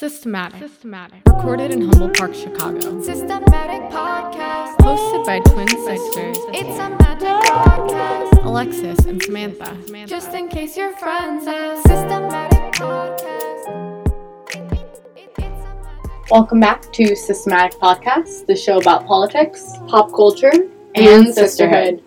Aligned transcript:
Systematic. 0.00 0.60
Systematic. 0.60 1.20
Recorded 1.26 1.72
in 1.72 1.82
Humboldt 1.82 2.16
Park, 2.16 2.32
Chicago. 2.34 3.02
Systematic 3.02 3.82
podcast. 3.90 4.76
Hosted 4.78 5.26
by 5.26 5.40
twin 5.40 5.68
sisters 5.68 6.38
It's 6.54 6.78
a 6.78 6.88
magic 6.88 7.50
podcast. 7.50 8.42
Alexis 8.46 8.98
and 9.00 9.22
Samantha. 9.22 9.76
Samantha. 9.84 10.08
Just 10.08 10.32
in 10.32 10.48
case 10.48 10.74
your 10.74 10.96
friends 10.96 11.46
ask. 11.46 11.82
Systematic 11.86 12.72
podcast. 12.72 14.08
It's 14.48 14.56
a 14.56 14.60
magic 14.62 16.30
Welcome 16.30 16.60
back 16.60 16.90
to 16.94 17.14
Systematic 17.14 17.78
Podcast, 17.78 18.46
the 18.46 18.56
show 18.56 18.78
about 18.78 19.04
politics, 19.06 19.74
pop 19.86 20.14
culture, 20.14 20.52
and 20.94 21.34
sisterhood. 21.34 22.02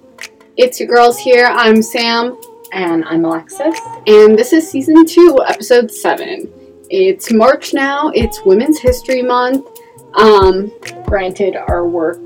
It's 0.57 0.80
your 0.80 0.89
girls 0.89 1.20
here. 1.20 1.46
I'm 1.46 1.84
Sam, 1.84 2.41
And 2.71 3.05
I'm 3.05 3.23
Alexis. 3.23 3.80
and 4.07 4.36
this 4.36 4.52
is 4.52 4.68
season 4.68 5.05
two, 5.05 5.38
episode 5.48 5.91
seven. 5.91 6.52
It's 6.96 7.34
March 7.34 7.73
now. 7.73 8.12
It's 8.13 8.45
Women's 8.45 8.77
History 8.77 9.23
Month. 9.23 9.66
Um, 10.13 10.72
Granted, 11.08 11.55
our 11.55 11.88
work 11.88 12.20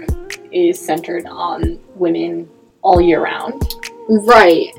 is 0.52 0.78
centered 0.78 1.26
on 1.26 1.80
women 1.96 2.50
all 2.82 3.00
year 3.00 3.24
round. 3.24 3.76
right. 4.10 4.77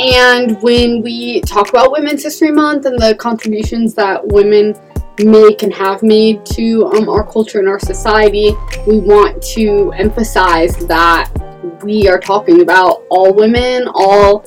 And 0.00 0.62
when 0.62 1.02
we 1.02 1.42
talk 1.42 1.68
about 1.68 1.92
Women's 1.92 2.22
History 2.22 2.50
Month 2.50 2.86
and 2.86 2.98
the 2.98 3.14
contributions 3.16 3.92
that 3.96 4.26
women 4.26 4.74
make 5.18 5.62
and 5.62 5.74
have 5.74 6.02
made 6.02 6.46
to 6.46 6.86
um, 6.86 7.10
our 7.10 7.30
culture 7.30 7.58
and 7.58 7.68
our 7.68 7.78
society, 7.78 8.54
we 8.86 8.98
want 8.98 9.42
to 9.56 9.92
emphasize 9.92 10.74
that 10.86 11.30
we 11.82 12.08
are 12.08 12.18
talking 12.18 12.62
about 12.62 13.02
all 13.10 13.34
women, 13.34 13.88
all 13.92 14.46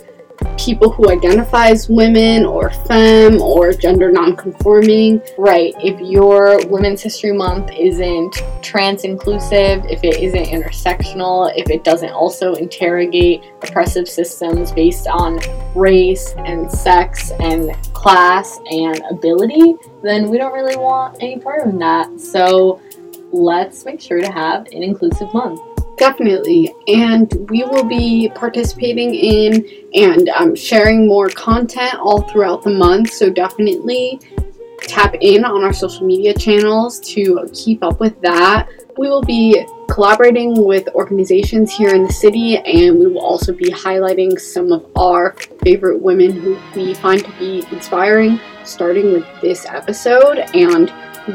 people 0.60 0.92
who 0.92 1.10
identify 1.10 1.70
as 1.70 1.88
women 1.90 2.46
or 2.46 2.70
femme 2.70 3.42
or 3.42 3.72
gender 3.72 4.12
nonconforming. 4.12 5.22
Right. 5.38 5.74
If 5.80 6.00
your 6.02 6.66
Women's 6.68 7.02
History 7.02 7.32
Month 7.32 7.72
isn't 7.72 8.36
trans 8.62 9.04
inclusive, 9.06 9.86
if 9.86 10.04
it 10.04 10.20
isn't 10.20 10.46
intersectional, 10.46 11.52
if 11.56 11.70
it 11.70 11.84
doesn't 11.84 12.12
also 12.12 12.56
interrogate 12.56 13.44
oppressive 13.64 14.08
systems 14.08 14.72
based 14.74 15.08
on 15.08 15.40
race 15.76 16.34
and 16.40 16.70
sex 16.70 17.32
and 17.40 17.72
class 17.94 18.60
and 18.70 19.02
ability, 19.10 19.76
then 20.04 20.30
we 20.30 20.38
don't 20.38 20.54
really 20.54 20.76
want 20.76 21.18
any 21.22 21.40
part 21.40 21.66
of 21.66 21.80
that. 21.80 22.20
So 22.20 22.82
let's 23.32 23.86
make 23.86 24.02
sure 24.02 24.20
to 24.20 24.32
have 24.32 24.66
an 24.68 24.84
inclusive 24.84 25.34
month. 25.34 25.62
Definitely. 26.00 26.74
And 26.88 27.32
we 27.50 27.64
will 27.66 27.84
be 27.84 28.32
participating 28.34 29.14
in 29.14 29.68
and 29.94 30.30
um, 30.30 30.56
sharing 30.56 31.08
more 31.08 31.28
content 31.30 31.96
all 31.96 32.22
throughout 32.22 32.64
the 32.64 32.70
month. 32.70 33.12
So 33.12 33.30
definitely 33.30 34.22
tap 34.84 35.14
in 35.20 35.44
on 35.44 35.62
our 35.62 35.74
social 35.74 36.08
media 36.08 36.34
channels 36.34 37.02
to 37.02 37.46
keep 37.54 37.84
up 37.84 38.00
with 38.00 38.20
that. 38.22 38.70
We 38.98 39.10
will 39.10 39.24
be 39.24 39.66
collaborating 39.90 40.66
with 40.66 40.88
organizations 40.96 41.76
here 41.76 41.94
in 41.94 42.04
the 42.04 42.14
city, 42.14 42.58
and 42.58 42.98
we 42.98 43.08
will 43.08 43.20
also 43.20 43.52
be 43.52 43.70
highlighting 43.70 44.40
some 44.40 44.72
of 44.72 44.86
our 44.98 45.34
favorite 45.64 46.02
women 46.02 46.32
who 46.32 46.58
we 46.76 46.94
find 46.94 47.24
to 47.24 47.32
be 47.40 47.66
inspiring, 47.72 48.40
starting 48.64 49.12
with 49.12 49.26
this 49.42 49.66
episode 49.66 50.40
and 50.54 50.88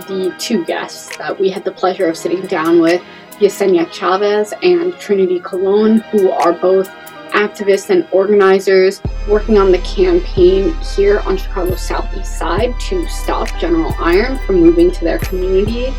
the 0.08 0.34
two 0.38 0.64
guests 0.64 1.16
that 1.16 1.38
we 1.38 1.50
had 1.50 1.64
the 1.64 1.72
pleasure 1.72 2.08
of 2.08 2.16
sitting 2.16 2.42
down 2.46 2.80
with. 2.80 3.02
Yesenia 3.36 3.90
Chavez 3.92 4.52
and 4.62 4.94
Trinity 4.98 5.40
Colon, 5.40 5.98
who 5.98 6.30
are 6.30 6.52
both 6.52 6.88
activists 7.34 7.90
and 7.90 8.06
organizers 8.12 9.02
working 9.28 9.58
on 9.58 9.72
the 9.72 9.78
campaign 9.78 10.72
here 10.96 11.20
on 11.20 11.36
Chicago's 11.36 11.80
southeast 11.80 12.38
side 12.38 12.72
to 12.80 13.06
stop 13.08 13.48
General 13.58 13.92
Iron 13.98 14.38
from 14.46 14.56
moving 14.60 14.90
to 14.92 15.04
their 15.04 15.18
community. 15.18 15.92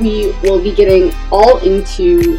We 0.00 0.32
will 0.42 0.62
be 0.62 0.74
getting 0.74 1.12
all 1.30 1.58
into 1.58 2.38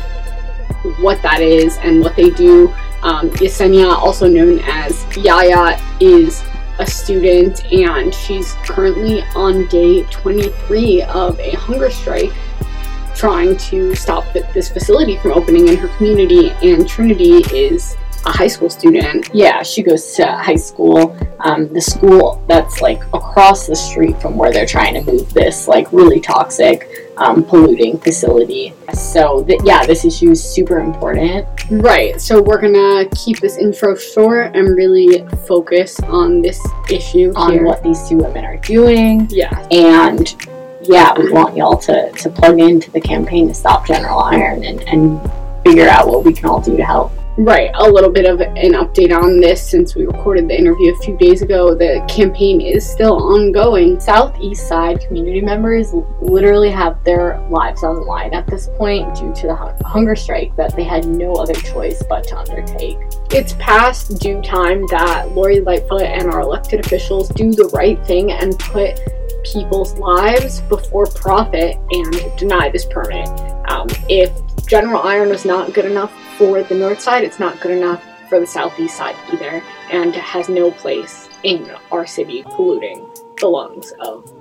what 1.00 1.22
that 1.22 1.41
is 1.41 1.78
and 1.78 2.02
what 2.02 2.16
they 2.16 2.31
do. 2.31 2.69
Um, 3.03 3.29
Yesenia, 3.31 3.91
also 3.91 4.28
known 4.28 4.59
as 4.63 5.06
Yaya, 5.16 5.79
is 6.00 6.44
a 6.79 6.88
student 6.88 7.63
and 7.72 8.13
she's 8.13 8.53
currently 8.63 9.22
on 9.35 9.68
day 9.68 10.03
23 10.06 11.03
of 11.03 11.40
a 11.40 11.52
hunger 11.52 11.91
strike 11.91 12.31
trying 13.22 13.56
to 13.56 13.94
stop 13.94 14.26
this 14.34 14.68
facility 14.68 15.16
from 15.18 15.32
opening 15.34 15.68
in 15.68 15.78
her 15.78 15.88
community. 15.98 16.50
And 16.64 16.90
Trinity 16.90 17.44
is 17.56 17.96
a 18.26 18.32
high 18.32 18.48
school 18.48 18.68
student. 18.68 19.30
Yeah, 19.32 19.62
she 19.62 19.84
goes 19.84 20.16
to 20.16 20.26
high 20.26 20.56
school. 20.56 21.16
Um, 21.42 21.72
the 21.72 21.82
school 21.82 22.44
that's 22.48 22.82
like 22.82 23.04
across 23.14 23.68
the 23.68 23.76
street 23.76 24.20
from 24.20 24.38
where 24.38 24.52
they're 24.52 24.66
trying 24.66 24.96
to 24.96 25.02
move 25.04 25.32
this 25.36 25.68
like 25.68 25.94
really 25.94 26.20
toxic, 26.20 26.88
um, 27.18 27.44
polluting 27.44 28.00
facility. 28.00 28.74
So 28.94 29.44
th- 29.44 29.62
yeah, 29.64 29.86
this 29.86 30.03
issue 30.03 30.32
is 30.32 30.44
super 30.44 30.80
important. 30.80 31.46
Right, 31.70 32.20
so 32.20 32.42
we're 32.42 32.59
gonna 32.59 33.08
keep 33.24 33.40
this 33.40 33.58
intro 33.58 33.96
short 33.96 34.56
and 34.56 34.76
really 34.76 35.28
focus 35.48 36.00
on 36.02 36.42
this 36.42 36.59
issue 36.90 37.32
on 37.36 37.53
here. 37.53 37.66
what 37.66 37.84
these 37.84 38.08
two 38.09 38.18
women 38.18 38.46
are 38.46 38.58
doing, 38.58 39.28
Yeah, 39.30 39.66
and 39.70 40.36
yeah, 40.84 41.18
we 41.18 41.31
want 41.31 41.56
y'all 41.56 41.78
to 41.78 42.12
to 42.12 42.30
plug 42.30 42.59
into 42.59 42.92
the 42.92 43.02
campaign 43.02 43.47
to 43.47 43.53
stop 43.53 43.86
General 43.86 44.19
Iron 44.19 44.64
and 44.64 44.81
and 44.84 45.31
figure 45.64 45.88
out 45.88 46.08
what 46.08 46.24
we 46.25 46.34
can 46.34 46.46
all 46.46 46.59
do 46.59 46.75
to 46.75 46.84
help. 46.84 47.12
right. 47.38 47.69
A 47.75 47.90
little 47.90 48.09
bit 48.09 48.25
of 48.25 48.42
an 48.42 48.74
update 48.74 49.16
on 49.16 49.40
this 49.40 49.66
since 49.66 49.96
we 49.96 50.06
recorded 50.08 50.47
the 50.47 50.58
interview 50.58 50.91
a 50.94 50.97
few 50.97 51.16
days 51.18 51.44
ago. 51.44 51.75
The 51.75 52.03
campaign 52.09 52.62
is 52.62 52.90
still 52.90 53.22
ongoing. 53.22 54.00
Southeast 54.00 54.68
Side 54.68 55.02
community 55.02 55.40
members 55.40 55.94
literally 56.20 56.72
have 56.72 57.02
their 57.03 57.40
lives 57.50 57.84
on 57.84 57.96
the 57.96 58.02
line 58.02 58.34
at 58.34 58.47
this 58.47 58.70
point 58.75 59.16
due 59.16 59.34
to 59.36 59.47
the 59.47 59.86
hunger 59.86 60.16
strike 60.16 60.56
that 60.56 60.75
they 60.75 60.84
had 60.84 61.08
no 61.08 61.34
other 61.34 61.53
choice 61.53 62.02
but 62.09 62.24
to 62.25 62.38
undertake. 62.38 62.97
It's 63.30 63.53
past 63.59 64.20
due 64.20 64.41
time 64.41 64.86
that 64.88 65.31
Lori 65.34 65.62
Lightfoot 65.62 66.02
and 66.02 66.24
our 66.24 66.41
elected 66.41 66.80
officials 66.84 67.30
do 67.30 67.52
the 67.52 67.70
right 67.74 68.03
thing 68.06 68.31
and 68.31 68.58
put 68.59 69.00
people's 69.44 69.97
lives 69.97 70.62
before 70.62 71.06
profit 71.07 71.78
and 71.91 72.38
deny 72.38 72.69
this 72.69 72.85
permit. 72.85 73.28
Um, 73.69 73.88
if 74.09 74.31
General 74.66 75.02
Iron 75.02 75.29
was 75.29 75.46
not 75.46 75.74
good 75.74 75.85
enough 75.85 76.12
for 76.38 76.63
the 76.63 76.75
north 76.75 77.02
side, 77.02 77.24
it's 77.24 77.40
not 77.40 77.59
good 77.62 77.72
enough 77.72 78.03
for 78.29 78.40
the 78.40 78.47
southeast 78.47 78.97
side 78.97 79.16
either, 79.34 79.62
and 79.91 80.16
has 80.16 80.47
no 80.47 80.72
place 80.72 81.28
in 81.44 81.69
our 81.91 82.07
city 82.07 82.44
polluting 82.44 83.06
the 83.40 83.47
lungs 83.47 83.91
of 84.00 84.31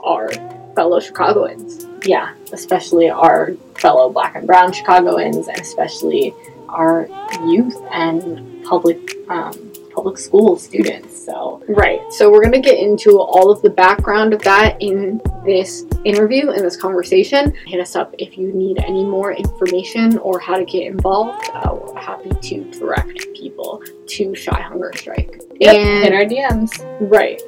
our 0.00 0.30
fellow 0.74 1.00
Chicagoans. 1.00 1.86
Yeah, 2.04 2.34
especially 2.52 3.08
our 3.08 3.54
fellow 3.76 4.10
black 4.10 4.36
and 4.36 4.46
brown 4.46 4.72
Chicagoans, 4.72 5.48
and 5.48 5.58
especially 5.58 6.34
our 6.68 7.08
youth 7.46 7.76
and 7.90 8.64
public 8.64 9.16
um, 9.30 9.67
public 9.98 10.16
school 10.16 10.56
students. 10.56 11.24
So 11.24 11.60
Right. 11.68 12.00
So 12.12 12.30
we're 12.30 12.40
going 12.40 12.52
to 12.52 12.60
get 12.60 12.78
into 12.78 13.18
all 13.18 13.50
of 13.50 13.60
the 13.62 13.70
background 13.70 14.32
of 14.32 14.40
that 14.42 14.80
in 14.80 15.20
this 15.44 15.84
interview, 16.04 16.52
in 16.52 16.62
this 16.62 16.76
conversation. 16.76 17.52
Hit 17.66 17.80
us 17.80 17.96
up 17.96 18.14
if 18.16 18.38
you 18.38 18.52
need 18.52 18.78
any 18.78 19.04
more 19.04 19.32
information 19.32 20.16
or 20.18 20.38
how 20.38 20.56
to 20.56 20.64
get 20.64 20.86
involved. 20.86 21.50
Uh, 21.52 21.74
we're 21.74 22.00
happy 22.00 22.30
to 22.30 22.70
direct 22.78 23.26
people 23.34 23.82
to 24.06 24.34
Chi 24.34 24.60
Hunger 24.60 24.92
Strike. 24.94 25.42
hit 25.60 25.76
And 25.76 26.14
our 26.14 26.24
DMs. 26.24 27.10
right. 27.10 27.42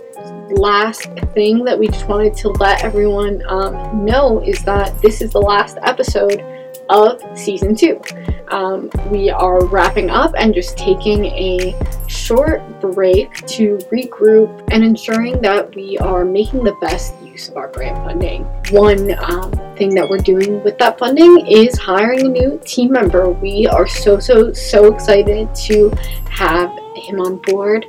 Last 0.50 1.05
thing 1.33 1.65
that 1.65 1.78
we 1.78 1.87
just 1.87 2.09
wanted 2.09 2.34
to 2.39 2.49
let 2.49 2.83
everyone 2.83 3.44
um, 3.47 4.05
know 4.05 4.43
is 4.44 4.65
that 4.65 5.00
this 5.00 5.22
is 5.22 5.31
the 5.31 5.41
last 5.41 5.78
episode 5.83 6.43
of 6.91 7.22
season 7.39 7.77
two. 7.77 8.03
Um, 8.49 8.91
we 9.10 9.31
are 9.31 9.65
wrapping 9.66 10.10
up 10.10 10.34
and 10.37 10.53
just 10.53 10.77
taking 10.77 11.27
a 11.27 11.75
short 12.10 12.60
break 12.81 13.32
to 13.47 13.78
regroup 13.93 14.69
and 14.72 14.82
ensuring 14.82 15.41
that 15.41 15.72
we 15.76 15.97
are 15.98 16.25
making 16.25 16.65
the 16.65 16.74
best 16.80 17.15
use 17.22 17.48
of 17.48 17.57
our 17.57 17.68
grant 17.68 17.97
funding. 17.98 18.42
One 18.71 19.12
um, 19.22 19.53
thing 19.77 19.95
that 19.95 20.09
we're 20.09 20.18
doing 20.18 20.62
with 20.65 20.77
that 20.78 20.98
funding 20.98 21.47
is 21.47 21.78
hiring 21.78 22.27
a 22.27 22.28
new 22.28 22.60
team 22.65 22.92
member. 22.92 23.30
We 23.30 23.68
are 23.68 23.86
so, 23.86 24.18
so, 24.18 24.53
so 24.53 24.92
excited 24.92 25.54
to 25.66 25.91
have 26.28 26.71
him 26.97 27.21
on 27.21 27.36
board. 27.36 27.86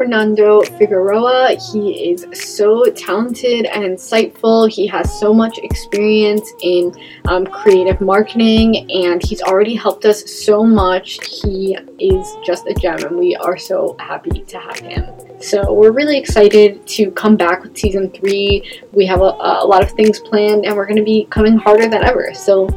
Fernando 0.00 0.62
Figueroa. 0.62 1.58
He 1.72 2.10
is 2.10 2.26
so 2.32 2.84
talented 2.84 3.66
and 3.66 3.84
insightful. 3.84 4.66
He 4.72 4.86
has 4.86 5.20
so 5.20 5.34
much 5.34 5.58
experience 5.58 6.50
in 6.62 6.94
um, 7.26 7.44
creative 7.44 8.00
marketing 8.00 8.90
and 8.90 9.22
he's 9.22 9.42
already 9.42 9.74
helped 9.74 10.06
us 10.06 10.24
so 10.42 10.64
much. 10.64 11.18
He 11.28 11.76
is 11.98 12.34
just 12.42 12.66
a 12.66 12.72
gem 12.72 13.04
and 13.04 13.18
we 13.18 13.36
are 13.36 13.58
so 13.58 13.94
happy 14.00 14.40
to 14.40 14.58
have 14.58 14.78
him. 14.78 15.04
So 15.38 15.70
we're 15.70 15.92
really 15.92 16.16
excited 16.16 16.86
to 16.86 17.10
come 17.10 17.36
back 17.36 17.62
with 17.62 17.76
season 17.76 18.10
three. 18.10 18.80
We 18.92 19.04
have 19.04 19.20
a, 19.20 19.36
a 19.38 19.66
lot 19.66 19.82
of 19.82 19.90
things 19.90 20.18
planned 20.18 20.64
and 20.64 20.74
we're 20.74 20.86
going 20.86 20.96
to 20.96 21.02
be 21.02 21.26
coming 21.26 21.58
harder 21.58 21.88
than 21.90 22.04
ever. 22.04 22.32
So 22.32 22.68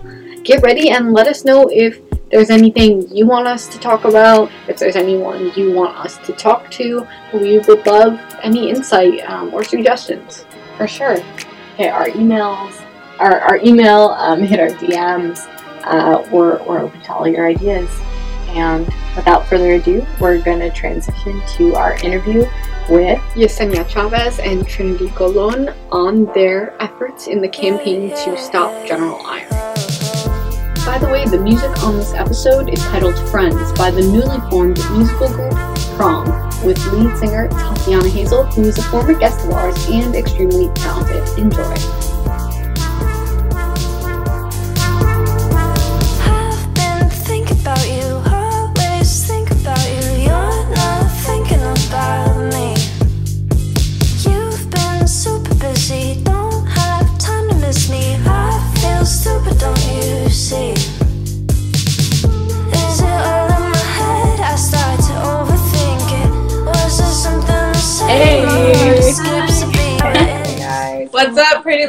get 0.43 0.61
ready 0.61 0.89
and 0.89 1.13
let 1.13 1.27
us 1.27 1.45
know 1.45 1.69
if 1.71 2.01
there's 2.33 2.49
anything 2.49 3.07
you 3.15 3.27
want 3.27 3.47
us 3.47 3.67
to 3.67 3.77
talk 3.77 4.05
about, 4.05 4.51
if 4.67 4.79
there's 4.79 4.95
anyone 4.95 5.51
you 5.55 5.71
want 5.71 5.95
us 5.95 6.17
to 6.25 6.33
talk 6.33 6.71
to, 6.71 7.07
we 7.31 7.59
would 7.59 7.85
love 7.85 8.19
any 8.41 8.71
insight 8.71 9.19
um, 9.29 9.53
or 9.53 9.63
suggestions. 9.63 10.43
For 10.75 10.87
sure. 10.87 11.17
Okay, 11.75 11.89
our 11.89 12.07
emails, 12.07 12.83
our, 13.19 13.39
our 13.41 13.57
email, 13.57 14.15
um, 14.17 14.41
hit 14.41 14.59
our 14.59 14.69
DMs. 14.69 15.47
Uh, 15.83 16.27
we're, 16.31 16.57
we're 16.63 16.79
open 16.79 16.99
to 17.01 17.13
all 17.13 17.27
your 17.27 17.47
ideas. 17.47 17.87
And 18.47 18.87
without 19.15 19.47
further 19.47 19.73
ado, 19.73 20.03
we're 20.19 20.41
going 20.41 20.59
to 20.59 20.71
transition 20.71 21.39
to 21.57 21.75
our 21.75 21.93
interview 22.03 22.47
with 22.89 23.19
Yesenia 23.35 23.87
Chavez 23.87 24.39
and 24.39 24.67
Trinity 24.67 25.09
Colon 25.09 25.69
on 25.91 26.25
their 26.33 26.75
efforts 26.81 27.27
in 27.27 27.41
the 27.41 27.47
campaign 27.47 28.09
to 28.09 28.35
stop 28.37 28.87
General 28.87 29.21
Iron. 29.23 29.72
By 30.85 30.97
the 30.97 31.07
way, 31.07 31.23
the 31.25 31.37
music 31.37 31.81
on 31.81 31.95
this 31.95 32.13
episode 32.13 32.67
is 32.67 32.77
titled 32.87 33.17
Friends 33.29 33.71
by 33.71 33.89
the 33.89 34.01
newly 34.01 34.37
formed 34.49 34.77
musical 34.91 35.29
group 35.29 35.53
Prom, 35.95 36.25
with 36.65 36.77
lead 36.91 37.17
singer 37.17 37.47
Tatiana 37.47 38.09
Hazel, 38.09 38.43
who 38.47 38.63
is 38.63 38.77
a 38.77 38.83
former 38.83 39.13
guest 39.13 39.45
of 39.45 39.51
ours 39.51 39.87
and 39.87 40.13
extremely 40.13 40.67
talented. 40.73 41.25
Enjoy. 41.39 42.02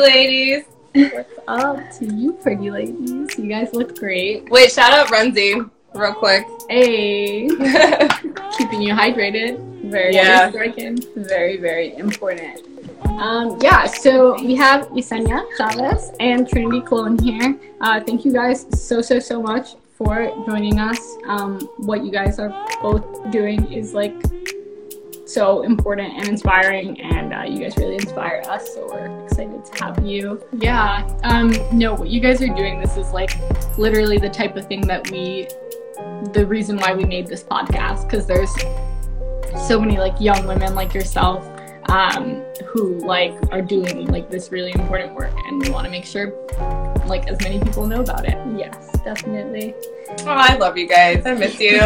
Ladies? 0.05 0.65
What's 0.93 1.33
up 1.49 1.79
to 1.99 2.05
you, 2.05 2.35
pretty 2.35 2.71
ladies? 2.71 3.39
You 3.39 3.49
guys 3.49 3.73
look 3.73 3.99
great. 3.99 4.51
Wait, 4.51 4.71
shout 4.71 4.93
out 4.93 5.07
Runzi, 5.07 5.69
real 5.95 6.13
quick. 6.13 6.45
Hey, 6.69 7.49
keeping 8.59 8.83
you 8.83 8.93
hydrated. 8.93 9.57
Very, 9.91 10.15
Yeah. 10.15 10.51
very 10.51 10.73
striking. 10.73 10.99
Very, 11.17 11.57
very 11.57 11.97
important. 11.97 12.61
Um, 13.19 13.59
yeah, 13.63 13.87
so 13.87 14.35
we 14.45 14.55
have 14.57 14.89
Yesenia 14.89 15.43
Chavez 15.57 16.13
and 16.21 16.47
Trinity 16.47 16.83
Colon 16.83 17.19
here. 17.19 17.57
Uh, 17.81 17.99
thank 18.01 18.27
you 18.27 18.33
guys 18.35 18.67
so, 18.79 19.01
so, 19.01 19.19
so 19.19 19.41
much 19.41 19.77
for 19.97 20.31
joining 20.47 20.81
us. 20.81 21.01
Um, 21.27 21.61
what 21.79 22.05
you 22.05 22.11
guys 22.13 22.39
are 22.39 22.53
both 22.83 23.07
doing 23.31 23.73
is 23.73 23.95
like 23.95 24.15
so 25.25 25.63
important 25.63 26.15
and 26.15 26.29
inspiring, 26.29 27.01
and 27.01 27.33
uh, 27.33 27.43
you 27.43 27.59
guys 27.61 27.77
really 27.77 27.95
inspire 27.95 28.43
us. 28.49 28.75
So 28.75 28.87
we're 28.87 29.25
excited 29.25 29.65
to 29.65 29.85
have 29.85 30.05
you. 30.05 30.43
Yeah. 30.53 31.09
Um, 31.23 31.53
no, 31.73 31.95
what 31.95 32.09
you 32.09 32.21
guys 32.21 32.43
are 32.43 32.55
doing, 32.55 32.81
this 32.81 32.97
is 32.97 33.11
like 33.13 33.31
literally 33.79 34.19
the 34.19 34.29
type 34.29 34.57
of 34.57 34.67
thing 34.67 34.83
that 34.83 35.11
we, 35.11 35.49
the 36.33 36.45
reason 36.47 36.77
why 36.77 36.95
we 36.95 37.05
made 37.05 37.27
this 37.27 37.43
podcast, 37.43 38.09
because 38.09 38.27
there's 38.27 38.55
so 39.67 39.81
many 39.81 39.99
like 39.99 40.21
young 40.21 40.47
women 40.47 40.75
like 40.75 40.93
yourself 40.93 41.49
um, 41.89 42.43
who 42.67 42.99
like 43.07 43.35
are 43.53 43.63
doing 43.63 44.07
like 44.07 44.31
this 44.31 44.51
really 44.51 44.73
important 44.73 45.15
work, 45.15 45.35
and 45.47 45.63
we 45.63 45.71
want 45.71 45.85
to 45.85 45.91
make 45.91 46.05
sure 46.05 46.33
like 47.07 47.29
as 47.29 47.41
many 47.41 47.61
people 47.61 47.87
know 47.87 48.01
about 48.01 48.27
it. 48.27 48.39
Yes, 48.59 48.91
definitely. 49.05 49.75
Oh, 50.21 50.27
I 50.27 50.57
love 50.57 50.77
you 50.77 50.89
guys. 50.89 51.25
I 51.25 51.35
miss 51.35 51.59
you. 51.59 51.81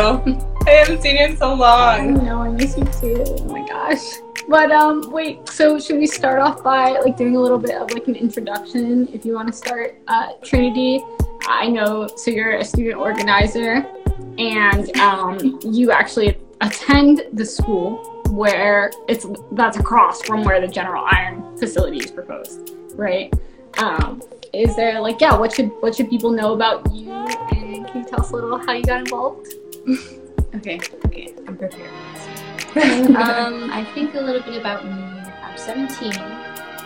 I 0.69 0.73
haven't 0.73 1.01
seen 1.01 1.17
you 1.17 1.25
in 1.25 1.37
so 1.37 1.53
I 1.63 1.97
long. 1.97 2.25
know, 2.27 2.43
I 2.43 2.51
miss 2.51 2.77
you 2.77 2.85
too. 2.85 3.25
Oh 3.27 3.45
my 3.45 3.67
gosh. 3.67 4.03
But 4.49 4.71
um, 4.71 5.11
wait. 5.11 5.49
So 5.49 5.81
should 5.81 5.97
we 5.97 6.07
start 6.07 6.41
off 6.41 6.63
by 6.63 6.91
like 6.99 7.17
doing 7.17 7.37
a 7.37 7.41
little 7.41 7.59
bit 7.59 7.75
of 7.75 7.91
like 7.91 8.07
an 8.07 8.15
introduction? 8.15 9.09
If 9.11 9.25
you 9.25 9.33
want 9.33 9.49
to 9.49 9.55
start, 9.55 9.99
uh, 10.09 10.33
Trinity. 10.45 11.03
I 11.47 11.69
know. 11.69 12.07
So 12.17 12.31
you're 12.31 12.57
a 12.57 12.65
student 12.65 12.97
organizer, 12.97 13.87
and 14.37 14.95
um, 14.99 15.59
you 15.65 15.91
actually 15.91 16.37
attend 16.61 17.23
the 17.33 17.47
school 17.47 18.23
where 18.29 18.91
it's 19.09 19.27
that's 19.53 19.79
across 19.79 20.21
from 20.21 20.45
where 20.45 20.61
the 20.61 20.69
General 20.69 21.07
Iron 21.11 21.57
facility 21.57 21.97
is 21.97 22.11
proposed, 22.11 22.73
right? 22.93 23.33
Um, 23.79 24.23
is 24.53 24.77
there 24.77 25.01
like 25.01 25.19
yeah? 25.19 25.35
What 25.35 25.51
should 25.51 25.71
what 25.81 25.95
should 25.95 26.11
people 26.11 26.31
know 26.31 26.53
about 26.53 26.93
you? 26.93 27.11
And 27.11 27.87
can 27.87 28.03
you 28.03 28.05
tell 28.05 28.21
us 28.21 28.31
a 28.33 28.35
little 28.35 28.59
how 28.59 28.73
you 28.73 28.85
got 28.85 29.01
involved? 29.01 29.49
Okay, 30.55 30.81
okay, 31.05 31.35
I'm 31.47 31.59
prepared. 31.59 31.91
um, 33.17 33.71
I 33.71 33.87
think 33.95 34.15
a 34.15 34.21
little 34.21 34.41
bit 34.41 34.59
about 34.59 34.83
me. 34.83 34.93
I'm 35.43 35.59
17. 35.59 36.13
Um, 36.15 36.39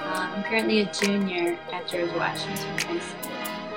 I'm 0.04 0.42
currently 0.42 0.80
a 0.80 0.92
junior 0.92 1.56
at 1.72 1.86
George 1.86 2.10
Washington 2.16 2.78
High 2.78 2.98
School, 2.98 3.32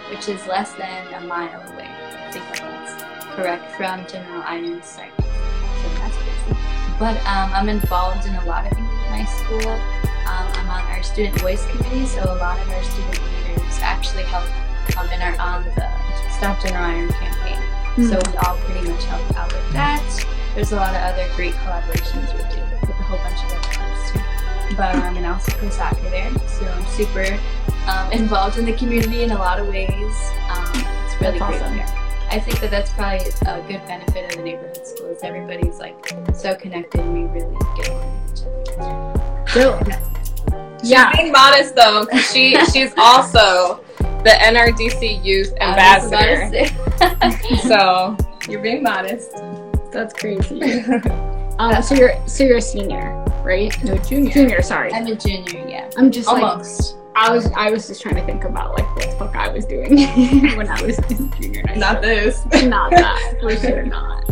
which 0.10 0.28
is 0.28 0.46
less 0.48 0.74
than 0.74 1.14
a 1.14 1.22
mile 1.28 1.62
away. 1.74 1.88
I 1.88 2.32
think 2.32 2.46
that's 2.56 3.04
correct 3.36 3.76
from 3.76 4.08
General 4.08 4.42
Iron's 4.42 4.88
site. 4.88 5.12
So 5.18 5.90
that's 6.00 6.18
crazy. 6.18 6.60
But 6.98 7.18
um, 7.28 7.54
I'm 7.54 7.70
involved 7.70 8.26
in 8.26 8.34
a 8.34 8.46
lot 8.46 8.66
of 8.66 8.74
things 8.74 8.90
in 8.90 9.12
my 9.12 9.26
school. 9.26 9.70
Um, 9.70 10.48
I'm 10.58 10.70
on 10.70 10.82
our 10.92 11.04
student 11.04 11.40
voice 11.40 11.64
committee, 11.68 12.08
so 12.08 12.24
a 12.24 12.38
lot 12.42 12.60
of 12.60 12.70
our 12.72 12.84
student 12.84 13.22
leaders 13.22 13.80
actually 13.82 14.24
help 14.24 14.46
um, 14.98 15.08
and 15.12 15.22
are 15.22 15.40
on 15.40 15.64
the 15.64 15.72
Stop 16.32 16.60
General 16.64 16.86
Iron 16.86 17.10
campaign. 17.10 17.55
So 17.96 18.20
we 18.32 18.38
all 18.38 18.58
pretty 18.58 18.90
much 18.90 19.04
help 19.06 19.38
out 19.38 19.52
with 19.54 19.72
that. 19.74 20.04
There's 20.54 20.72
a 20.74 20.76
lot 20.76 20.90
of 20.94 21.02
other 21.02 21.28
great 21.36 21.54
collaborations 21.56 22.32
we 22.34 22.40
do 22.56 22.62
with 22.82 22.90
a 22.90 23.04
whole 23.04 23.18
bunch 23.20 23.40
of 23.44 23.52
other 23.52 23.78
groups 23.78 24.12
too. 24.12 24.76
But 24.76 24.96
um, 24.96 25.16
and 25.18 25.26
I 25.26 25.34
also 25.34 25.52
play 25.54 25.70
soccer 25.70 26.02
there, 26.10 26.30
so 26.48 26.66
I'm 26.66 26.86
super 26.88 27.40
um, 27.88 28.12
involved 28.12 28.58
in 28.58 28.66
the 28.66 28.74
community 28.74 29.24
in 29.24 29.32
a 29.32 29.38
lot 29.38 29.60
of 29.60 29.68
ways. 29.68 29.90
Um, 30.50 30.66
it's 31.06 31.16
really 31.22 31.40
That's 31.40 31.40
great 31.40 31.62
awesome. 31.62 31.78
there. 31.78 31.88
I 32.32 32.40
think 32.40 32.60
that 32.60 32.72
that's 32.72 32.92
probably 32.92 33.20
a 33.46 33.62
good 33.68 33.86
benefit 33.88 34.32
of 34.32 34.38
the 34.38 34.44
neighborhood 34.44 34.86
school 34.86 35.08
is 35.08 35.24
everybody's 35.24 35.78
like 35.80 35.96
so 36.34 36.54
connected 36.56 37.00
and 37.00 37.14
we 37.14 37.40
really 37.40 37.56
get 37.78 37.90
along 37.90 38.24
with 38.26 38.40
each 38.40 38.80
other. 38.80 39.46
So, 39.48 39.80
She's 40.82 40.90
yeah. 40.92 41.12
being 41.16 41.32
modest 41.32 41.76
though, 41.76 42.06
'cause 42.08 42.30
she 42.34 42.58
she's 42.66 42.92
also 42.98 43.80
the 44.00 44.32
NRDC 44.42 45.24
Youth 45.24 45.54
I 45.62 46.00
was 46.00 46.12
about 46.12 46.20
to 46.20 46.34
Ambassador. 46.58 46.82
say. 46.98 47.56
So 47.68 48.18
you're 48.50 48.62
being 48.62 48.84
modest. 48.84 49.32
That's 49.92 50.14
crazy. 50.14 50.84
Um, 51.58 51.82
so 51.82 51.96
you're 51.96 52.12
so 52.28 52.44
you're 52.44 52.58
a 52.58 52.62
senior, 52.62 53.14
right? 53.46 53.74
no 53.86 53.98
junior. 54.00 54.30
Junior, 54.34 54.62
sorry. 54.62 54.92
I'm 54.94 55.08
a 55.08 55.16
junior, 55.16 55.66
yeah. 55.70 55.90
I'm 55.98 56.12
just 56.12 56.28
like 56.28 56.44
Almost. 56.44 56.98
I 57.16 57.32
was 57.32 57.50
I 57.56 57.70
was 57.72 57.88
just 57.88 58.02
trying 58.02 58.16
to 58.16 58.26
think 58.26 58.44
about 58.44 58.74
like 58.78 58.94
what 58.94 59.10
the 59.10 59.16
fuck 59.16 59.38
I 59.38 59.48
was 59.48 59.66
doing 59.66 59.96
when 60.58 60.68
I 60.68 60.82
was 60.82 60.98
in 61.10 61.32
junior 61.40 61.64
high 61.66 61.76
Not 61.76 62.02
this. 62.02 62.44
not 62.66 62.92
that 62.92 63.38
for 63.40 63.56
sure 63.56 63.84
not. 63.86 64.30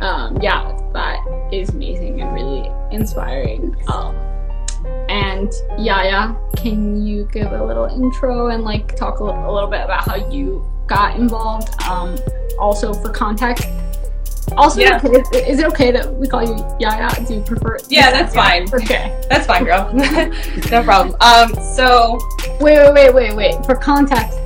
Um, 0.00 0.36
yeah, 0.42 0.76
that 0.94 1.20
is 1.52 1.68
amazing 1.68 2.20
and 2.20 2.34
really 2.34 2.68
inspiring. 2.90 3.76
Um, 3.86 4.16
and 5.08 5.52
Yaya, 5.78 6.34
can 6.56 7.06
you 7.06 7.28
give 7.32 7.52
a 7.52 7.64
little 7.64 7.84
intro 7.86 8.48
and 8.48 8.64
like 8.64 8.96
talk 8.96 9.20
a, 9.20 9.24
li- 9.24 9.30
a 9.32 9.52
little 9.52 9.70
bit 9.70 9.82
about 9.82 10.02
how 10.08 10.16
you 10.28 10.68
got 10.86 11.16
involved? 11.16 11.74
Um, 11.88 12.16
also 12.58 12.92
for 12.94 13.08
context. 13.10 13.68
Also, 14.56 14.80
Yeah. 14.80 15.00
okay, 15.02 15.20
is 15.48 15.58
it 15.58 15.66
okay 15.66 15.90
that 15.90 16.12
we 16.14 16.28
call 16.28 16.42
you 16.44 16.56
Yaya? 16.78 17.08
Do 17.26 17.34
you 17.34 17.40
prefer? 17.40 17.78
Yeah, 17.88 18.10
that's 18.10 18.34
fine. 18.34 18.68
Okay. 18.72 19.20
That's 19.28 19.46
fine, 19.46 19.64
girl. 19.64 19.92
no 20.70 20.82
problem. 20.84 21.16
Um, 21.20 21.54
so 21.74 22.18
Wait, 22.60 22.78
wait, 22.78 22.92
wait, 22.94 23.14
wait, 23.14 23.34
wait. 23.34 23.66
For 23.66 23.74
context, 23.74 24.38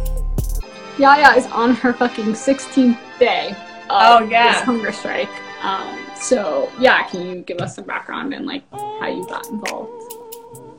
Yaya 0.99 1.37
is 1.37 1.47
on 1.49 1.75
her 1.75 1.93
fucking 1.93 2.27
16th 2.33 2.97
day 3.19 3.51
of 3.51 3.57
Oh, 3.91 4.21
yeah. 4.31 4.53
this 4.55 4.63
hunger 4.63 4.93
strike. 4.93 5.29
Um, 5.63 5.99
so 6.17 6.71
yeah, 6.79 7.03
can 7.09 7.27
you 7.27 7.43
give 7.43 7.59
us 7.59 7.75
some 7.75 7.85
background 7.85 8.33
and 8.33 8.47
like 8.47 8.63
how 8.73 9.09
you 9.09 9.27
got 9.27 9.47
involved? 9.49 9.91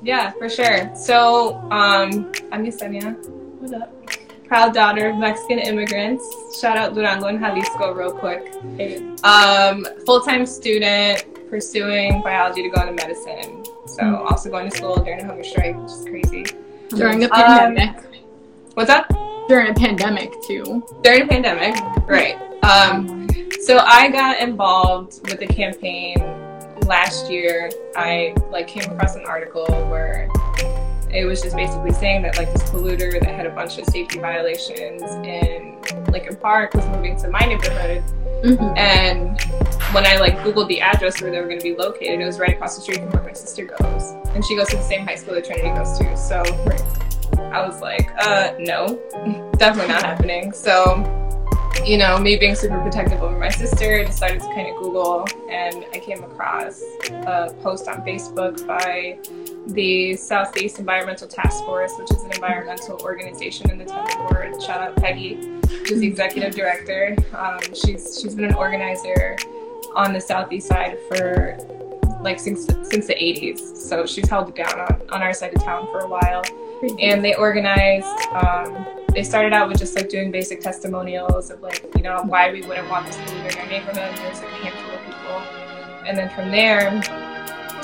Yeah, 0.02 0.32
for 0.32 0.48
sure. 0.50 0.90
So, 0.96 1.56
um, 1.72 2.32
I'm 2.52 2.66
Yesenia. 2.66 3.16
What 3.60 3.74
up? 3.74 3.94
Proud 4.50 4.74
daughter 4.74 5.10
of 5.10 5.18
Mexican 5.18 5.60
immigrants. 5.60 6.60
Shout 6.60 6.76
out 6.76 6.96
Durango 6.96 7.28
and 7.28 7.40
Jalisco 7.40 7.94
real 7.94 8.12
quick. 8.12 8.52
Um, 9.24 9.86
full-time 10.08 10.48
student 10.48 11.24
pursuing 11.52 12.24
biology 12.24 12.64
to 12.64 12.70
go 12.70 12.82
into 12.82 12.94
medicine. 12.94 13.64
So 13.86 14.26
also 14.28 14.50
going 14.50 14.68
to 14.70 14.76
school 14.76 14.96
during 14.98 15.22
a 15.22 15.26
hunger 15.26 15.44
strike, 15.44 15.78
which 15.78 15.92
is 15.92 16.04
crazy. 16.04 16.46
During 16.90 17.24
a 17.24 17.28
Um, 17.28 17.76
pandemic. 17.76 18.04
What's 18.74 18.90
up? 18.90 19.08
During 19.48 19.70
a 19.70 19.74
pandemic 19.76 20.34
too. 20.48 20.84
During 21.04 21.22
a 21.24 21.28
pandemic, 21.28 21.76
right. 22.08 22.36
Um, 22.64 23.28
so 23.62 23.78
I 23.86 24.10
got 24.10 24.40
involved 24.40 25.30
with 25.30 25.40
the 25.40 25.48
campaign 25.48 26.16
last 26.88 27.30
year. 27.30 27.70
I 27.96 28.34
like 28.50 28.68
came 28.68 28.92
across 28.92 29.16
an 29.16 29.26
article 29.28 29.66
where 29.92 30.28
it 31.12 31.26
was 31.26 31.42
just 31.42 31.56
basically 31.56 31.92
saying 31.92 32.22
that 32.24 32.38
like 32.38 32.52
this 32.54 32.64
polluter 32.70 33.20
that 33.20 33.26
had 33.26 33.46
a 33.46 33.50
bunch 33.50 33.78
of 33.78 33.86
safety 33.86 34.20
violations 34.20 35.02
in 35.26 35.78
Lincoln 36.12 36.36
Park 36.36 36.74
was 36.74 36.86
moving 36.88 37.18
to 37.18 37.30
my 37.30 37.40
neighborhood 37.40 38.04
Mhm. 38.44 38.78
And 38.78 39.42
when 39.94 40.06
I 40.06 40.18
like 40.18 40.38
Googled 40.40 40.70
the 40.70 40.80
address 40.80 41.22
where 41.22 41.30
they 41.30 41.40
were 41.42 41.48
going 41.48 41.60
to 41.60 41.64
be 41.64 41.76
located, 41.76 42.22
it 42.22 42.26
was 42.26 42.40
right 42.40 42.52
across 42.52 42.76
the 42.76 42.82
street 42.82 43.00
from 43.00 43.10
where 43.10 43.24
my 43.24 43.34
sister 43.34 43.66
goes, 43.66 44.14
and 44.34 44.46
she 44.46 44.56
goes 44.56 44.70
to 44.70 44.78
the 44.78 44.84
same 44.84 45.06
high 45.06 45.16
school 45.16 45.34
that 45.36 45.46
Trinity 45.46 45.70
goes 45.70 45.98
to. 46.00 46.16
So 46.16 46.42
I 47.38 47.68
was 47.68 47.82
like, 47.82 48.10
uh, 48.20 48.54
no, 48.60 49.00
definitely 49.58 49.92
not 49.92 50.04
happening. 50.04 50.54
So, 50.54 51.04
you 51.84 51.98
know, 51.98 52.18
me 52.18 52.38
being 52.38 52.56
super 52.56 52.80
protective 52.80 53.22
over 53.22 53.38
my 53.38 53.50
sister, 53.50 54.00
I 54.00 54.06
decided 54.06 54.40
to 54.42 54.48
kind 54.48 54.70
of 54.70 54.82
Google, 54.82 55.26
and 55.50 55.86
I 55.94 56.00
came 56.00 56.24
across 56.24 56.82
a 57.12 57.54
post 57.62 57.90
on 57.90 58.06
Facebook 58.06 58.66
by 58.66 59.18
the 59.74 60.16
Southeast 60.16 60.80
Environmental 60.80 61.28
Task 61.28 61.64
Force, 61.66 61.94
which 61.98 62.12
is 62.12 62.24
an 62.24 62.32
environmental 62.32 63.00
organization 63.02 63.70
in 63.70 63.78
the 63.78 63.86
10th 63.86 64.32
Ward. 64.32 64.62
Shout 64.62 64.82
out 64.82 64.96
Peggy, 64.96 65.36
who's 65.70 66.00
the 66.00 66.08
executive 66.08 66.56
director. 66.56 67.16
Um, 67.34 67.60
she's 67.74 68.20
she's 68.22 68.36
been 68.36 68.46
an 68.46 68.56
organizer 68.56 69.38
on 69.96 70.14
the 70.14 70.22
southeast 70.22 70.68
side 70.68 70.98
for 71.08 71.58
like 72.22 72.40
since 72.40 72.66
since 72.66 73.08
the 73.08 73.16
80s. 73.16 73.60
So 73.78 74.06
she's 74.06 74.28
held 74.30 74.50
it 74.50 74.56
down 74.56 74.80
on, 74.80 75.02
on 75.10 75.22
our 75.22 75.34
side 75.34 75.56
of 75.56 75.64
town 75.64 75.88
for 75.88 76.00
a 76.00 76.08
while. 76.08 76.44
And 77.00 77.24
they 77.24 77.36
organized. 77.36 78.08
Um, 78.32 78.86
they 79.14 79.24
started 79.24 79.54
out 79.54 79.68
with 79.68 79.80
just 79.80 79.96
like 79.96 80.10
doing 80.10 80.32
basic 80.32 80.62
testimonials 80.62 81.50
of 81.50 81.62
like 81.62 81.84
you 81.96 82.04
know 82.04 82.22
why 82.24 82.52
we 82.52 82.62
wouldn't 82.62 82.90
want 82.90 83.08
this 83.08 83.16
to 83.18 83.22
polluter 83.24 83.54
in 83.54 83.60
our 83.60 83.68
neighborhood. 83.68 84.18
There's 84.18 84.42
like 84.42 84.52
a 84.52 84.56
handful 84.56 84.94
of 84.94 85.06
people, 85.06 86.06
and 86.08 86.18
then 86.18 86.30
from 86.30 86.52
there. 86.52 87.19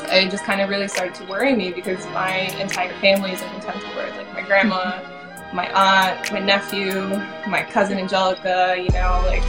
It 0.09 0.31
just 0.31 0.43
kind 0.43 0.61
of 0.61 0.69
really 0.69 0.87
started 0.87 1.15
to 1.15 1.25
worry 1.25 1.55
me 1.55 1.71
because 1.71 2.05
my 2.07 2.35
entire 2.59 2.93
family 2.99 3.31
is 3.31 3.41
in 3.41 3.53
the 3.53 3.59
10th 3.65 3.95
ward. 3.95 4.09
Like 4.17 4.33
my 4.33 4.41
grandma, 4.41 4.99
my 5.53 5.67
aunt, 5.73 6.31
my 6.31 6.39
nephew, 6.39 6.91
my 7.47 7.63
cousin 7.63 7.97
Angelica, 7.97 8.75
you 8.77 8.89
know, 8.89 9.21
like 9.25 9.43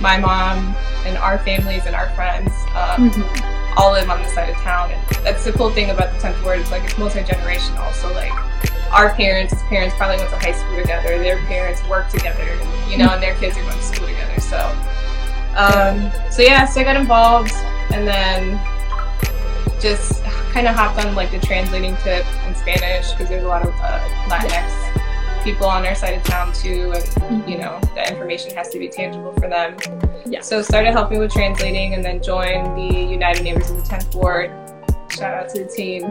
my 0.00 0.18
mom 0.18 0.74
and 1.04 1.16
our 1.18 1.38
families 1.38 1.86
and 1.86 1.94
our 1.94 2.08
friends 2.10 2.50
um, 2.74 3.10
Mhm. 3.10 3.76
all 3.76 3.92
live 3.92 4.08
on 4.10 4.22
this 4.22 4.32
side 4.34 4.48
of 4.48 4.56
town. 4.56 4.90
And 4.90 5.26
that's 5.26 5.44
the 5.44 5.52
cool 5.52 5.70
thing 5.70 5.90
about 5.90 6.12
the 6.14 6.18
10th 6.18 6.42
ward. 6.44 6.60
It's 6.60 6.70
like 6.70 6.84
it's 6.84 6.96
multi-generational. 6.98 7.92
So 7.94 8.12
like 8.12 8.32
our 8.92 9.14
parents' 9.14 9.54
parents 9.68 9.94
probably 9.96 10.16
went 10.16 10.30
to 10.30 10.36
high 10.38 10.52
school 10.52 10.76
together. 10.76 11.18
Their 11.18 11.38
parents 11.46 11.86
work 11.88 12.08
together, 12.08 12.58
you 12.88 12.98
know, 12.98 13.10
and 13.10 13.22
their 13.22 13.34
kids 13.36 13.56
are 13.56 13.62
going 13.62 13.76
to 13.76 13.82
school 13.82 14.06
together. 14.08 14.40
So, 14.40 14.58
um, 15.56 16.10
so 16.30 16.42
yeah, 16.42 16.64
so 16.64 16.80
I 16.80 16.84
got 16.84 16.96
involved 16.96 17.52
and 17.92 18.06
then 18.06 18.58
just 19.80 20.22
kind 20.52 20.66
of 20.66 20.74
hopped 20.74 21.04
on 21.04 21.14
like 21.14 21.30
the 21.30 21.38
translating 21.38 21.96
tip 21.98 22.26
in 22.46 22.54
Spanish 22.54 23.10
because 23.12 23.28
there's 23.28 23.44
a 23.44 23.48
lot 23.48 23.66
of 23.66 23.74
uh, 23.80 23.98
Latinx 24.28 25.44
people 25.44 25.66
on 25.66 25.86
our 25.86 25.94
side 25.94 26.14
of 26.14 26.22
town 26.24 26.52
too, 26.52 26.92
and 26.94 27.48
you 27.48 27.58
know 27.58 27.80
the 27.94 28.08
information 28.08 28.54
has 28.54 28.68
to 28.70 28.78
be 28.78 28.88
tangible 28.88 29.32
for 29.34 29.48
them. 29.48 29.76
Yeah. 30.26 30.40
So 30.40 30.62
started 30.62 30.92
helping 30.92 31.18
with 31.18 31.32
translating, 31.32 31.94
and 31.94 32.04
then 32.04 32.22
joined 32.22 32.76
the 32.76 33.00
United 33.00 33.42
Neighbors 33.42 33.70
of 33.70 33.76
the 33.76 33.82
10th 33.82 34.14
Ward. 34.14 34.50
Shout 35.10 35.34
out 35.34 35.48
to 35.50 35.64
the 35.64 35.68
team. 35.68 36.04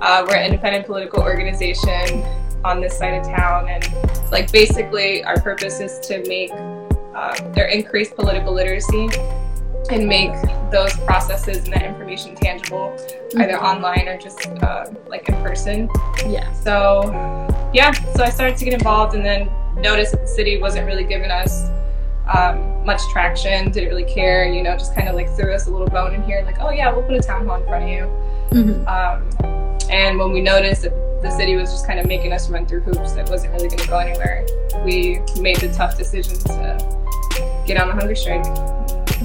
Uh, 0.00 0.26
we're 0.28 0.36
an 0.36 0.46
independent 0.46 0.86
political 0.86 1.22
organization 1.22 2.22
on 2.64 2.80
this 2.80 2.98
side 2.98 3.14
of 3.14 3.24
town, 3.24 3.68
and 3.68 3.84
like 4.30 4.50
basically 4.50 5.22
our 5.24 5.40
purpose 5.40 5.80
is 5.80 5.98
to 6.00 6.22
make 6.28 6.50
uh, 7.14 7.52
or 7.56 7.64
increase 7.64 8.10
political 8.12 8.52
literacy 8.52 9.08
and 9.90 10.06
make 10.06 10.32
those 10.70 10.96
processes 11.00 11.64
and 11.64 11.72
that 11.74 11.82
information 11.82 12.34
tangible, 12.34 12.96
either 13.36 13.60
online 13.62 14.08
or 14.08 14.16
just 14.16 14.46
uh, 14.46 14.86
like 15.06 15.28
in 15.28 15.34
person. 15.42 15.88
Yeah. 16.26 16.52
So, 16.52 17.10
yeah, 17.72 17.92
so 18.14 18.22
I 18.22 18.30
started 18.30 18.56
to 18.58 18.64
get 18.64 18.74
involved 18.74 19.14
and 19.14 19.24
then 19.24 19.50
noticed 19.76 20.12
that 20.12 20.22
the 20.22 20.28
city 20.28 20.58
wasn't 20.58 20.86
really 20.86 21.04
giving 21.04 21.30
us 21.30 21.68
um, 22.28 22.84
much 22.84 23.00
traction, 23.12 23.70
didn't 23.70 23.88
really 23.88 24.04
care, 24.04 24.44
you 24.46 24.62
know, 24.62 24.76
just 24.76 24.94
kind 24.94 25.08
of 25.08 25.14
like 25.14 25.28
threw 25.36 25.52
us 25.52 25.66
a 25.66 25.70
little 25.70 25.88
bone 25.88 26.14
in 26.14 26.22
here, 26.22 26.42
like, 26.46 26.60
oh 26.60 26.70
yeah, 26.70 26.92
we'll 26.92 27.02
put 27.02 27.14
a 27.14 27.20
town 27.20 27.46
hall 27.46 27.60
in 27.60 27.66
front 27.66 27.84
of 27.84 27.90
you. 27.90 28.08
Mhm. 28.50 28.86
Um, 28.86 29.28
and 29.90 30.18
when 30.18 30.32
we 30.32 30.40
noticed 30.40 30.82
that 30.82 30.94
the 31.22 31.30
city 31.30 31.56
was 31.56 31.70
just 31.70 31.86
kind 31.86 31.98
of 31.98 32.06
making 32.06 32.32
us 32.32 32.48
run 32.48 32.66
through 32.66 32.80
hoops 32.80 33.12
that 33.12 33.28
wasn't 33.28 33.52
really 33.52 33.68
going 33.68 33.78
to 33.80 33.88
go 33.88 33.98
anywhere, 33.98 34.46
we 34.84 35.20
made 35.40 35.56
the 35.56 35.72
tough 35.72 35.98
decision 35.98 36.36
to 36.38 37.62
get 37.66 37.80
on 37.80 37.88
the 37.88 37.94
hunger 37.94 38.14
strike. 38.14 38.44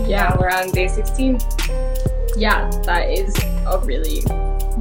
Yeah. 0.07 0.35
We're 0.37 0.49
on 0.49 0.71
day 0.71 0.87
16. 0.87 1.39
yeah, 2.37 2.69
that 2.83 3.09
is 3.09 3.35
a 3.65 3.79
really 3.83 4.21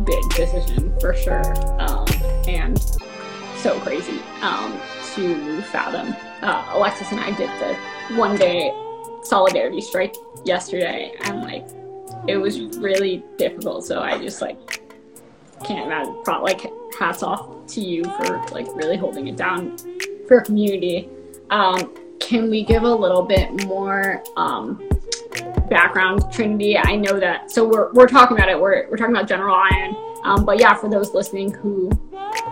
big 0.04 0.30
decision 0.30 0.94
for 1.00 1.14
sure, 1.14 1.42
um, 1.80 2.06
and 2.46 2.78
so 3.56 3.78
crazy 3.80 4.20
um, 4.42 4.78
to 5.14 5.62
fathom. 5.62 6.14
Uh, 6.42 6.64
Alexis 6.72 7.10
and 7.10 7.20
I 7.20 7.30
did 7.32 7.48
the 7.58 7.76
one 8.16 8.36
day 8.36 8.72
solidarity 9.22 9.80
strike 9.80 10.14
yesterday, 10.44 11.12
and 11.22 11.42
like 11.42 11.66
it 12.28 12.36
was 12.36 12.60
really 12.78 13.24
difficult. 13.38 13.84
So 13.84 14.00
I 14.00 14.18
just 14.18 14.40
like 14.40 14.82
can't 15.64 15.86
imagine. 15.86 16.22
Like 16.26 16.70
hats 16.98 17.22
off 17.22 17.66
to 17.68 17.80
you 17.80 18.04
for 18.04 18.24
like 18.52 18.66
really 18.76 18.96
holding 18.96 19.26
it 19.28 19.36
down 19.36 19.76
for 20.28 20.38
a 20.38 20.44
community. 20.44 21.08
Um, 21.50 21.94
can 22.20 22.50
we 22.50 22.64
give 22.64 22.82
a 22.82 22.94
little 22.94 23.22
bit 23.22 23.66
more? 23.66 24.22
Um, 24.36 24.82
background 25.68 26.22
trinity? 26.32 26.78
I 26.78 26.96
know 26.96 27.18
that 27.18 27.50
so 27.50 27.66
we're, 27.68 27.92
we're 27.92 28.06
talking 28.06 28.36
about 28.36 28.48
it. 28.48 28.60
We're, 28.60 28.88
we're 28.88 28.96
talking 28.96 29.14
about 29.14 29.28
general 29.28 29.54
iron. 29.54 29.96
Um, 30.24 30.44
but 30.44 30.58
yeah 30.58 30.74
for 30.74 30.88
those 30.88 31.14
listening 31.14 31.52
who 31.52 31.90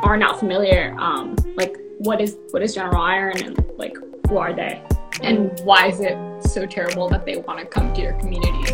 are 0.02 0.16
not 0.16 0.38
familiar 0.38 0.94
um, 0.98 1.34
like 1.56 1.76
what 1.98 2.20
is 2.20 2.36
what 2.50 2.62
is 2.62 2.74
general 2.74 3.02
iron 3.02 3.42
and 3.42 3.64
like 3.78 3.96
who 4.28 4.38
are 4.38 4.52
they? 4.52 4.82
And 5.22 5.58
why 5.64 5.88
is 5.88 6.00
it 6.00 6.16
so 6.44 6.66
terrible 6.66 7.08
that 7.08 7.24
they 7.24 7.36
want 7.36 7.60
to 7.60 7.66
come 7.66 7.92
to 7.94 8.00
your 8.00 8.14
community? 8.14 8.72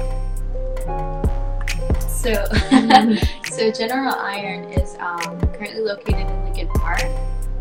So, 2.08 2.44
so 3.44 3.70
General 3.70 4.14
Iron 4.14 4.64
is 4.72 4.96
um, 4.98 5.40
currently 5.52 5.80
located 5.80 6.28
in 6.28 6.44
Lincoln 6.44 6.68
Park, 6.68 7.02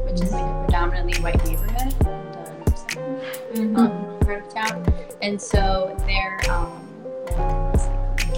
which 0.05 0.21
is 0.21 0.31
like 0.31 0.43
a 0.43 0.63
predominantly 0.65 1.21
white 1.21 1.43
neighborhood. 1.45 1.79
in 1.95 2.07
the 2.07 2.13
north 2.13 2.28
side, 3.56 3.75
um, 3.77 4.20
part 4.22 4.46
of 4.46 4.53
town. 4.53 4.86
And 5.22 5.41
so 5.41 5.96
they're, 6.06 6.39
um, 6.50 6.82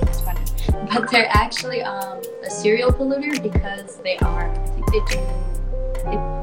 it's 0.08 0.22
funny, 0.22 0.41
but 0.94 1.10
they're 1.12 1.30
actually 1.30 1.82
um, 1.84 2.22
a 2.44 2.50
serial 2.50 2.91
polluter 2.91 3.41
because 3.41 3.98
they 3.98 4.18
are, 4.20 4.50
I 4.50 4.65
think 4.68 4.88
they 4.88 5.00
do. 5.00 5.20
They, 6.06 6.41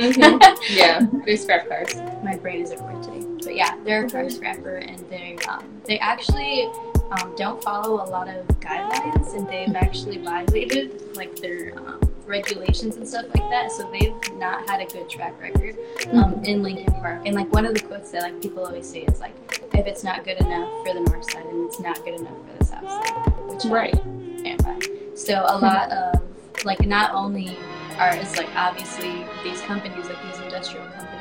Yeah, 0.70 1.00
they 1.26 1.36
scrap 1.36 1.68
cars. 1.68 1.94
my 2.24 2.36
brain 2.36 2.62
isn't 2.62 2.80
right 2.80 3.02
today. 3.02 3.26
But 3.44 3.54
yeah, 3.54 3.76
they're 3.84 4.06
a 4.06 4.10
car 4.10 4.30
scrapper 4.30 4.76
and 4.76 4.98
they 5.10 5.36
um, 5.48 5.64
they 5.84 5.98
actually 5.98 6.70
um, 7.10 7.34
don't 7.36 7.62
follow 7.62 8.02
a 8.02 8.08
lot 8.08 8.28
of 8.28 8.46
guidelines 8.60 9.34
and 9.36 9.46
they've 9.48 9.74
actually 9.76 10.16
violated 10.18 11.14
like 11.16 11.36
their 11.36 11.78
um, 11.78 11.99
regulations 12.30 12.96
and 12.96 13.06
stuff 13.06 13.26
like 13.34 13.50
that. 13.50 13.70
So 13.72 13.90
they've 13.90 14.14
not 14.38 14.68
had 14.70 14.80
a 14.80 14.86
good 14.86 15.10
track 15.10 15.38
record 15.40 15.76
um, 16.12 16.42
in 16.44 16.62
Lincoln 16.62 16.92
Park. 16.94 17.22
And 17.26 17.34
like 17.34 17.52
one 17.52 17.66
of 17.66 17.74
the 17.74 17.80
quotes 17.80 18.10
that 18.12 18.22
like 18.22 18.40
people 18.40 18.64
always 18.64 18.88
say 18.88 19.00
is 19.00 19.20
like, 19.20 19.34
if 19.74 19.86
it's 19.86 20.04
not 20.04 20.24
good 20.24 20.38
enough 20.38 20.70
for 20.86 20.94
the 20.94 21.00
north 21.00 21.30
side, 21.30 21.44
then 21.44 21.66
it's 21.66 21.80
not 21.80 22.02
good 22.04 22.20
enough 22.20 22.36
for 22.46 22.58
the 22.58 22.64
south 22.64 22.88
side. 22.88 23.32
Which 23.48 23.66
I 23.66 23.68
right 23.68 23.94
stand 24.38 24.62
by. 24.62 24.78
So 25.14 25.44
a 25.46 25.58
lot 25.58 25.90
of 25.92 26.64
like 26.64 26.86
not 26.86 27.14
only 27.14 27.56
are 27.98 28.14
it's 28.14 28.36
like 28.36 28.48
obviously 28.54 29.26
these 29.44 29.60
companies 29.62 30.06
like 30.06 30.22
these 30.24 30.40
industrial 30.40 30.86
companies 30.86 31.19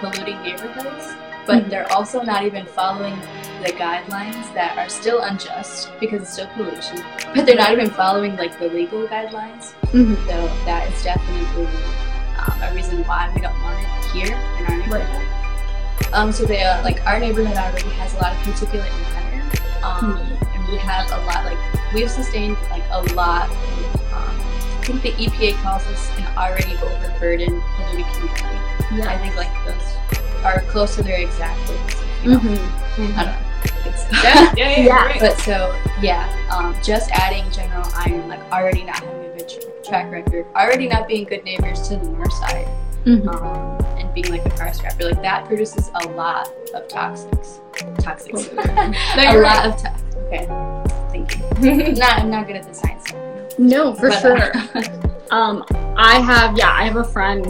polluting 0.00 0.40
neighborhoods, 0.42 1.14
but 1.46 1.64
Mhm. 1.64 1.70
they're 1.70 1.92
also 1.92 2.22
not 2.22 2.44
even 2.44 2.66
following 2.66 3.18
the 3.64 3.72
guidelines 3.72 4.52
that 4.54 4.76
are 4.76 4.88
still 4.88 5.20
unjust 5.22 5.88
because 6.00 6.22
it's 6.22 6.32
still 6.32 6.48
pollution. 6.54 7.02
But 7.34 7.46
they're 7.46 7.56
not 7.56 7.72
even 7.72 7.90
following 7.90 8.36
like 8.36 8.58
the 8.58 8.68
legal 8.68 9.06
guidelines. 9.08 9.72
Mhm. 9.92 10.16
So 10.28 10.50
that 10.66 10.88
is 10.92 11.02
definitely 11.02 11.66
um, 12.38 12.62
a 12.62 12.74
reason 12.74 13.02
why 13.04 13.30
we 13.34 13.40
don't 13.40 13.60
want 13.62 13.78
it 13.80 14.04
here 14.12 14.36
in 14.58 14.66
our 14.66 14.76
neighborhood. 14.76 15.26
Um, 16.12 16.30
so 16.32 16.44
they 16.44 16.62
uh, 16.62 16.82
like 16.84 17.04
our 17.06 17.18
neighborhood 17.18 17.56
already 17.56 17.88
has 17.98 18.12
a 18.14 18.18
lot 18.18 18.32
of 18.32 18.38
particulate 18.44 18.92
matter, 19.14 19.42
um, 19.82 20.20
and 20.54 20.68
we 20.68 20.76
have 20.78 21.10
a 21.10 21.18
lot 21.26 21.44
like 21.44 21.58
we've 21.94 22.10
sustained 22.10 22.56
like 22.70 22.84
a 22.90 23.00
lot. 23.14 23.48
Um, 24.12 24.36
I 24.80 24.84
think 24.84 25.02
the 25.02 25.12
EPA 25.12 25.60
calls 25.62 25.82
us 25.88 26.10
an 26.18 26.26
already 26.36 26.76
overburdened 26.78 27.60
polluted 27.76 28.06
community. 28.14 28.60
I 28.92 29.18
think 29.18 29.36
like 29.36 29.50
those 29.66 30.44
are 30.44 30.60
close 30.70 30.94
to 30.96 31.02
their 31.02 31.18
exact 31.20 31.58
words. 31.68 31.96
you 32.22 32.30
know. 32.32 32.38
Mhm. 32.38 33.16
I 33.16 33.24
don't 33.24 33.32
know. 33.32 33.42
Yeah, 34.22 34.52
yeah, 34.56 34.68
yeah. 34.70 34.84
Yeah, 34.86 35.16
but 35.18 35.36
so 35.40 35.74
yeah, 36.00 36.28
um, 36.54 36.76
just 36.82 37.10
adding 37.10 37.50
General 37.50 37.84
Iron, 37.96 38.28
like 38.28 38.40
already 38.52 38.84
not 38.84 39.00
having 39.00 39.30
a 39.32 39.36
good 39.36 39.48
tra- 39.48 39.82
track 39.84 40.12
record, 40.12 40.46
already 40.54 40.86
not 40.86 41.08
being 41.08 41.24
good 41.24 41.42
neighbors 41.44 41.88
to 41.88 41.96
the 41.96 42.08
north 42.10 42.32
side, 42.34 42.68
Mhm. 43.04 43.26
um, 43.34 43.84
and 43.98 44.12
being 44.14 44.28
like 44.30 44.46
a 44.46 44.50
car 44.50 44.72
scrapper, 44.72 45.04
like 45.10 45.20
that 45.22 45.46
produces 45.46 45.90
a 46.02 46.08
lot 46.10 46.48
of 46.74 46.86
toxics. 46.86 47.58
Toxics. 47.98 48.46
No, 49.16 49.40
a 49.40 49.42
lot 49.42 49.66
of 49.66 49.76
tox. 49.82 50.00
Okay, 50.26 50.46
thank 51.10 51.38
you. 51.64 51.92
not, 51.94 52.18
I'm 52.20 52.30
not 52.30 52.46
good 52.46 52.56
at 52.56 52.68
the 52.68 52.74
science 52.74 53.04
no 53.58 53.94
for 53.94 54.10
But, 54.10 54.20
sure 54.20 54.52
uh, 54.54 55.34
Um, 55.34 55.64
I 55.96 56.20
have, 56.20 56.56
yeah, 56.56 56.70
I 56.70 56.84
have 56.84 56.96
a 56.96 57.04
friend 57.04 57.44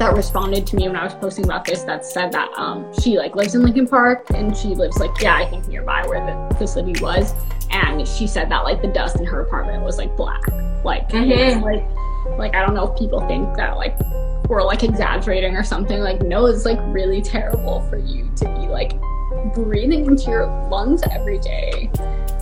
that 0.00 0.16
responded 0.16 0.66
to 0.66 0.76
me 0.76 0.88
when 0.88 0.96
I 0.96 1.04
was 1.04 1.12
posting 1.14 1.44
about 1.44 1.66
this 1.66 1.82
that 1.82 2.06
said 2.06 2.32
that 2.32 2.48
um, 2.56 2.90
she 3.00 3.18
like 3.18 3.36
lives 3.36 3.54
in 3.54 3.62
Lincoln 3.62 3.86
Park 3.86 4.24
and 4.34 4.56
she 4.56 4.68
lives 4.68 4.98
like 4.98 5.10
yeah 5.20 5.36
I 5.36 5.44
think 5.48 5.68
nearby 5.68 6.04
where 6.06 6.24
the 6.24 6.56
facility 6.56 7.00
was. 7.02 7.34
And 7.70 8.08
she 8.08 8.26
said 8.26 8.50
that 8.50 8.64
like 8.64 8.80
the 8.80 8.88
dust 8.88 9.16
in 9.16 9.26
her 9.26 9.42
apartment 9.42 9.84
was 9.84 9.98
like 9.98 10.16
black. 10.16 10.40
Like 10.84 11.08
Mhm. 11.10 11.62
like 11.62 11.84
like 12.38 12.54
I 12.54 12.64
don't 12.64 12.74
know 12.74 12.90
if 12.90 12.98
people 12.98 13.20
think 13.28 13.54
that 13.56 13.76
like 13.76 13.94
we're 14.48 14.62
like 14.64 14.82
exaggerating 14.82 15.54
or 15.54 15.62
something. 15.62 16.00
Like 16.00 16.22
no 16.22 16.46
it's 16.46 16.64
like 16.64 16.78
really 16.84 17.20
terrible 17.20 17.82
for 17.90 17.98
you 17.98 18.30
to 18.36 18.46
be 18.46 18.68
like 18.68 18.92
breathing 19.54 20.06
into 20.06 20.30
your 20.30 20.46
lungs 20.70 21.02
every 21.10 21.38
day 21.38 21.90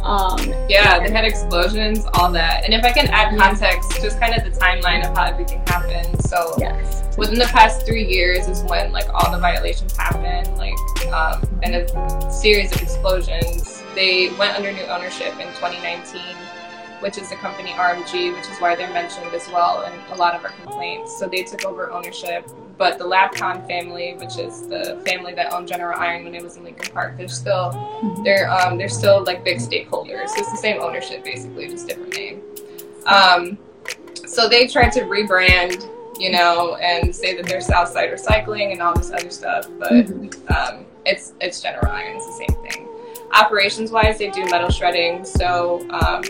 um 0.02 0.38
Yeah, 0.69 0.99
they 1.00 1.11
had 1.11 1.25
explosions, 1.25 2.07
all 2.14 2.31
that. 2.33 2.64
And 2.64 2.73
if 2.73 2.85
I 2.85 2.93
can 2.93 3.09
add 3.09 3.37
context, 3.37 4.00
just 4.00 4.19
kind 4.21 4.35
of 4.35 4.45
the 4.45 4.59
timeline 4.59 5.09
of 5.09 5.17
how 5.17 5.25
everything 5.25 5.61
happened. 5.67 6.25
So 6.25 6.55
yes 6.59 6.99
within 7.19 7.38
the 7.38 7.47
past 7.47 7.85
three 7.85 8.07
years 8.07 8.47
is 8.47 8.62
when 8.62 8.93
like 8.93 9.12
all 9.12 9.31
the 9.33 9.38
violations 9.38 9.95
happened, 9.97 10.57
like 10.57 10.73
um, 11.12 11.43
and 11.64 11.75
a 11.75 12.33
series 12.33 12.73
of 12.73 12.81
explosions. 12.81 13.83
They 13.95 14.31
went 14.38 14.55
under 14.55 14.73
new 14.73 14.85
ownership 14.85 15.33
in 15.33 15.49
2019, 15.55 16.23
which 17.00 17.19
is 17.19 17.28
the 17.28 17.35
company 17.37 17.71
RMG, 17.71 18.35
which 18.37 18.49
is 18.49 18.59
why 18.59 18.76
they're 18.76 18.93
mentioned 18.93 19.35
as 19.35 19.49
well 19.49 19.83
in 19.83 19.93
a 20.12 20.14
lot 20.14 20.37
of 20.37 20.45
our 20.45 20.52
complaints. 20.52 21.19
So 21.19 21.26
they 21.26 21.43
took 21.43 21.64
over 21.64 21.90
ownership, 21.90 22.49
but 22.78 22.97
the 22.97 23.04
Labkon 23.04 23.66
family, 23.66 24.14
which 24.14 24.38
is 24.38 24.68
the 24.68 25.02
family 25.04 25.35
that 25.35 25.52
owned 25.52 25.66
General 25.66 25.99
Iron 25.99 26.25
when 26.25 26.35
it 26.35 26.42
was 26.42 26.56
in 26.56 26.64
Lincoln 26.64 26.92
Park, 26.92 27.16
they're 27.18 27.28
still 27.28 27.73
they're 28.25 28.49
um, 28.50 28.78
they're 28.78 28.88
still 28.88 29.25
like 29.25 29.44
big 29.44 29.58
stakeholders. 29.58 30.28
So 30.28 30.40
it's 30.40 30.52
the 30.52 30.56
same 30.56 30.80
ownership 30.80 31.25
basically, 31.25 31.68
just 31.68 31.88
different 31.88 32.14
name. 32.14 32.42
Um, 33.06 33.58
so 34.14 34.49
they 34.49 34.66
tried 34.68 34.90
to 34.90 35.00
rebrand, 35.00 35.88
you 36.20 36.30
know, 36.30 36.76
and 36.76 37.14
say 37.14 37.35
that 37.37 37.47
they're 37.47 37.61
Southside 37.61 38.11
Recycling 38.11 38.73
and 38.73 38.80
all 38.80 38.94
this 38.94 39.11
other 39.11 39.30
stuff, 39.30 39.66
but 39.78 39.92
um, 40.56 40.87
it's 41.04 41.32
it's 41.40 41.61
General 41.61 41.90
Iron. 41.90 42.16
It's 42.16 42.26
the 42.26 42.47
same 42.47 42.70
thing. 42.70 42.88
Operations 43.32 43.90
wise, 43.90 44.18
they 44.18 44.30
do 44.30 44.44
metal 44.47 44.70
shredding. 44.70 45.25
So 45.25 45.87
um, 45.90 46.23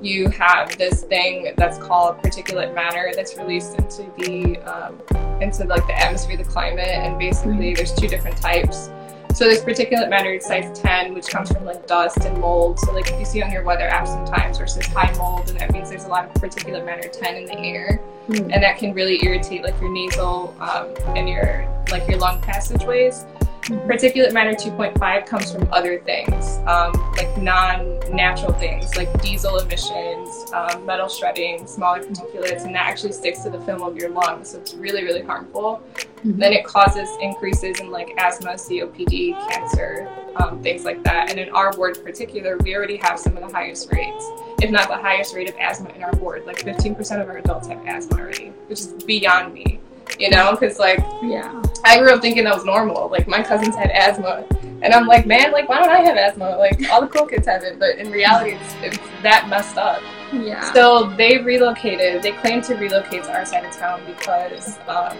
you 0.00 0.28
have 0.28 0.76
this 0.78 1.02
thing 1.04 1.54
that's 1.56 1.78
called 1.78 2.18
particulate 2.18 2.74
matter 2.74 3.12
that's 3.14 3.36
released 3.36 3.76
into 3.76 4.02
the 4.18 4.58
um, 4.58 5.00
into 5.40 5.64
like 5.64 5.86
the 5.86 5.98
atmosphere, 5.98 6.36
the 6.36 6.44
climate, 6.44 6.88
and 6.88 7.18
basically 7.18 7.74
there's 7.74 7.92
two 7.94 8.08
different 8.08 8.36
types. 8.36 8.90
So 9.34 9.44
there's 9.44 9.60
particulate 9.62 10.08
matter 10.08 10.38
size 10.40 10.78
10, 10.80 11.14
which 11.14 11.28
comes 11.28 11.52
from 11.52 11.64
like 11.64 11.86
dust 11.86 12.24
and 12.24 12.38
mold. 12.40 12.80
So 12.80 12.92
like 12.92 13.10
if 13.10 13.18
you 13.20 13.24
see 13.26 13.42
on 13.42 13.52
your 13.52 13.62
weather 13.62 13.86
app 13.86 14.06
sometimes 14.06 14.58
versus 14.58 14.86
high 14.86 15.12
mold, 15.16 15.50
and 15.50 15.60
that 15.60 15.70
means 15.72 15.90
there's 15.90 16.04
a 16.04 16.08
lot 16.08 16.24
of 16.24 16.32
particulate 16.34 16.84
matter 16.84 17.08
10 17.08 17.36
in 17.36 17.44
the 17.46 17.58
air, 17.58 18.00
Mhm. 18.28 18.52
and 18.52 18.62
that 18.62 18.78
can 18.78 18.92
really 18.94 19.18
irritate 19.24 19.62
like 19.62 19.78
your 19.80 19.90
nasal 19.92 20.54
um, 20.60 20.88
and 21.16 21.28
your 21.28 21.66
like 21.90 22.08
your 22.08 22.18
lung 22.18 22.40
passageways. 22.42 23.26
Particulate 23.68 24.32
matter 24.32 24.52
2.5 24.52 25.26
comes 25.26 25.52
from 25.52 25.68
other 25.70 25.98
things, 26.00 26.56
um, 26.66 26.92
like 27.18 27.36
non-natural 27.36 28.54
things, 28.54 28.96
like 28.96 29.20
diesel 29.20 29.58
emissions, 29.58 30.50
um, 30.54 30.86
metal 30.86 31.06
shredding, 31.06 31.66
smaller 31.66 32.02
particulates, 32.02 32.64
and 32.64 32.74
that 32.74 32.86
actually 32.86 33.12
sticks 33.12 33.42
to 33.42 33.50
the 33.50 33.60
film 33.60 33.82
of 33.82 33.94
your 33.94 34.08
lungs. 34.08 34.50
So 34.50 34.58
it's 34.58 34.72
really, 34.72 35.04
really 35.04 35.20
harmful. 35.20 35.82
Then 36.24 36.54
it 36.54 36.64
causes 36.64 37.10
increases 37.20 37.78
in 37.80 37.90
like 37.90 38.14
asthma, 38.16 38.52
COPD, 38.54 39.32
cancer, 39.50 40.08
um, 40.36 40.62
things 40.62 40.84
like 40.84 41.02
that. 41.04 41.28
And 41.28 41.38
in 41.38 41.50
our 41.50 41.76
ward 41.76 41.98
in 41.98 42.04
particular, 42.04 42.56
we 42.56 42.74
already 42.74 42.96
have 42.96 43.18
some 43.18 43.36
of 43.36 43.46
the 43.46 43.54
highest 43.54 43.92
rates, 43.92 44.24
if 44.62 44.70
not 44.70 44.88
the 44.88 44.96
highest 44.96 45.34
rate 45.34 45.50
of 45.50 45.56
asthma 45.56 45.90
in 45.90 46.02
our 46.02 46.12
ward. 46.12 46.46
Like 46.46 46.56
15% 46.56 47.20
of 47.20 47.28
our 47.28 47.36
adults 47.36 47.68
have 47.68 47.84
asthma 47.86 48.18
already, 48.18 48.48
which 48.66 48.80
is 48.80 48.94
beyond 49.04 49.52
me. 49.52 49.78
You 50.18 50.30
know, 50.30 50.52
because 50.52 50.78
like 50.78 50.98
yeah 51.22 51.60
I 51.84 51.98
grew 51.98 52.10
up 52.12 52.20
thinking 52.20 52.44
that 52.44 52.54
was 52.54 52.64
normal. 52.64 53.08
Like 53.08 53.28
my 53.28 53.42
cousins 53.42 53.74
had 53.76 53.90
asthma, 53.90 54.44
and 54.82 54.92
I'm 54.92 55.06
like, 55.06 55.26
man, 55.26 55.52
like 55.52 55.68
why 55.68 55.78
don't 55.78 55.90
I 55.90 56.00
have 56.00 56.16
asthma? 56.16 56.56
Like 56.56 56.90
all 56.90 57.00
the 57.00 57.06
cool 57.08 57.26
kids 57.26 57.46
have 57.46 57.62
it, 57.62 57.78
but 57.78 57.96
in 57.98 58.10
reality, 58.10 58.52
it's, 58.56 58.74
it's 58.96 58.98
that 59.22 59.48
messed 59.48 59.76
up. 59.78 60.02
yeah 60.32 60.72
So 60.72 61.10
they 61.16 61.38
relocated. 61.38 62.22
They 62.22 62.32
claimed 62.32 62.64
to 62.64 62.74
relocate 62.74 63.24
to 63.24 63.32
our 63.32 63.44
side 63.44 63.64
of 63.64 63.72
town 63.72 64.00
because 64.06 64.78
um, 64.88 65.16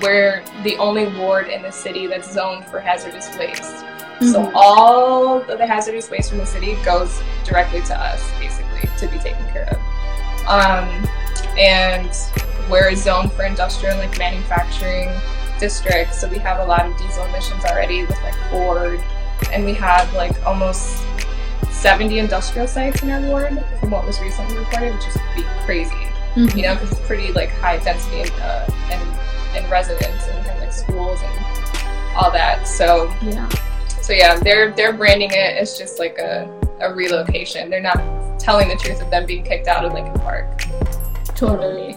we're 0.00 0.42
the 0.62 0.76
only 0.78 1.06
ward 1.18 1.48
in 1.48 1.62
the 1.62 1.70
city 1.72 2.06
that's 2.06 2.30
zoned 2.32 2.64
for 2.66 2.80
hazardous 2.80 3.28
waste. 3.38 3.78
So 4.32 4.44
Mhm. 4.44 4.52
all 4.54 5.40
of 5.40 5.58
the 5.58 5.66
hazardous 5.66 6.08
waste 6.10 6.30
from 6.30 6.38
the 6.38 6.46
city 6.46 6.76
goes 6.84 7.20
directly 7.44 7.80
to 7.82 8.00
us, 8.00 8.22
basically, 8.38 8.88
to 8.98 9.08
be 9.08 9.18
taken 9.18 9.44
care 9.52 9.68
of. 9.72 9.78
Um, 10.48 11.08
and 11.58 12.08
we're 12.72 12.88
a 12.88 12.96
zone 12.96 13.28
for 13.28 13.44
industrial 13.44 13.96
like 13.98 14.18
manufacturing 14.18 15.08
districts, 15.60 16.20
so 16.20 16.28
we 16.28 16.38
have 16.38 16.58
a 16.58 16.64
lot 16.64 16.84
of 16.84 16.96
diesel 16.98 17.24
emissions 17.26 17.64
already 17.66 18.02
with 18.02 18.20
like 18.22 18.34
Ford, 18.50 19.00
and 19.52 19.64
we 19.64 19.74
have 19.74 20.12
like 20.14 20.44
almost 20.44 21.04
70 21.70 22.18
industrial 22.18 22.66
sites 22.66 23.02
in 23.02 23.10
our 23.10 23.20
ward 23.28 23.64
from 23.78 23.90
what 23.90 24.04
was 24.06 24.20
recently 24.20 24.56
reported, 24.58 24.94
which 24.94 25.06
is 25.06 25.16
be 25.36 25.42
crazy 25.64 25.94
Mhm. 26.34 26.56
you 26.56 26.62
know, 26.62 26.74
because 26.74 26.92
it's 26.92 27.06
pretty 27.06 27.30
like 27.32 27.50
high 27.50 27.76
density 27.78 28.22
and, 28.22 28.32
uh, 28.40 28.66
in, 28.90 29.62
in 29.64 29.70
residents 29.70 30.26
and 30.28 30.38
we 30.42 30.48
have 30.48 30.58
like 30.60 30.72
schools 30.72 31.20
and 31.22 32.16
all 32.16 32.30
that. 32.30 32.66
So 32.66 33.12
yeah 33.20 33.48
so 34.02 34.12
yeah, 34.12 34.34
they're 34.36 34.72
they're 34.72 34.92
branding 34.92 35.30
it 35.30 35.56
as 35.56 35.78
just 35.78 35.98
like 36.00 36.18
a, 36.18 36.50
a 36.80 36.92
relocation. 36.92 37.70
They're 37.70 37.80
not 37.80 38.40
telling 38.40 38.68
the 38.68 38.74
truth 38.76 39.00
of 39.00 39.10
them 39.10 39.26
being 39.26 39.44
kicked 39.44 39.68
out 39.68 39.84
of 39.84 39.92
Lincoln 39.92 40.14
Park. 40.20 40.64
Totally. 41.36 41.96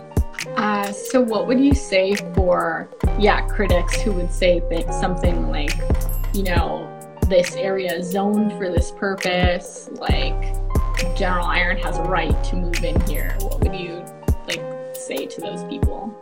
Uh, 0.57 0.91
so, 0.91 1.21
what 1.21 1.47
would 1.47 1.59
you 1.59 1.73
say 1.73 2.15
for 2.33 2.89
yeah 3.19 3.45
critics 3.47 4.01
who 4.01 4.11
would 4.13 4.31
say 4.31 4.61
that 4.71 4.93
something 4.93 5.49
like, 5.49 5.77
you 6.33 6.43
know, 6.43 6.89
this 7.27 7.55
area 7.55 7.93
is 7.93 8.09
zoned 8.09 8.51
for 8.53 8.71
this 8.71 8.91
purpose, 8.91 9.89
like 9.93 10.55
General 11.15 11.45
Iron 11.45 11.77
has 11.77 11.97
a 11.97 12.03
right 12.03 12.41
to 12.45 12.55
move 12.55 12.83
in 12.83 12.99
here? 13.01 13.35
What 13.41 13.61
would 13.61 13.75
you 13.75 14.03
like 14.47 14.61
say 14.95 15.25
to 15.25 15.41
those 15.41 15.63
people? 15.65 16.15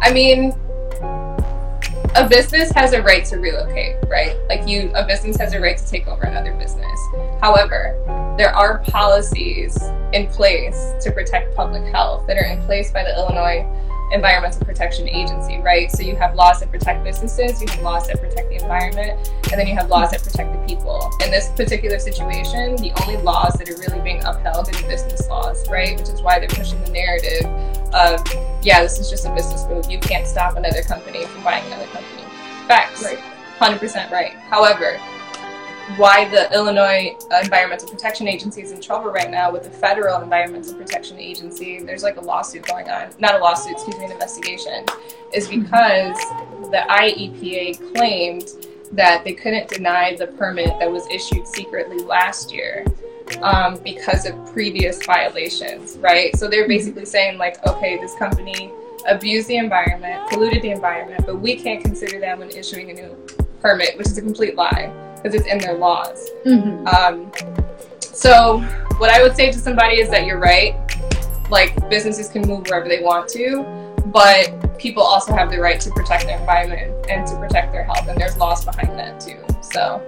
I 0.00 0.12
mean, 0.12 0.52
a 2.18 2.28
business 2.28 2.72
has 2.72 2.94
a 2.94 3.02
right 3.02 3.24
to 3.26 3.36
relocate, 3.36 3.96
right? 4.08 4.36
Like 4.48 4.66
you, 4.66 4.90
a 4.96 5.06
business 5.06 5.36
has 5.36 5.54
a 5.54 5.60
right 5.60 5.78
to 5.78 5.86
take 5.86 6.08
over 6.08 6.24
another 6.24 6.52
business. 6.54 6.98
However, 7.40 7.94
there 8.36 8.52
are 8.52 8.78
policies 8.78 9.80
in 10.12 10.26
place 10.26 10.94
to 11.00 11.12
protect 11.12 11.54
public 11.54 11.84
health 11.92 12.26
that 12.26 12.36
are 12.36 12.46
in 12.46 12.60
place 12.62 12.90
by 12.90 13.04
the 13.04 13.14
Illinois 13.14 13.64
Environmental 14.10 14.64
Protection 14.64 15.08
Agency, 15.08 15.58
right? 15.58 15.92
So 15.92 16.02
you 16.02 16.16
have 16.16 16.34
laws 16.34 16.58
that 16.58 16.72
protect 16.72 17.04
businesses, 17.04 17.62
you 17.62 17.68
have 17.68 17.82
laws 17.82 18.08
that 18.08 18.20
protect 18.20 18.48
the 18.48 18.56
environment, 18.56 19.30
and 19.52 19.60
then 19.60 19.68
you 19.68 19.76
have 19.76 19.88
laws 19.88 20.10
that 20.10 20.24
protect 20.24 20.52
the 20.52 20.66
people. 20.66 21.12
In 21.22 21.30
this 21.30 21.50
particular 21.50 22.00
situation, 22.00 22.74
the 22.76 22.90
only 23.02 23.22
laws 23.22 23.54
that 23.58 23.68
are 23.68 23.78
really 23.78 24.02
being 24.02 24.24
upheld 24.24 24.68
are 24.68 24.72
the 24.72 24.88
business 24.88 25.28
laws, 25.28 25.68
right? 25.68 25.96
Which 25.96 26.08
is 26.08 26.20
why 26.20 26.40
they're 26.40 26.48
pushing 26.48 26.82
the 26.84 26.90
narrative 26.90 27.44
of, 27.94 28.20
yeah, 28.62 28.82
this 28.82 28.98
is 28.98 29.10
just 29.10 29.26
a 29.26 29.34
business 29.34 29.66
move. 29.68 29.90
You 29.90 29.98
can't 29.98 30.26
stop 30.26 30.56
another 30.56 30.82
company 30.82 31.24
from 31.26 31.42
buying 31.44 31.64
another 31.66 31.86
company. 31.86 32.22
Facts. 32.66 33.02
Right. 33.04 33.18
100% 33.58 34.10
right. 34.10 34.32
However, 34.34 34.98
why 35.96 36.28
the 36.28 36.52
Illinois 36.52 37.16
Environmental 37.42 37.88
Protection 37.88 38.28
Agency 38.28 38.62
is 38.62 38.72
in 38.72 38.80
trouble 38.80 39.10
right 39.10 39.30
now 39.30 39.50
with 39.50 39.64
the 39.64 39.70
federal 39.70 40.20
Environmental 40.20 40.74
Protection 40.74 41.18
Agency. 41.18 41.80
There's 41.80 42.02
like 42.02 42.16
a 42.18 42.20
lawsuit 42.20 42.66
going 42.66 42.88
on, 42.90 43.10
not 43.18 43.34
a 43.34 43.38
lawsuit, 43.38 43.72
excuse 43.72 43.96
me, 43.96 44.04
an 44.04 44.12
investigation, 44.12 44.84
is 45.32 45.48
because 45.48 46.16
the 46.70 46.84
IEPA 46.90 47.94
claimed 47.94 48.50
that 48.92 49.24
they 49.24 49.32
couldn't 49.32 49.68
deny 49.68 50.14
the 50.16 50.26
permit 50.26 50.78
that 50.78 50.90
was 50.90 51.06
issued 51.08 51.46
secretly 51.46 51.98
last 51.98 52.52
year 52.52 52.84
um, 53.42 53.78
because 53.84 54.26
of 54.26 54.34
previous 54.52 55.04
violations, 55.04 55.96
right? 55.98 56.34
So 56.36 56.48
they're 56.48 56.68
basically 56.68 57.04
saying, 57.04 57.38
like, 57.38 57.64
okay, 57.66 57.98
this 57.98 58.14
company 58.16 58.72
abused 59.06 59.48
the 59.48 59.56
environment, 59.56 60.28
polluted 60.30 60.62
the 60.62 60.70
environment, 60.70 61.24
but 61.26 61.36
we 61.36 61.56
can't 61.56 61.82
consider 61.82 62.18
them 62.18 62.40
when 62.40 62.50
issuing 62.50 62.90
a 62.90 62.94
new 62.94 63.16
permit, 63.60 63.96
which 63.96 64.06
is 64.08 64.18
a 64.18 64.22
complete 64.22 64.56
lie 64.56 64.92
because 65.16 65.34
it's 65.34 65.46
in 65.46 65.58
their 65.58 65.74
laws. 65.74 66.28
Mm-hmm. 66.44 66.86
Um, 66.86 67.32
so, 68.00 68.60
what 68.98 69.10
I 69.10 69.22
would 69.22 69.36
say 69.36 69.52
to 69.52 69.58
somebody 69.58 70.00
is 70.00 70.10
that 70.10 70.26
you're 70.26 70.38
right. 70.40 70.74
Like, 71.50 71.88
businesses 71.88 72.28
can 72.28 72.42
move 72.42 72.66
wherever 72.66 72.88
they 72.88 73.02
want 73.02 73.28
to, 73.30 73.62
but 74.06 74.78
people 74.78 75.02
also 75.02 75.34
have 75.34 75.50
the 75.50 75.58
right 75.58 75.80
to 75.80 75.90
protect 75.90 76.24
their 76.24 76.38
environment 76.38 77.06
and 77.08 77.26
to 77.26 77.36
protect 77.36 77.72
their 77.72 77.84
health, 77.84 78.08
and 78.08 78.20
there's 78.20 78.36
laws 78.36 78.64
behind 78.64 78.98
that 78.98 79.20
too. 79.20 79.38
So, 79.62 80.02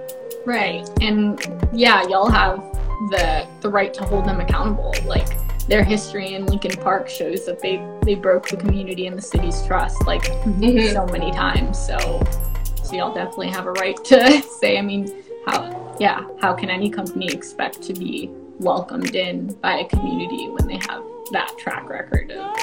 Right. 0.45 0.89
And 1.01 1.39
yeah, 1.71 2.07
y'all 2.07 2.29
have 2.29 2.70
the 3.09 3.47
the 3.61 3.69
right 3.69 3.93
to 3.95 4.03
hold 4.03 4.25
them 4.25 4.39
accountable. 4.39 4.93
Like 5.05 5.27
their 5.67 5.83
history 5.83 6.33
in 6.35 6.45
Lincoln 6.45 6.75
Park 6.81 7.07
shows 7.09 7.45
that 7.45 7.59
they 7.59 7.85
they 8.03 8.15
broke 8.15 8.47
the 8.49 8.57
community 8.57 9.07
and 9.07 9.17
the 9.17 9.21
city's 9.21 9.65
trust 9.65 10.05
like 10.07 10.23
Mhm. 10.23 10.93
so 10.93 11.05
many 11.07 11.31
times. 11.31 11.77
So 11.79 11.97
so 12.83 12.95
y'all 12.95 13.13
definitely 13.13 13.49
have 13.49 13.67
a 13.67 13.71
right 13.73 13.95
to 14.05 14.41
say, 14.59 14.77
I 14.77 14.81
mean, 14.81 15.23
how 15.47 15.95
yeah, 15.99 16.25
how 16.41 16.53
can 16.53 16.69
any 16.69 16.89
company 16.89 17.27
expect 17.27 17.81
to 17.83 17.93
be 17.93 18.29
welcomed 18.59 19.15
in 19.15 19.53
by 19.61 19.79
a 19.79 19.85
community 19.85 20.47
when 20.49 20.67
they 20.67 20.77
have 20.87 21.03
that 21.31 21.55
track 21.57 21.89
record 21.89 22.31
of 22.31 22.55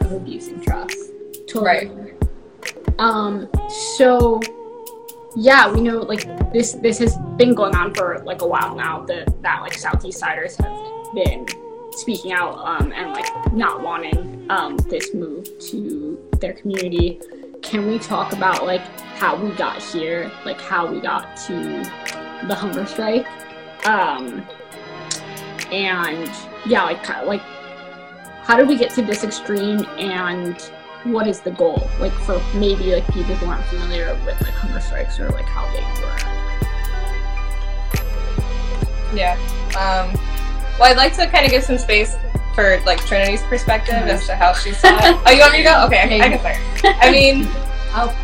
of 0.00 0.12
abusing 0.12 0.60
trust. 0.60 0.96
Totally. 1.46 1.64
Right. 1.64 1.90
Um. 2.98 3.48
So, 3.96 4.40
yeah, 5.36 5.70
we 5.70 5.82
know 5.82 5.98
like 5.98 6.24
this. 6.52 6.72
This 6.72 6.98
has 6.98 7.16
been 7.36 7.54
going 7.54 7.74
on 7.74 7.94
for 7.94 8.22
like 8.24 8.40
a 8.40 8.46
while 8.46 8.74
now. 8.74 9.04
That 9.04 9.42
that 9.42 9.60
like 9.60 9.74
Southeast 9.74 10.18
Siders 10.18 10.56
have 10.56 11.14
been 11.14 11.46
speaking 11.92 12.32
out 12.32 12.56
um, 12.58 12.90
and 12.92 13.12
like 13.12 13.52
not 13.52 13.82
wanting 13.82 14.46
um, 14.50 14.78
this 14.88 15.12
move 15.14 15.46
to 15.58 16.18
their 16.40 16.54
community. 16.54 17.20
Can 17.62 17.86
we 17.86 17.98
talk 17.98 18.32
about 18.32 18.64
like 18.64 18.80
how 19.18 19.36
we 19.36 19.50
got 19.52 19.82
here, 19.82 20.32
like 20.46 20.60
how 20.60 20.90
we 20.90 21.00
got 21.00 21.36
to 21.46 21.82
the 22.48 22.54
hunger 22.54 22.86
strike, 22.86 23.26
um, 23.86 24.42
and 25.70 26.30
yeah, 26.64 26.84
like 26.84 27.06
like 27.26 27.42
how 28.42 28.56
did 28.56 28.68
we 28.68 28.78
get 28.78 28.90
to 28.92 29.02
this 29.02 29.22
extreme 29.22 29.84
and 29.98 30.72
what 31.12 31.26
is 31.26 31.40
the 31.40 31.50
goal 31.50 31.88
like 32.00 32.12
for 32.12 32.40
maybe 32.54 32.94
like 32.94 33.06
people 33.08 33.34
who 33.36 33.46
aren't 33.46 33.64
familiar 33.66 34.14
with 34.26 34.40
like 34.42 34.52
hunger 34.54 34.80
strikes 34.80 35.18
or 35.20 35.28
like 35.30 35.46
how 35.46 35.64
they 35.72 35.82
work 36.02 36.22
Yeah. 39.14 39.34
Um, 39.78 40.12
well, 40.78 40.90
I'd 40.90 40.96
like 40.96 41.14
to 41.16 41.26
kind 41.26 41.44
of 41.44 41.50
give 41.50 41.62
some 41.62 41.78
space 41.78 42.16
for 42.54 42.80
like 42.84 42.98
Trinity's 43.06 43.42
perspective 43.44 43.94
as 43.94 44.26
to 44.26 44.34
how 44.34 44.52
she 44.52 44.72
saw 44.72 44.88
it. 44.98 45.16
Oh, 45.26 45.30
you 45.30 45.40
want 45.40 45.52
me 45.52 45.58
to 45.58 45.64
go? 45.64 45.84
Okay, 45.86 45.98
I, 46.00 46.26
I 46.26 46.28
can 46.28 46.38
start. 46.40 46.96
I 47.00 47.10
mean, 47.10 47.48
I'll, 47.92 48.14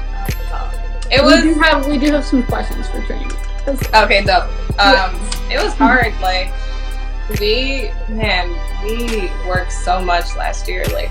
it 1.10 1.22
we 1.24 1.40
do 1.42 1.48
was 1.48 1.60
have 1.60 1.86
we 1.86 1.98
do 1.98 2.10
have 2.12 2.24
some 2.24 2.42
questions 2.44 2.88
for 2.88 3.00
Trinity. 3.02 3.34
okay. 3.94 4.24
Dope. 4.24 4.44
Um, 4.78 5.14
it 5.50 5.62
was 5.62 5.74
hard. 5.74 6.12
Like 6.20 6.52
we, 7.38 7.90
man, 8.08 8.48
we 8.84 9.30
worked 9.48 9.72
so 9.72 10.02
much 10.02 10.34
last 10.36 10.68
year. 10.68 10.84
Like 10.92 11.10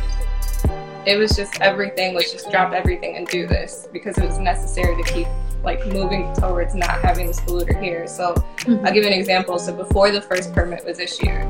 it 1.05 1.17
was 1.17 1.35
just 1.35 1.59
everything 1.61 2.13
was 2.13 2.31
just 2.31 2.49
drop 2.51 2.73
everything 2.73 3.15
and 3.17 3.27
do 3.27 3.47
this 3.47 3.87
because 3.91 4.17
it 4.17 4.25
was 4.25 4.37
necessary 4.39 4.95
to 5.01 5.13
keep 5.13 5.27
like 5.63 5.85
moving 5.87 6.31
towards 6.33 6.73
not 6.75 7.01
having 7.01 7.27
this 7.27 7.39
polluter 7.41 7.79
here. 7.81 8.07
So 8.07 8.33
Mhm. 8.59 8.85
I'll 8.85 8.93
give 8.93 9.03
you 9.03 9.09
an 9.11 9.17
example. 9.19 9.59
So 9.59 9.73
before 9.73 10.11
the 10.11 10.21
first 10.21 10.53
permit 10.53 10.83
was 10.85 10.99
issued, 10.99 11.45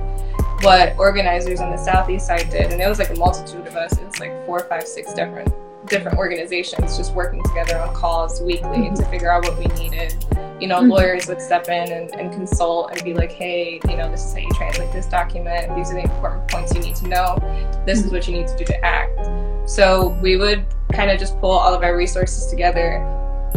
what 0.62 0.96
organizers 0.98 1.60
on 1.60 1.72
the 1.72 1.78
southeast 1.78 2.28
side 2.28 2.50
did, 2.50 2.72
and 2.72 2.82
it 2.82 2.88
was 2.88 3.00
like 3.00 3.10
a 3.10 3.16
multitude 3.16 3.66
of 3.68 3.76
us, 3.76 3.94
it 3.98 4.06
was 4.06 4.20
like 4.20 4.46
four, 4.46 4.60
five, 4.62 4.86
six 4.88 5.14
different 5.14 5.52
different 5.88 6.18
organizations 6.18 6.98
just 6.98 7.14
working 7.14 7.42
together 7.44 7.78
on 7.80 7.94
calls 7.96 8.42
weekly 8.42 8.90
to 8.96 9.06
figure 9.06 9.32
out 9.32 9.44
what 9.44 9.58
we 9.58 9.66
needed. 9.82 10.14
You 10.60 10.68
know, 10.68 10.80
Mhm. 10.82 10.90
lawyers 10.92 11.28
would 11.28 11.42
step 11.42 11.68
in 11.70 11.92
and, 11.92 12.14
and 12.16 12.32
consult 12.32 12.92
and 12.92 13.04
be 13.04 13.14
like, 13.14 13.32
hey, 13.32 13.80
you 13.90 13.98
know, 13.98 14.10
this 14.10 14.24
is 14.26 14.34
how 14.34 14.40
you 14.40 14.50
translate 14.52 14.92
this 14.92 15.08
document. 15.08 15.76
These 15.76 15.90
are 15.92 15.96
the 15.96 16.02
important 16.04 16.48
points 16.50 16.74
you 16.76 16.82
need 16.82 16.96
to 16.98 17.08
know. 17.08 17.38
This 17.86 18.06
is 18.06 18.12
what 18.12 18.28
you 18.28 18.34
need 18.36 18.48
to 18.48 18.56
do 18.58 18.66
to 18.66 18.86
act. 18.86 19.20
So 19.66 20.10
we 20.22 20.38
would 20.38 20.66
kind 20.94 21.10
of 21.10 21.20
just 21.20 21.40
pull 21.40 21.52
all 21.52 21.74
of 21.74 21.82
our 21.84 21.96
resources 21.96 22.46
together 22.48 23.06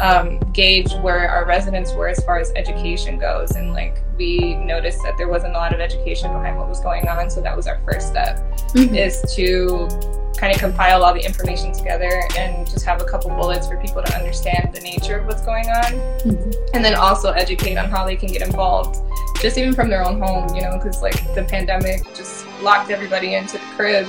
um, 0.01 0.41
gauge 0.53 0.93
where 1.03 1.29
our 1.31 1.47
residents 1.47 1.93
were 1.95 2.09
as 2.09 2.19
far 2.25 2.41
as 2.41 2.53
education 2.57 3.17
goes. 3.17 3.53
And 3.53 3.73
like 3.73 3.99
we 4.19 4.57
noticed 4.57 4.99
that 5.05 5.17
there 5.17 5.29
wasn't 5.29 5.55
a 5.55 5.57
lot 5.57 5.73
of 5.73 5.79
education 5.79 6.33
behind 6.33 6.59
what 6.59 6.69
was 6.69 6.81
going 6.81 7.07
on. 7.07 7.31
So 7.31 7.41
that 7.43 7.57
was 7.57 7.69
our 7.69 7.79
first 7.85 8.09
step 8.09 8.39
Mhm. 8.73 8.97
is 8.97 9.23
to 9.37 9.89
kind 10.37 10.53
of 10.55 10.61
compile 10.61 11.05
all 11.05 11.14
the 11.14 11.25
information 11.25 11.73
together 11.73 12.23
and 12.38 12.66
just 12.68 12.85
have 12.85 13.01
a 13.01 13.05
couple 13.05 13.31
bullets 13.31 13.66
for 13.68 13.77
people 13.79 14.03
to 14.03 14.16
understand 14.16 14.73
the 14.75 14.81
nature 14.81 15.18
of 15.18 15.27
what's 15.27 15.42
going 15.42 15.68
on. 15.68 15.85
Mhm. 16.25 16.55
And 16.75 16.85
then 16.85 16.94
also 16.94 17.33
educate 17.33 17.77
on 17.77 17.88
how 17.90 18.05
they 18.05 18.16
can 18.16 18.29
get 18.29 18.42
involved, 18.42 19.01
just 19.40 19.57
even 19.59 19.75
from 19.75 19.88
their 19.88 20.05
own 20.07 20.20
home, 20.20 20.55
you 20.55 20.62
know, 20.62 20.73
because 20.79 21.03
like 21.03 21.35
the 21.35 21.44
pandemic 21.44 22.03
just 22.14 22.47
locked 22.62 22.90
everybody 22.90 23.35
into 23.35 23.59
the 23.59 23.64
crib 23.77 24.07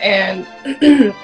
and 0.00 0.46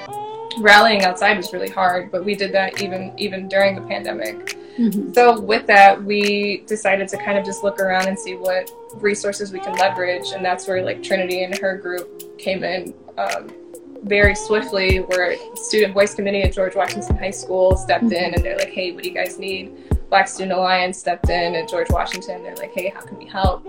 rallying 0.59 1.03
outside 1.03 1.35
was 1.35 1.51
really 1.51 1.69
hard 1.69 2.09
but 2.11 2.23
we 2.23 2.33
did 2.35 2.51
that 2.53 2.81
even 2.81 3.11
even 3.17 3.47
during 3.49 3.75
the 3.75 3.81
pandemic 3.81 4.57
Mhm. 4.77 5.13
so 5.13 5.39
with 5.39 5.65
that 5.67 6.01
we 6.01 6.63
decided 6.67 7.07
to 7.09 7.17
kind 7.17 7.37
of 7.37 7.45
just 7.45 7.63
look 7.63 7.79
around 7.79 8.07
and 8.07 8.17
see 8.17 8.35
what 8.35 8.69
resources 8.95 9.51
we 9.51 9.59
can 9.59 9.73
leverage 9.75 10.31
and 10.33 10.43
that's 10.45 10.67
where 10.67 10.83
like 10.83 11.01
trinity 11.03 11.43
and 11.43 11.57
her 11.57 11.77
group 11.77 12.37
came 12.37 12.63
in 12.63 12.93
um, 13.17 13.49
very 14.05 14.35
swiftly 14.35 14.99
where 14.99 15.35
student 15.55 15.93
voice 15.93 16.13
committee 16.13 16.43
at 16.43 16.53
george 16.53 16.75
washington 16.75 17.17
high 17.17 17.31
school 17.31 17.75
stepped 17.75 18.11
in 18.11 18.33
and 18.35 18.43
they're 18.43 18.57
like 18.57 18.69
hey 18.69 18.91
what 18.91 19.03
do 19.03 19.09
you 19.09 19.15
guys 19.15 19.39
need? 19.39 19.71
Black 20.11 20.27
student 20.27 20.51
alliance 20.53 20.99
stepped 20.99 21.29
in 21.29 21.55
at 21.55 21.67
george 21.67 21.89
washington. 21.89 22.43
They're 22.43 22.55
like 22.55 22.71
hey 22.71 22.89
how 22.89 23.01
can 23.01 23.17
we 23.17 23.25
help? 23.25 23.65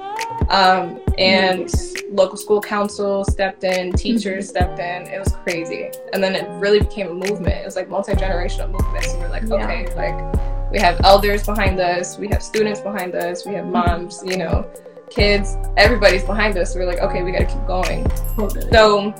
Um, 0.52 1.00
and 1.16 1.72
local 2.10 2.36
school 2.36 2.60
council 2.60 3.24
stepped 3.24 3.64
in 3.64 3.92
teachers 3.92 4.48
stepped 4.54 4.78
in. 4.78 5.06
It 5.06 5.18
was 5.18 5.32
crazy. 5.42 5.90
And 6.12 6.22
then 6.22 6.34
it 6.34 6.46
really 6.60 6.80
became 6.80 7.08
a 7.08 7.14
movement. 7.14 7.54
It 7.54 7.64
was 7.64 7.74
like 7.74 7.88
multi-generational 7.88 8.70
movement 8.70 9.04
so 9.06 9.18
we're 9.18 9.28
like 9.28 9.44
Yeah. 9.44 9.54
okay 9.64 9.94
like 9.96 10.70
we 10.70 10.78
have 10.78 11.00
elders 11.04 11.46
behind 11.46 11.80
us. 11.80 12.18
We 12.18 12.28
have 12.28 12.42
students 12.42 12.80
behind 12.80 13.14
us. 13.14 13.46
We 13.46 13.54
have 13.54 13.66
moms 13.66 14.22
you 14.26 14.36
know 14.36 14.70
kids. 15.08 15.56
Everybody's 15.78 16.24
behind 16.24 16.58
us. 16.58 16.74
So 16.74 16.80
we're 16.80 16.86
like 16.86 16.98
okay 17.00 17.22
we 17.22 17.32
got 17.32 17.38
to 17.38 17.46
keep 17.46 17.66
going. 17.66 18.04
Totally. 18.36 18.70
so 18.70 19.14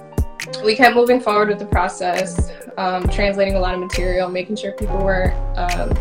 we 0.65 0.75
kept 0.77 0.95
moving 0.95 1.21
forward 1.21 1.49
with 1.49 1.59
the 1.59 1.67
process, 1.67 2.51
um, 2.77 3.09
translating 3.09 3.55
a 3.57 3.61
lot 3.61 3.75
of 3.75 3.81
material, 3.81 4.29
making 4.29 4.57
sure 4.57 4.73
people 4.73 4.99
were 4.99 5.33
um, 5.57 5.93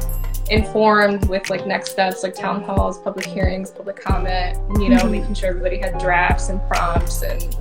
informed 0.50 1.28
with 1.28 1.50
like 1.50 1.66
next 1.66 1.92
steps, 1.92 2.24
like 2.24 2.36
town 2.36 2.64
halls, 2.64 3.00
public 3.00 3.26
hearings, 3.26 3.72
public 3.72 3.96
comment. 4.00 4.58
You 4.80 4.90
know, 4.90 4.98
Mhm. 4.98 5.12
making 5.12 5.34
sure 5.34 5.50
everybody 5.50 5.78
had 5.78 5.98
drafts 5.98 6.50
and 6.50 6.62
prompts, 6.70 7.22
and 7.24 7.56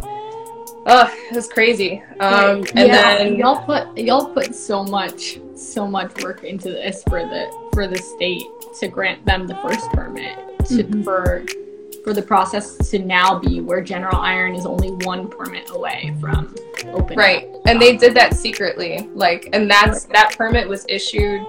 oh, 0.87 1.11
it 1.31 1.35
was 1.35 1.49
crazy. 1.49 2.03
Um, 2.21 2.59
and 2.75 2.89
Yeah, 2.89 3.19
then 3.19 3.37
y'all 3.37 3.65
put 3.65 3.97
y'all 3.97 4.27
put 4.27 4.55
so 4.55 4.85
much 4.85 5.39
so 5.57 5.87
much 5.87 6.23
work 6.23 6.45
into 6.45 6.69
this 6.71 7.03
for 7.09 7.21
the 7.21 7.47
for 7.73 7.87
the 7.87 7.97
state 7.97 8.43
to 8.81 8.89
grant 8.89 9.25
them 9.25 9.47
the 9.47 9.55
first 9.57 9.89
permit 9.93 10.37
to 10.67 10.83
Mm-hmm. 10.85 11.03
for 11.03 11.45
for 12.05 12.13
the 12.13 12.23
process 12.23 12.77
to 12.91 12.99
now 12.99 13.39
be 13.39 13.61
where 13.63 13.81
General 13.81 14.17
Iron 14.17 14.55
is 14.55 14.67
only 14.67 14.91
one 15.07 15.27
permit 15.29 15.71
away 15.71 16.15
from 16.21 16.55
opening. 16.89 17.19
Right. 17.19 17.49
And 17.67 17.81
they 17.81 17.97
did 17.97 18.15
that 18.15 18.35
secretly. 18.35 19.09
Like 19.15 19.49
and 19.55 19.69
that's 19.71 20.05
that 20.05 20.37
permit 20.37 20.69
was 20.69 20.85
issued 20.89 21.45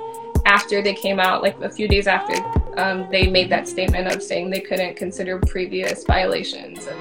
after 0.45 0.81
they 0.81 0.93
came 0.93 1.19
out, 1.19 1.41
like 1.43 1.59
a 1.61 1.69
few 1.69 1.87
days 1.87 2.07
after 2.07 2.35
um, 2.79 3.07
they 3.11 3.27
made 3.27 3.49
that 3.49 3.67
statement 3.67 4.13
of 4.13 4.23
saying 4.23 4.49
they 4.49 4.61
couldn't 4.61 4.95
consider 4.95 5.39
previous 5.39 6.03
violations 6.05 6.87
and 6.87 6.99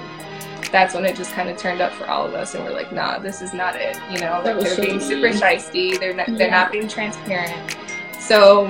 that's 0.71 0.93
when 0.93 1.05
it 1.05 1.15
just 1.15 1.31
kind 1.31 1.47
of 1.47 1.55
turned 1.57 1.79
up 1.79 1.93
for 1.93 2.05
all 2.05 2.25
of 2.25 2.33
us 2.33 2.55
and 2.55 2.63
we're 2.63 2.73
like, 2.73 2.91
nah, 2.91 3.17
this 3.19 3.41
is 3.41 3.53
not 3.53 3.75
it. 3.77 3.97
You 4.09 4.19
know, 4.19 4.41
That 4.43 4.57
like 4.57 4.65
they're 4.65 4.85
being 4.85 4.99
shady. 4.99 5.21
super 5.21 5.27
shisty, 5.29 5.97
they're 5.99 6.13
not 6.13 6.27
they're 6.37 6.51
not 6.51 6.71
being 6.71 6.87
transparent. 6.89 7.77
So 8.19 8.65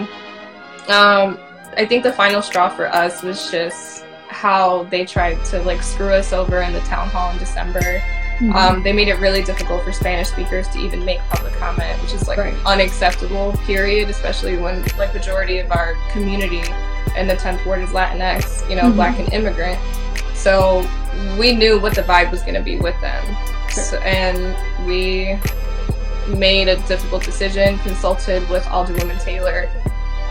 um 0.88 1.40
I 1.78 1.86
think 1.88 2.04
the 2.04 2.14
final 2.14 2.42
straw 2.42 2.70
for 2.70 2.88
us 2.88 3.24
was 3.24 3.50
just 3.50 4.05
how 4.36 4.84
they 4.92 5.06
tried 5.06 5.44
to 5.46 5.62
like 5.64 5.82
screw 5.82 6.14
us 6.14 6.34
over 6.34 6.62
in 6.62 6.74
the 6.74 6.82
town 6.82 7.08
hall 7.10 7.32
in 7.32 7.38
December. 7.38 8.02
Mhm. 8.40 8.54
Um, 8.54 8.84
they 8.84 8.92
made 8.92 9.08
it 9.08 9.16
really 9.20 9.42
difficult 9.42 9.84
for 9.86 9.94
Spanish 9.94 10.28
speakers 10.28 10.68
to 10.70 10.80
even 10.80 11.06
make 11.06 11.20
public 11.30 11.54
comment, 11.54 12.00
which 12.02 12.14
is 12.14 12.28
like 12.28 12.38
Right. 12.38 12.54
unacceptable. 12.66 13.54
Period. 13.66 14.10
Especially 14.10 14.58
when 14.58 14.84
like 14.98 15.14
majority 15.14 15.60
of 15.60 15.72
our 15.72 15.96
community 16.12 16.62
in 17.16 17.28
the 17.28 17.36
10th 17.38 17.66
ward 17.66 17.80
is 17.82 17.92
Latinx, 17.92 18.70
you 18.70 18.76
know, 18.76 18.84
Mhm. 18.84 18.96
Black 18.96 19.18
and 19.20 19.32
immigrant. 19.32 19.80
So 20.34 20.86
we 21.40 21.56
knew 21.56 21.80
what 21.80 21.96
the 21.96 22.04
vibe 22.04 22.30
was 22.30 22.42
going 22.42 22.56
to 22.56 22.62
be 22.62 22.76
with 22.76 23.00
them, 23.00 23.24
so, 23.70 23.98
and 24.00 24.54
we 24.86 25.40
made 26.28 26.68
a 26.68 26.76
difficult 26.88 27.24
decision. 27.24 27.80
Consulted 27.80 28.48
with 28.50 28.64
Alderwoman 28.66 29.20
Taylor. 29.24 29.70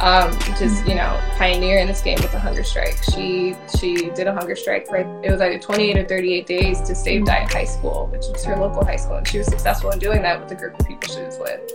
Um, 0.04 0.36
is 0.60 0.86
you 0.86 0.94
know 0.94 1.18
pioneer 1.38 1.78
in 1.78 1.86
this 1.86 2.02
game 2.02 2.18
with 2.20 2.30
the 2.30 2.38
hunger 2.38 2.62
strike. 2.62 3.02
She 3.02 3.56
she 3.78 4.10
did 4.10 4.26
a 4.26 4.34
hunger 4.34 4.54
strike 4.54 4.86
right. 4.90 5.06
it 5.24 5.30
was 5.30 5.40
either 5.40 5.58
28 5.58 5.96
or 5.96 6.04
38 6.06 6.46
days 6.46 6.82
to 6.82 6.94
save 6.94 7.22
Dyett 7.22 7.50
High 7.50 7.64
School, 7.64 8.08
which 8.12 8.24
was 8.30 8.44
her 8.44 8.54
local 8.54 8.84
high 8.84 8.96
school, 8.96 9.16
and 9.16 9.26
she 9.26 9.38
was 9.38 9.46
successful 9.46 9.90
in 9.92 9.98
doing 9.98 10.20
that 10.20 10.38
with 10.38 10.50
the 10.50 10.56
group 10.56 10.78
of 10.78 10.86
people 10.86 11.08
she 11.08 11.22
was 11.22 11.38
with. 11.38 11.72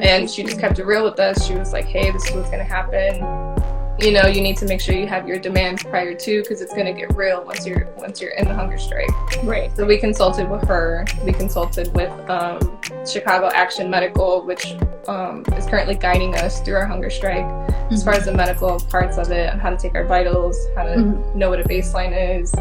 And 0.00 0.30
she 0.30 0.44
just 0.44 0.60
kept 0.60 0.78
it 0.78 0.86
real 0.86 1.02
with 1.02 1.18
us. 1.18 1.44
She 1.44 1.56
was 1.56 1.72
like, 1.72 1.86
"Hey, 1.86 2.12
this 2.12 2.24
is 2.28 2.36
what's 2.36 2.48
gonna 2.48 2.62
happen. 2.62 3.63
You 4.00 4.10
know, 4.10 4.26
you 4.26 4.40
need 4.42 4.56
to 4.58 4.66
make 4.66 4.80
sure 4.80 4.94
you 4.94 5.06
have 5.06 5.28
your 5.28 5.38
demands 5.38 5.82
prior 5.84 6.14
to, 6.14 6.42
because 6.42 6.60
it's 6.60 6.74
gonna 6.74 6.92
get 6.92 7.14
real 7.14 7.44
once 7.44 7.64
you're 7.66 7.86
once 7.96 8.20
you're 8.20 8.32
in 8.32 8.48
the 8.48 8.54
hunger 8.54 8.76
strike." 8.76 9.08
right. 9.44 9.74
So 9.76 9.86
we 9.86 9.98
consulted 9.98 10.48
with 10.50 10.66
her. 10.66 11.04
We 11.24 11.32
consulted 11.32 11.94
with 11.94 12.10
um, 12.28 12.58
Chicago 13.06 13.50
Action 13.54 13.88
Medical, 13.90 14.44
which 14.44 14.74
um, 15.06 15.44
is 15.56 15.66
currently 15.66 15.94
guiding 15.94 16.34
us 16.34 16.60
through 16.60 16.74
our 16.76 16.86
hunger 16.86 17.08
strike 17.10 17.44
as 17.92 18.02
far 18.02 18.14
as 18.14 18.24
the 18.24 18.32
medical 18.32 18.80
parts 18.90 19.16
of 19.16 19.30
it, 19.30 19.50
and 19.52 19.60
how 19.60 19.70
to 19.70 19.76
take 19.76 19.94
our 19.94 20.04
vitals, 20.04 20.56
how 20.74 20.82
to 20.84 20.96
Mhm. 20.96 21.34
know 21.36 21.48
what 21.50 21.60
a 21.60 21.64
baseline 21.64 22.40
is. 22.40 22.52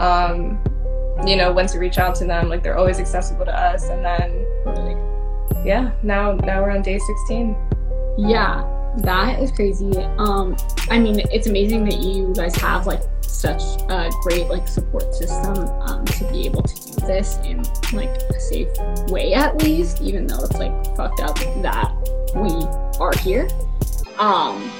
Um, 0.00 0.60
you 1.24 1.36
know, 1.36 1.52
when 1.52 1.66
to 1.68 1.78
reach 1.78 1.98
out 1.98 2.16
to 2.16 2.24
them. 2.24 2.48
Like 2.48 2.62
they're 2.64 2.76
always 2.76 2.98
accessible 2.98 3.44
to 3.44 3.56
us. 3.56 3.88
And 3.90 4.04
then, 4.04 4.44
yeah, 5.64 5.92
now 6.02 6.32
now 6.32 6.62
we're 6.62 6.70
on 6.70 6.82
day 6.82 6.98
16. 6.98 7.54
Yeah, 8.18 8.62
that 8.98 9.40
is 9.42 9.50
crazy. 9.50 9.96
Um, 10.18 10.56
I 10.90 10.98
mean, 10.98 11.20
it's 11.32 11.46
amazing 11.46 11.84
that 11.86 12.00
you 12.00 12.32
guys 12.34 12.54
have 12.56 12.86
like 12.86 13.02
such 13.22 13.62
a 13.90 14.10
great 14.22 14.46
like 14.46 14.68
support 14.68 15.12
system 15.14 15.68
um, 15.82 16.04
to 16.04 16.24
be 16.30 16.46
able 16.46 16.62
to 16.62 16.74
do 16.74 17.06
this 17.06 17.36
in 17.44 17.62
like 17.92 18.08
a 18.08 18.40
safe 18.40 18.68
way 19.08 19.34
at 19.34 19.62
least, 19.62 20.00
even 20.00 20.26
though 20.26 20.44
it's 20.44 20.56
like 20.56 20.72
fucked 20.96 21.20
up 21.20 21.36
that 21.62 21.92
we 22.34 22.50
are 23.00 23.12
here. 23.18 23.48
Um, 24.18 24.70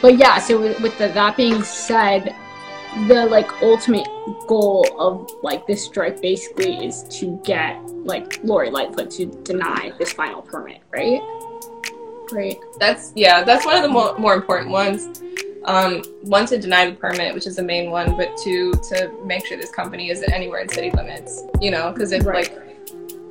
but 0.00 0.18
yeah, 0.18 0.38
so 0.38 0.60
with, 0.60 0.80
with 0.80 0.96
the, 0.98 1.08
that 1.08 1.36
being 1.36 1.62
said, 1.62 2.34
the 3.08 3.26
like 3.26 3.50
ultimate 3.62 4.06
goal 4.46 4.86
of 4.98 5.30
like 5.42 5.66
this 5.66 5.84
strike 5.84 6.22
basically 6.22 6.86
is 6.86 7.02
to 7.18 7.40
get 7.44 7.84
like 8.04 8.42
Lori 8.44 8.70
Lightfoot 8.70 9.10
to 9.12 9.26
deny 9.26 9.92
this 9.98 10.12
final 10.12 10.42
permit, 10.42 10.80
right? 10.92 11.20
Right. 12.32 12.58
That's 12.78 13.12
yeah, 13.14 13.44
that's 13.44 13.64
one 13.66 13.76
of 13.76 13.82
the 13.82 13.88
more, 13.88 14.16
more 14.18 14.34
important 14.34 14.70
ones. 14.70 15.22
Um, 15.64 16.02
one 16.22 16.46
to 16.46 16.58
deny 16.58 16.90
the 16.90 16.96
permit, 16.96 17.34
which 17.34 17.46
is 17.46 17.56
the 17.56 17.62
main 17.62 17.90
one, 17.90 18.16
but 18.16 18.36
two 18.36 18.72
to 18.88 19.10
make 19.24 19.46
sure 19.46 19.56
this 19.56 19.70
company 19.70 20.10
isn't 20.10 20.30
anywhere 20.30 20.60
in 20.60 20.68
city 20.68 20.90
limits. 20.90 21.42
You 21.60 21.70
know, 21.70 21.92
because 21.92 22.12
if 22.12 22.24
Right. 22.26 22.50
like 22.52 22.64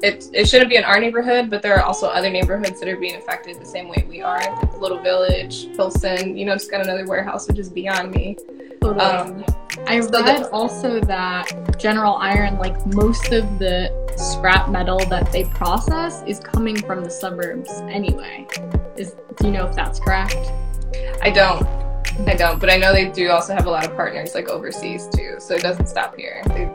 it, 0.04 0.30
it 0.34 0.50
shouldn't 0.50 0.70
be 0.70 0.76
in 0.76 0.84
our 0.84 1.00
neighborhood, 1.00 1.50
but 1.50 1.62
there 1.62 1.76
are 1.76 1.84
also 1.84 2.08
other 2.08 2.30
neighborhoods 2.30 2.80
that 2.82 2.90
are 2.90 2.98
being 2.98 3.16
affected 3.16 3.60
the 3.60 3.66
same 3.66 3.88
way 3.88 4.06
we 4.10 4.22
are. 4.22 4.42
Little 4.78 5.00
Village, 5.00 5.74
Pilsen, 5.78 6.36
you 6.36 6.46
know, 6.46 6.54
just 6.56 6.70
got 6.70 6.82
another 6.82 7.08
warehouse, 7.08 7.48
which 7.48 7.58
is 7.58 7.70
beyond 7.70 8.12
me. 8.12 8.36
Um, 8.84 9.46
I 9.88 10.00
read 10.00 10.44
also 10.52 11.00
that 11.02 11.78
General 11.78 12.16
Iron, 12.16 12.58
like 12.58 12.86
most 12.88 13.32
of 13.34 13.60
the 13.60 13.92
scrap 14.16 14.70
metal 14.70 15.00
that 15.10 15.32
they 15.32 15.44
process, 15.46 16.24
is 16.26 16.40
coming 16.40 16.78
from 16.78 17.04
the 17.04 17.10
suburbs 17.10 17.70
anyway. 17.90 18.48
Is 18.98 19.16
do 19.38 19.48
you 19.48 19.52
know 19.52 19.68
if 19.68 19.76
that's 19.76 20.00
correct? 20.00 20.38
I 21.22 21.30
don't. 21.30 21.66
I 22.28 22.36
don't, 22.36 22.60
but 22.60 22.70
I 22.70 22.78
know 22.78 22.94
they 22.94 23.10
do 23.10 23.30
also 23.32 23.56
have 23.56 23.66
a 23.66 23.72
lot 23.72 23.86
of 23.86 23.96
partners 23.96 24.36
like 24.36 24.48
overseas 24.48 25.08
too, 25.16 25.38
so 25.40 25.56
it 25.56 25.62
doesn't 25.62 25.88
stop 25.88 26.16
here. 26.16 26.44
They 26.48 26.72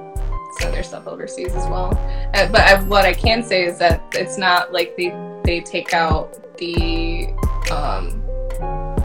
send 0.59 0.75
their 0.75 0.83
stuff 0.83 1.07
overseas 1.07 1.55
as 1.55 1.64
well. 1.68 1.97
Uh, 2.35 2.49
but 2.51 2.61
I, 2.62 2.83
what 2.85 3.05
I 3.05 3.14
can 3.14 3.42
say 3.44 3.64
is 3.64 3.79
that 3.79 4.03
it's 4.14 4.37
not 4.37 4.73
like 4.73 4.97
they 4.97 5.11
they 5.44 5.61
take 5.61 5.94
out 5.94 6.57
the 6.59 7.29
um, 7.71 8.23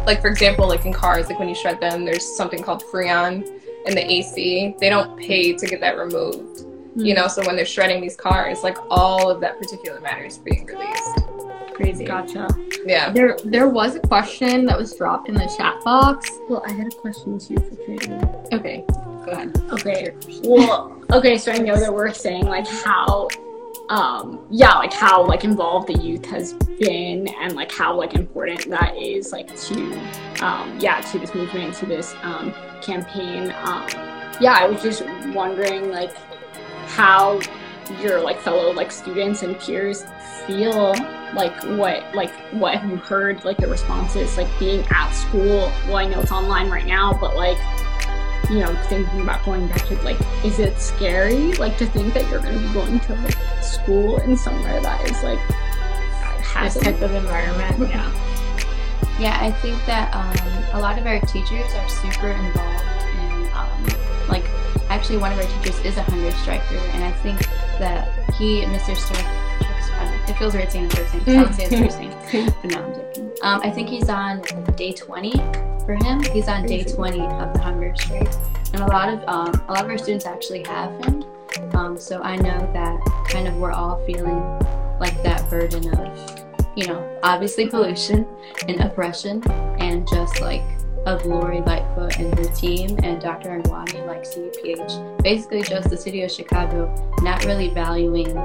like 0.06 0.22
for 0.22 0.28
example, 0.28 0.68
like 0.68 0.86
in 0.86 0.94
cars, 0.94 1.30
like 1.30 1.40
when 1.40 1.48
you 1.48 1.56
shred 1.56 1.80
them, 1.80 2.04
there's 2.04 2.26
something 2.36 2.62
called 2.62 2.84
freon 2.92 3.48
in 3.86 3.96
the 3.96 4.12
AC. 4.12 4.76
They 4.80 4.90
don't 4.90 5.18
pay 5.18 5.54
to 5.54 5.68
get 5.68 5.80
that 5.82 5.98
removed. 5.98 6.66
You 6.96 7.14
hmm. 7.14 7.22
know, 7.22 7.28
so 7.28 7.46
when 7.46 7.56
they're 7.56 7.66
shredding 7.66 8.02
these 8.02 8.16
cars, 8.16 8.64
like 8.64 8.78
all 8.90 9.30
of 9.30 9.42
that 9.42 9.58
particular 9.58 10.00
matter 10.00 10.24
is 10.24 10.38
being 10.38 10.66
released. 10.66 11.20
crazy. 11.74 12.06
Gotcha. 12.06 12.48
Yeah. 12.86 13.12
There, 13.12 13.38
there 13.44 13.68
was 13.68 13.96
a 13.96 14.00
question 14.00 14.66
that 14.66 14.78
was 14.78 14.96
dropped 14.96 15.28
in 15.28 15.36
the 15.36 15.52
chat 15.58 15.84
box. 15.84 16.30
Well, 16.50 16.64
I 16.68 16.72
had 16.72 16.88
a 16.88 16.96
question 16.96 17.40
too 17.40 17.56
for 17.58 17.76
Trinity. 17.84 18.14
Okay, 18.54 18.86
go 18.88 19.32
ahead. 19.32 19.58
Okay. 19.72 20.14
Well, 20.44 21.02
okay, 21.12 21.38
so 21.38 21.52
I 21.52 21.58
know 21.58 21.76
that 21.76 21.92
we're 21.92 22.14
saying 22.14 22.46
like 22.46 22.68
how, 22.68 23.28
um, 23.90 24.46
yeah, 24.50 24.74
like 24.76 24.94
how 24.94 25.26
like 25.26 25.44
involved 25.44 25.88
the 25.88 26.02
youth 26.02 26.26
has 26.26 26.54
been 26.54 27.28
and 27.28 27.56
like 27.56 27.72
how 27.72 27.96
like 27.96 28.16
important 28.16 28.70
that 28.70 28.96
is 28.98 29.32
like 29.32 29.54
to, 29.56 30.00
um, 30.42 30.80
yeah, 30.80 31.02
to 31.02 31.20
this 31.20 31.36
movement, 31.36 31.76
to 31.76 31.86
this 31.86 32.16
um, 32.24 32.54
campaign. 32.82 33.54
Um, 33.64 33.88
yeah, 34.40 34.58
I 34.60 34.68
was 34.68 34.82
just 34.82 35.04
wondering 35.34 35.92
like 35.92 36.16
how 36.88 37.40
your 38.02 38.22
like 38.22 38.40
fellow 38.40 38.72
like 38.72 38.92
students 38.92 39.44
and 39.44 39.60
peers 39.60 40.06
feel 40.48 40.94
like 41.34 41.54
what 41.78 42.04
like 42.16 42.32
what 42.54 42.78
have 42.78 42.90
you 42.90 42.98
heard 42.98 43.44
like 43.44 43.58
the 43.58 43.68
responses 43.68 44.38
like 44.38 44.48
being 44.60 44.86
at 44.90 45.12
school 45.12 45.72
well 45.88 45.98
i 45.98 46.06
know 46.06 46.20
it's 46.20 46.32
online 46.32 46.70
right 46.70 46.86
now 46.86 47.14
but 47.14 47.36
like 47.36 47.58
you 48.50 48.60
know, 48.60 48.76
thinking 48.84 49.22
about 49.22 49.44
going 49.46 49.68
back 49.68 49.86
to 49.88 49.96
like, 50.04 50.18
is 50.44 50.60
it 50.60 50.78
scary, 50.80 51.54
like, 51.54 51.78
to 51.78 51.86
think 51.86 52.14
that 52.14 52.30
you're 52.30 52.42
going 52.42 52.60
to 52.60 52.68
be 52.68 52.74
going 52.74 53.00
to 53.00 53.16
like 53.16 53.38
school 53.64 54.18
in 54.18 54.36
somewhere 54.38 54.82
that 54.82 55.10
is 55.10 55.24
like 55.24 55.40
has 56.54 56.76
This 56.76 56.84
type 56.84 57.02
of 57.02 57.14
environment. 57.14 57.90
Yeah. 57.90 58.12
Yeah, 59.20 59.38
I 59.40 59.52
think 59.52 59.84
that 59.86 60.14
um, 60.16 60.80
a 60.80 60.82
lot 60.82 60.98
of 60.98 61.06
our 61.06 61.20
teachers 61.22 61.66
are 61.74 61.90
super 61.90 62.28
involved 62.28 62.84
in, 63.22 63.50
um, 63.54 64.28
like, 64.28 64.44
actually, 64.90 65.18
one 65.18 65.32
of 65.32 65.38
our 65.38 65.46
teachers 65.46 65.80
is 65.86 65.98
a 65.98 66.04
hunger 66.04 66.32
striker, 66.32 66.78
and 66.94 67.04
I 67.04 67.12
think 67.12 67.40
that 67.80 68.08
he, 68.34 68.62
Mr. 68.62 68.96
Strick, 68.96 69.26
it 70.28 70.38
feels 70.38 70.54
weird 70.54 70.72
saying 70.72 70.90
his 70.90 70.96
first 70.96 71.14
name. 71.28 71.40
I 71.40 71.44
would 71.44 71.56
say 71.56 71.68
his 71.68 71.80
first 71.80 72.00
name, 72.00 72.54
but 72.62 72.72
no, 72.72 72.84
I'm 72.84 72.94
joking. 72.94 73.32
Um, 73.42 73.62
I 73.64 73.70
think 73.70 73.90
he's 73.90 74.10
on 74.10 74.42
day 74.76 74.94
20 74.94 75.32
for 75.86 75.96
him. 75.96 76.24
He's 76.24 76.48
on 76.48 76.66
day 76.66 76.84
20 76.84 77.20
of 77.22 77.54
the 77.54 77.60
hunger 77.60 77.94
strike, 77.96 78.34
and 78.74 78.82
a 78.82 78.88
lot 78.88 79.10
of 79.10 79.20
um, 79.28 79.64
a 79.68 79.74
lot 79.74 79.86
of 79.86 79.92
our 79.92 79.98
students 79.98 80.26
actually 80.26 80.64
have 80.64 80.92
him. 81.06 81.24
Um, 81.74 81.98
so 81.98 82.22
I 82.22 82.36
know 82.36 82.60
that 82.74 83.00
kind 83.30 83.48
of 83.48 83.56
we're 83.58 83.72
all 83.72 84.04
feeling 84.06 84.40
like 85.00 85.22
that 85.24 85.50
burden 85.50 85.88
of, 86.00 86.46
you 86.76 86.88
know, 86.88 87.20
obviously 87.24 87.68
pollution 87.68 88.28
and 88.68 88.80
oppression 88.82 89.44
and 89.80 90.08
just 90.08 90.40
like 90.42 90.64
of 91.06 91.26
Lori 91.26 91.62
Lightfoot 91.62 92.18
and 92.20 92.38
her 92.40 92.46
team 92.56 92.98
and 93.04 93.22
Dr. 93.22 93.50
Arwady, 93.50 94.06
like 94.06 94.24
CDPH, 94.24 95.22
basically 95.22 95.62
just 95.62 95.90
the 95.90 95.98
city 95.98 96.22
of 96.22 96.32
Chicago 96.32 96.94
not 97.22 97.44
really 97.46 97.70
valuing 97.70 98.38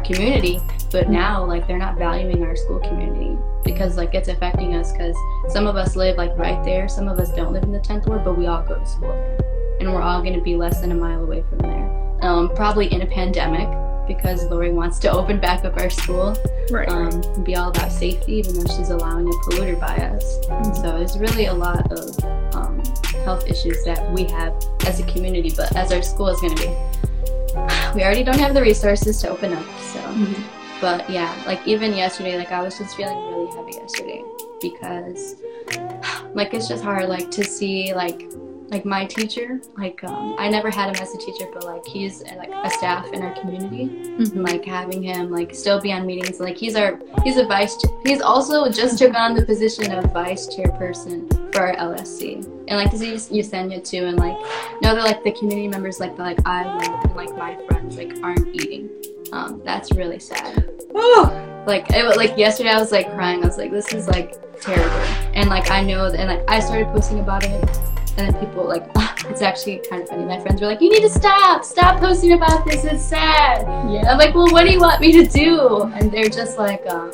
our 0.00 0.14
community, 0.14 0.60
but 0.90 1.08
now 1.08 1.44
like 1.44 1.66
they're 1.66 1.78
not 1.78 1.96
valuing 1.96 2.42
our 2.44 2.56
school 2.56 2.78
community 2.80 3.36
because 3.64 3.96
like 3.96 4.14
it's 4.14 4.28
affecting 4.28 4.74
us 4.74 4.92
because 4.92 5.16
some 5.48 5.66
of 5.66 5.76
us 5.76 5.96
live 5.96 6.16
like 6.16 6.36
right 6.36 6.62
there, 6.64 6.88
some 6.88 7.08
of 7.08 7.18
us 7.18 7.30
don't 7.32 7.52
live 7.52 7.62
in 7.62 7.72
the 7.72 7.80
10th 7.80 8.06
ward, 8.06 8.24
but 8.24 8.36
we 8.36 8.46
all 8.46 8.62
go 8.62 8.78
to 8.78 8.86
school 8.86 9.12
there. 9.12 9.38
And 9.80 9.92
we're 9.92 10.02
all 10.02 10.20
going 10.20 10.34
to 10.34 10.42
be 10.42 10.56
less 10.56 10.80
than 10.80 10.92
a 10.92 10.94
mile 10.94 11.22
away 11.22 11.42
from 11.48 11.58
there. 11.58 12.18
Um, 12.22 12.54
probably 12.54 12.92
in 12.92 13.02
a 13.02 13.06
pandemic 13.06 13.68
because 14.06 14.44
Lori 14.46 14.72
wants 14.72 14.98
to 15.00 15.10
open 15.10 15.38
back 15.38 15.64
up 15.64 15.76
our 15.78 15.88
school 15.88 16.36
right. 16.70 16.88
um, 16.88 17.08
and 17.08 17.44
be 17.44 17.56
all 17.56 17.70
about 17.70 17.92
safety, 17.92 18.34
even 18.34 18.54
though 18.54 18.76
she's 18.76 18.90
allowing 18.90 19.26
a 19.26 19.30
polluter 19.30 19.78
by 19.78 19.96
us. 19.96 20.80
So 20.82 20.96
it's 20.96 21.16
really 21.16 21.46
a 21.46 21.54
lot 21.54 21.90
of 21.92 22.54
um, 22.54 22.82
health 23.24 23.46
issues 23.46 23.82
that 23.84 24.12
we 24.12 24.24
have 24.24 24.54
as 24.86 25.00
a 25.00 25.04
community, 25.04 25.52
but 25.56 25.74
as 25.76 25.92
our 25.92 26.02
school 26.02 26.28
is 26.28 26.40
going 26.40 26.56
to 26.56 26.66
be, 26.66 26.99
we 27.94 28.02
already 28.02 28.22
don't 28.22 28.38
have 28.38 28.54
the 28.54 28.62
resources 28.62 29.20
to 29.22 29.28
open 29.28 29.52
up. 29.52 29.64
So, 29.80 30.00
mm-hmm. 30.00 30.80
but 30.80 31.08
yeah, 31.08 31.34
like 31.46 31.66
even 31.66 31.94
yesterday, 31.94 32.36
like 32.36 32.52
I 32.52 32.62
was 32.62 32.78
just 32.78 32.96
feeling 32.96 33.18
really 33.28 33.50
heavy 33.54 33.72
yesterday 33.72 34.24
because, 34.60 35.36
like, 36.34 36.54
it's 36.54 36.68
just 36.68 36.82
hard, 36.84 37.08
like 37.08 37.30
to 37.32 37.44
see 37.44 37.94
like 37.94 38.30
like 38.70 38.84
my 38.84 39.04
teacher 39.04 39.60
like 39.76 40.02
um, 40.04 40.34
i 40.38 40.48
never 40.48 40.70
had 40.70 40.94
him 40.94 41.02
as 41.02 41.14
a 41.14 41.18
teacher 41.18 41.46
but 41.52 41.64
like 41.64 41.84
he's 41.84 42.22
like 42.22 42.50
a 42.50 42.70
staff 42.70 43.12
in 43.12 43.22
our 43.22 43.34
community. 43.40 43.82
And 43.82 44.44
like 44.44 44.64
having 44.64 45.02
him 45.02 45.30
like 45.30 45.54
still 45.54 45.80
be 45.80 45.92
on 45.92 46.06
meetings 46.06 46.40
like 46.40 46.56
he's 46.56 46.76
our 46.76 47.00
he's 47.24 47.36
a 47.36 47.46
vice 47.46 47.76
he's 48.04 48.20
also 48.20 48.70
just 48.70 48.98
took 48.98 49.14
on 49.14 49.34
the 49.34 49.44
position 49.44 49.90
of 49.92 50.12
vice 50.12 50.46
chairperson 50.54 51.28
for 51.52 51.62
our 51.68 51.94
lsc 51.94 52.44
and 52.68 52.78
like 52.78 52.90
to 52.90 52.98
see 52.98 53.12
Yesenia 53.40 53.82
too 53.82 54.04
and 54.04 54.18
like 54.18 54.36
know 54.82 54.94
that 54.94 55.04
like 55.04 55.24
the 55.24 55.32
community 55.32 55.68
members 55.68 55.98
like 55.98 56.16
that 56.16 56.22
like 56.22 56.38
i 56.46 56.64
love 56.64 57.04
and 57.04 57.16
like 57.16 57.36
my 57.36 57.56
friends 57.66 57.96
like 57.96 58.16
aren't 58.22 58.46
eating. 58.54 58.88
Um, 59.32 59.62
that's 59.64 59.92
really 59.92 60.18
sad. 60.18 60.68
Oh, 60.94 61.64
like 61.66 61.90
it, 61.92 62.04
was- 62.04 62.16
like 62.16 62.36
yesterday 62.36 62.70
i 62.70 62.78
was 62.78 62.90
like 62.92 63.12
crying. 63.14 63.42
I 63.42 63.46
was 63.46 63.58
like 63.58 63.70
this 63.70 63.92
is 63.92 64.08
like 64.08 64.34
terrible. 64.60 64.90
And 65.34 65.48
like 65.48 65.70
i 65.70 65.82
know 65.82 66.10
that 66.10 66.20
and 66.20 66.28
like 66.28 66.48
i 66.50 66.60
started 66.60 66.86
posting 66.88 67.20
about 67.20 67.44
it 67.44 67.99
and 68.16 68.34
then 68.34 68.46
people 68.46 68.66
like 68.66 68.86
it's 69.28 69.42
actually 69.42 69.80
kind 69.88 70.02
of 70.02 70.08
funny. 70.08 70.24
My 70.24 70.40
friends 70.40 70.60
were 70.60 70.66
like 70.66 70.80
you 70.80 70.90
need 70.90 71.02
to 71.02 71.10
stop. 71.10 71.64
Stop 71.64 72.00
posting 72.00 72.32
about 72.32 72.64
this. 72.64 72.84
It's 72.84 73.04
sad. 73.04 73.62
Yeah. 73.90 74.10
i'm 74.10 74.18
like 74.18 74.34
well 74.34 74.50
what 74.50 74.64
do 74.64 74.72
you 74.72 74.80
want 74.80 75.00
me 75.00 75.12
to 75.12 75.26
do? 75.26 75.82
And 75.94 76.10
they're 76.10 76.28
just 76.28 76.58
like 76.58 76.86
um 76.86 77.10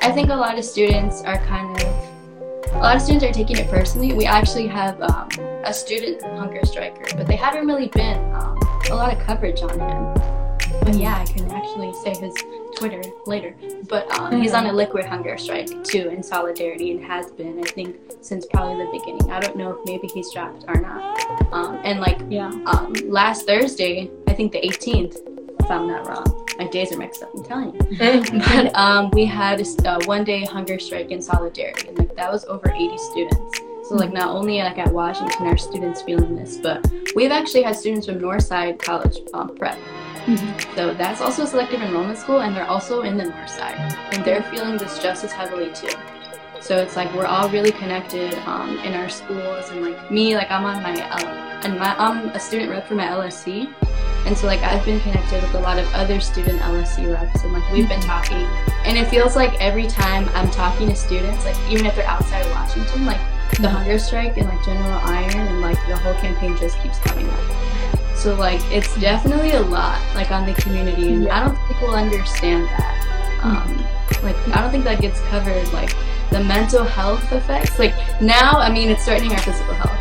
i 0.00 0.10
think 0.10 0.30
a 0.30 0.34
lot 0.34 0.58
of 0.58 0.64
students 0.64 1.22
are 1.22 1.38
kind 1.46 1.80
of 1.80 2.74
a 2.74 2.78
lot 2.78 2.96
of 2.96 3.02
students 3.02 3.24
are 3.24 3.32
taking 3.32 3.58
it 3.58 3.68
personally. 3.68 4.14
We 4.14 4.24
actually 4.24 4.66
have 4.68 5.00
um, 5.02 5.28
a 5.64 5.72
student 5.72 6.22
hunger 6.22 6.64
striker 6.64 7.04
but 7.16 7.26
they 7.26 7.36
haven't 7.36 7.66
really 7.66 7.88
been 7.88 8.18
um, 8.34 8.58
a 8.90 8.94
lot 8.94 9.12
of 9.12 9.18
coverage 9.20 9.62
on 9.62 9.78
him. 9.78 10.14
But 10.84 10.94
yeah 10.96 11.16
i 11.20 11.24
can 11.24 11.50
actually 11.50 11.92
say 12.02 12.10
his 12.18 12.34
twitter 12.82 13.02
later. 13.26 13.54
But 13.88 14.10
um, 14.18 14.40
he's 14.42 14.54
on 14.54 14.66
a 14.66 14.72
liquid 14.72 15.04
hunger 15.04 15.36
strike 15.38 15.70
too 15.84 16.08
in 16.08 16.22
solidarity 16.22 16.90
and 16.92 17.04
has 17.04 17.30
been 17.30 17.58
i 17.60 17.68
think 17.68 17.96
since 18.20 18.44
probably 18.46 18.84
the 18.84 18.90
beginning. 18.98 19.30
I 19.30 19.38
don't 19.40 19.56
know 19.56 19.70
if 19.70 19.78
maybe 19.86 20.08
he's 20.08 20.32
dropped 20.32 20.64
or 20.68 20.74
not. 20.80 21.52
Um, 21.52 21.80
and 21.84 22.00
like 22.00 22.18
Yeah. 22.28 22.48
um, 22.66 22.92
last 23.04 23.46
thursday 23.46 24.10
i 24.28 24.32
think 24.34 24.52
the 24.52 24.60
18th 24.60 25.16
if 25.60 25.70
i'm 25.70 25.86
not 25.86 26.06
wrong 26.08 26.26
my 26.58 26.66
days 26.68 26.92
are 26.92 26.98
mixed 26.98 27.22
up 27.22 27.30
i'm 27.36 27.44
telling 27.44 27.70
you. 27.74 28.40
But 28.54 28.74
um, 28.74 29.10
we 29.12 29.24
had 29.26 29.58
a 29.58 29.62
s- 29.62 29.76
uh, 29.84 30.00
one 30.06 30.24
day 30.24 30.44
hunger 30.44 30.78
strike 30.78 31.10
in 31.10 31.20
solidarity 31.22 31.88
and 31.88 31.98
like 31.98 32.14
that 32.16 32.30
was 32.32 32.44
over 32.46 32.70
80 32.70 32.98
students. 32.98 33.58
So 33.88 33.96
like 33.96 34.12
not 34.12 34.28
only 34.38 34.58
like 34.58 34.78
at 34.78 34.92
washington 34.92 35.46
are 35.46 35.56
students 35.56 36.02
feeling 36.02 36.34
this 36.36 36.56
but 36.56 36.78
we've 37.16 37.32
actually 37.32 37.62
had 37.62 37.74
students 37.76 38.06
from 38.06 38.18
northside 38.20 38.78
college 38.78 39.18
um, 39.34 39.56
prep 39.56 39.78
so 40.74 40.94
that's 40.94 41.20
also 41.20 41.42
a 41.42 41.46
selective 41.46 41.80
enrollment 41.80 42.18
school 42.18 42.40
and 42.40 42.54
they're 42.54 42.66
also 42.66 43.02
in 43.02 43.16
the 43.16 43.24
north 43.24 43.50
side. 43.50 43.76
And 44.12 44.24
they're 44.24 44.42
feeling 44.44 44.76
this 44.76 44.98
just 44.98 45.24
as 45.24 45.32
heavily 45.32 45.72
too. 45.72 45.90
So 46.60 46.76
it's 46.76 46.94
like 46.96 47.12
we're 47.14 47.26
all 47.26 47.48
really 47.48 47.72
connected 47.72 48.34
um, 48.46 48.78
in 48.80 48.94
our 48.94 49.08
schools 49.08 49.68
and 49.70 49.82
like 49.82 50.10
me 50.12 50.36
like 50.36 50.48
i'm 50.48 50.64
on 50.64 50.80
my 50.80 50.94
um, 51.10 51.26
and 51.64 51.76
my 51.76 51.96
i'm 51.98 52.28
a 52.28 52.38
student 52.38 52.70
rep 52.70 52.86
for 52.86 52.94
my 52.94 53.06
lsc 53.06 53.68
And 54.24 54.38
so, 54.38 54.46
like, 54.46 54.60
I've 54.60 54.84
been 54.84 55.00
connected 55.00 55.42
with 55.42 55.54
a 55.54 55.58
lot 55.58 55.78
of 55.80 55.94
other 55.94 56.20
student 56.20 56.60
LSC 56.60 57.12
reps, 57.12 57.42
and 57.42 57.52
like, 57.52 57.68
we've 57.72 57.88
been 57.88 58.00
talking. 58.00 58.46
And 58.84 58.96
it 58.96 59.08
feels 59.08 59.34
like 59.34 59.52
every 59.60 59.88
time 59.88 60.28
I'm 60.32 60.48
talking 60.52 60.88
to 60.90 60.94
students, 60.94 61.44
like, 61.44 61.56
even 61.68 61.86
if 61.86 61.96
they're 61.96 62.06
outside 62.06 62.46
of 62.46 62.52
Washington, 62.52 63.04
like, 63.04 63.18
the 63.60 63.68
hunger 63.68 63.98
strike 63.98 64.38
and 64.38 64.48
like 64.48 64.64
General 64.64 64.98
Iron 65.04 65.36
and 65.36 65.60
like 65.60 65.76
the 65.86 65.96
whole 65.96 66.14
campaign 66.14 66.56
just 66.56 66.78
keeps 66.80 66.98
coming 67.00 67.28
up. 67.28 67.81
So, 68.14 68.34
like, 68.34 68.60
it's 68.70 68.94
definitely 69.00 69.52
a 69.52 69.62
lot, 69.62 70.00
like, 70.14 70.30
on 70.30 70.46
the 70.46 70.54
community, 70.54 71.12
and 71.12 71.28
I 71.28 71.44
don't 71.44 71.56
think 71.66 71.80
we'll 71.80 71.96
understand 71.96 72.66
that. 72.66 73.40
Um, 73.42 73.84
like, 74.22 74.36
I 74.48 74.60
don't 74.60 74.70
think 74.70 74.84
that 74.84 75.00
gets 75.00 75.20
covered, 75.22 75.72
like, 75.72 75.94
the 76.30 76.44
mental 76.44 76.84
health 76.84 77.32
effects. 77.32 77.78
Like, 77.78 77.94
now, 78.20 78.52
I 78.52 78.70
mean, 78.70 78.90
it's 78.90 79.04
threatening 79.04 79.32
our 79.32 79.38
physical 79.38 79.74
health, 79.74 79.98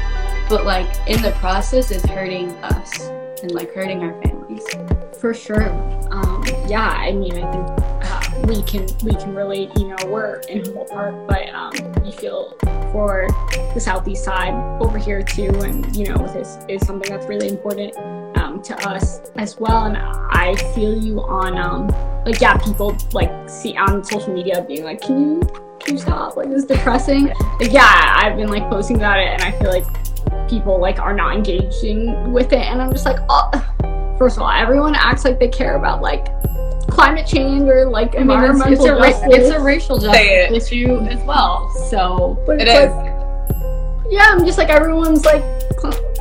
but, 0.49 0.65
like, 0.65 0.87
in 1.07 1.21
the 1.21 1.31
process, 1.39 1.89
it's 1.89 2.05
hurting 2.05 2.51
us 2.63 3.09
and, 3.41 3.51
like, 3.51 3.73
hurting 3.73 4.03
our 4.03 4.21
families. 4.21 4.63
For 5.19 5.33
sure. 5.33 5.69
Um, 6.11 6.43
yeah, 6.67 6.89
I 6.89 7.11
mean, 7.13 7.43
I 7.43 7.51
think 7.51 7.80
we 8.45 8.61
can 8.63 8.87
we 9.03 9.13
can 9.13 9.35
relate. 9.35 9.69
You 9.77 9.89
know, 9.89 9.95
we're 10.07 10.39
in 10.49 10.63
Humboldt 10.63 10.89
Park, 10.89 11.15
but 11.27 11.49
um, 11.49 11.73
you 12.05 12.11
feel 12.11 12.57
for 12.91 13.27
the 13.73 13.79
southeast 13.79 14.23
side 14.23 14.53
over 14.81 14.97
here 14.97 15.21
too, 15.21 15.49
and 15.61 15.95
you 15.95 16.05
know, 16.07 16.27
this 16.27 16.57
is 16.67 16.85
something 16.85 17.09
that's 17.11 17.27
really 17.27 17.47
important 17.47 17.95
um, 18.37 18.61
to 18.63 18.75
us 18.87 19.21
as 19.35 19.57
well. 19.59 19.85
And 19.85 19.97
I 19.97 20.55
feel 20.73 20.97
you 20.97 21.21
on 21.21 21.57
um, 21.57 21.87
like 22.25 22.41
yeah, 22.41 22.57
people 22.57 22.97
like 23.13 23.49
see 23.49 23.77
on 23.77 24.03
social 24.03 24.33
media 24.33 24.63
being 24.67 24.83
like, 24.83 25.01
can 25.01 25.19
you 25.19 25.39
can 25.79 25.95
you 25.95 26.01
stop? 26.01 26.37
Like 26.37 26.49
this 26.49 26.59
is 26.59 26.65
depressing. 26.65 27.27
Like, 27.59 27.71
yeah, 27.71 28.15
I've 28.17 28.37
been 28.37 28.49
like 28.49 28.69
posting 28.69 28.97
about 28.97 29.19
it, 29.19 29.27
and 29.27 29.41
I 29.41 29.51
feel 29.51 29.69
like 29.69 29.85
people 30.49 30.79
like 30.79 30.99
are 30.99 31.13
not 31.13 31.35
engaging 31.35 32.31
with 32.33 32.53
it, 32.53 32.59
and 32.61 32.81
I'm 32.81 32.91
just 32.91 33.05
like, 33.05 33.19
oh. 33.29 33.67
First 34.17 34.37
of 34.37 34.43
all, 34.43 34.51
everyone 34.51 34.93
acts 34.93 35.25
like 35.25 35.39
they 35.39 35.47
care 35.47 35.75
about 35.77 36.03
like 36.03 36.27
climate 36.91 37.25
change 37.25 37.63
or 37.63 37.85
like 37.85 38.15
I 38.15 38.19
mean, 38.23 38.29
it's, 38.31 38.49
environmental 38.59 38.73
it's 38.73 38.85
a 38.85 38.93
ra- 38.95 39.01
justice. 39.09 39.29
it's 39.31 39.49
a 39.49 39.59
racial 39.59 39.99
Say 39.99 40.27
it. 40.43 40.49
justice 40.49 40.67
issue 40.71 40.97
as 41.09 41.23
well. 41.25 41.69
So 41.89 42.41
But 42.45 42.61
it's 42.61 42.69
like, 42.69 42.91
yeah, 44.11 44.27
I'm 44.31 44.45
just 44.45 44.57
like 44.57 44.69
everyone's 44.69 45.23
like 45.25 45.43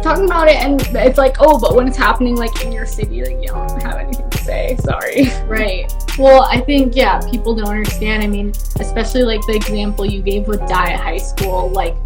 talking 0.02 0.24
about 0.24 0.48
it, 0.48 0.56
and 0.56 0.80
it's 0.96 1.18
like, 1.18 1.36
oh, 1.40 1.58
but 1.58 1.74
when 1.74 1.86
it's 1.86 1.96
happening 1.96 2.36
like 2.36 2.64
in 2.64 2.72
your 2.72 2.86
city, 2.86 3.22
like 3.22 3.36
you 3.42 3.48
don't 3.48 3.82
have 3.82 3.96
anything 3.96 4.30
to 4.30 4.38
say. 4.38 4.76
Sorry. 4.82 5.26
Right. 5.46 5.92
Well, 6.18 6.42
I 6.42 6.60
think 6.60 6.94
yeah, 6.94 7.20
people 7.30 7.54
don't 7.56 7.68
understand. 7.68 8.22
I 8.22 8.26
mean, 8.28 8.50
especially 8.78 9.22
like 9.24 9.40
the 9.46 9.54
example 9.56 10.06
you 10.06 10.22
gave 10.22 10.46
with 10.46 10.60
Dyett 10.60 10.96
High 10.96 11.18
School, 11.18 11.68
like 11.70 11.96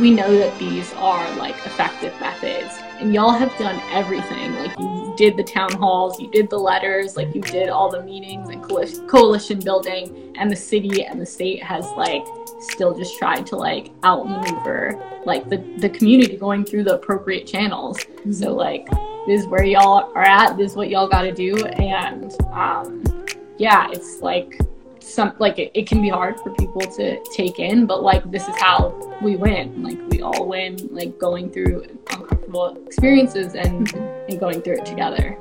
We 0.00 0.10
know 0.10 0.36
that 0.38 0.58
these 0.58 0.92
are 0.94 1.24
like 1.36 1.54
effective 1.64 2.12
methods, 2.20 2.79
and 3.00 3.14
y'all 3.14 3.32
have 3.32 3.56
done 3.58 3.80
everything. 3.90 4.54
Like 4.54 4.78
you 4.78 5.14
did 5.16 5.36
the 5.36 5.42
town 5.42 5.72
halls, 5.72 6.20
you 6.20 6.30
did 6.30 6.50
the 6.50 6.58
letters, 6.58 7.16
like 7.16 7.34
you 7.34 7.40
did 7.40 7.68
all 7.68 7.90
the 7.90 8.02
meetings 8.02 8.48
and 8.50 8.62
coalition, 8.62 9.60
building, 9.60 10.34
and 10.36 10.50
the 10.50 10.56
city 10.56 11.04
and 11.04 11.20
the 11.20 11.26
state 11.26 11.62
has 11.62 11.84
like 11.96 12.24
still 12.60 12.96
just 12.96 13.18
tried 13.18 13.46
to 13.46 13.56
like 13.56 13.90
outmaneuver 14.04 15.00
like 15.24 15.48
the 15.48 15.58
the 15.78 15.88
community 15.88 16.36
going 16.36 16.64
through 16.64 16.84
the 16.84 16.94
appropriate 16.94 17.46
channels. 17.46 18.04
So 18.30 18.54
like 18.54 18.88
this 19.26 19.42
is 19.42 19.46
where 19.46 19.64
y'all 19.64 20.12
are 20.14 20.24
at. 20.24 20.56
This 20.56 20.72
is 20.72 20.76
what 20.76 20.90
y'all 20.90 21.08
got 21.08 21.22
to 21.22 21.32
do, 21.32 21.64
and 21.66 22.34
um, 22.52 23.04
yeah, 23.58 23.88
it's 23.90 24.20
like 24.20 24.58
some 25.00 25.34
like 25.38 25.58
it, 25.58 25.70
it 25.74 25.86
can 25.86 26.00
be 26.00 26.08
hard 26.08 26.38
for 26.40 26.54
people 26.54 26.82
to 26.82 27.22
take 27.34 27.58
in, 27.58 27.86
but 27.86 28.02
like 28.02 28.30
this 28.30 28.48
is 28.48 28.56
how 28.56 28.94
we 29.22 29.36
win. 29.36 29.82
Like 29.82 29.98
we 30.10 30.22
all 30.22 30.46
win, 30.46 30.76
like 30.90 31.18
going 31.18 31.50
through 31.50 31.84
uncomfortable 32.10 32.39
experiences 32.86 33.54
and 33.54 33.92
and 34.28 34.38
going 34.38 34.60
through 34.62 34.78
it 34.78 34.86
together. 34.86 35.38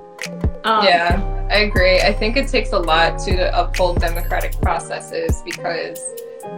Um, 0.64 0.84
Yeah, 0.86 1.48
I 1.50 1.60
agree. 1.60 2.02
I 2.02 2.14
think 2.14 2.38
it 2.38 2.48
takes 2.48 2.74
a 2.74 2.80
lot 2.80 3.20
to 3.20 3.60
uphold 3.60 4.02
democratic 4.02 4.60
processes 4.62 5.42
because, 5.46 6.00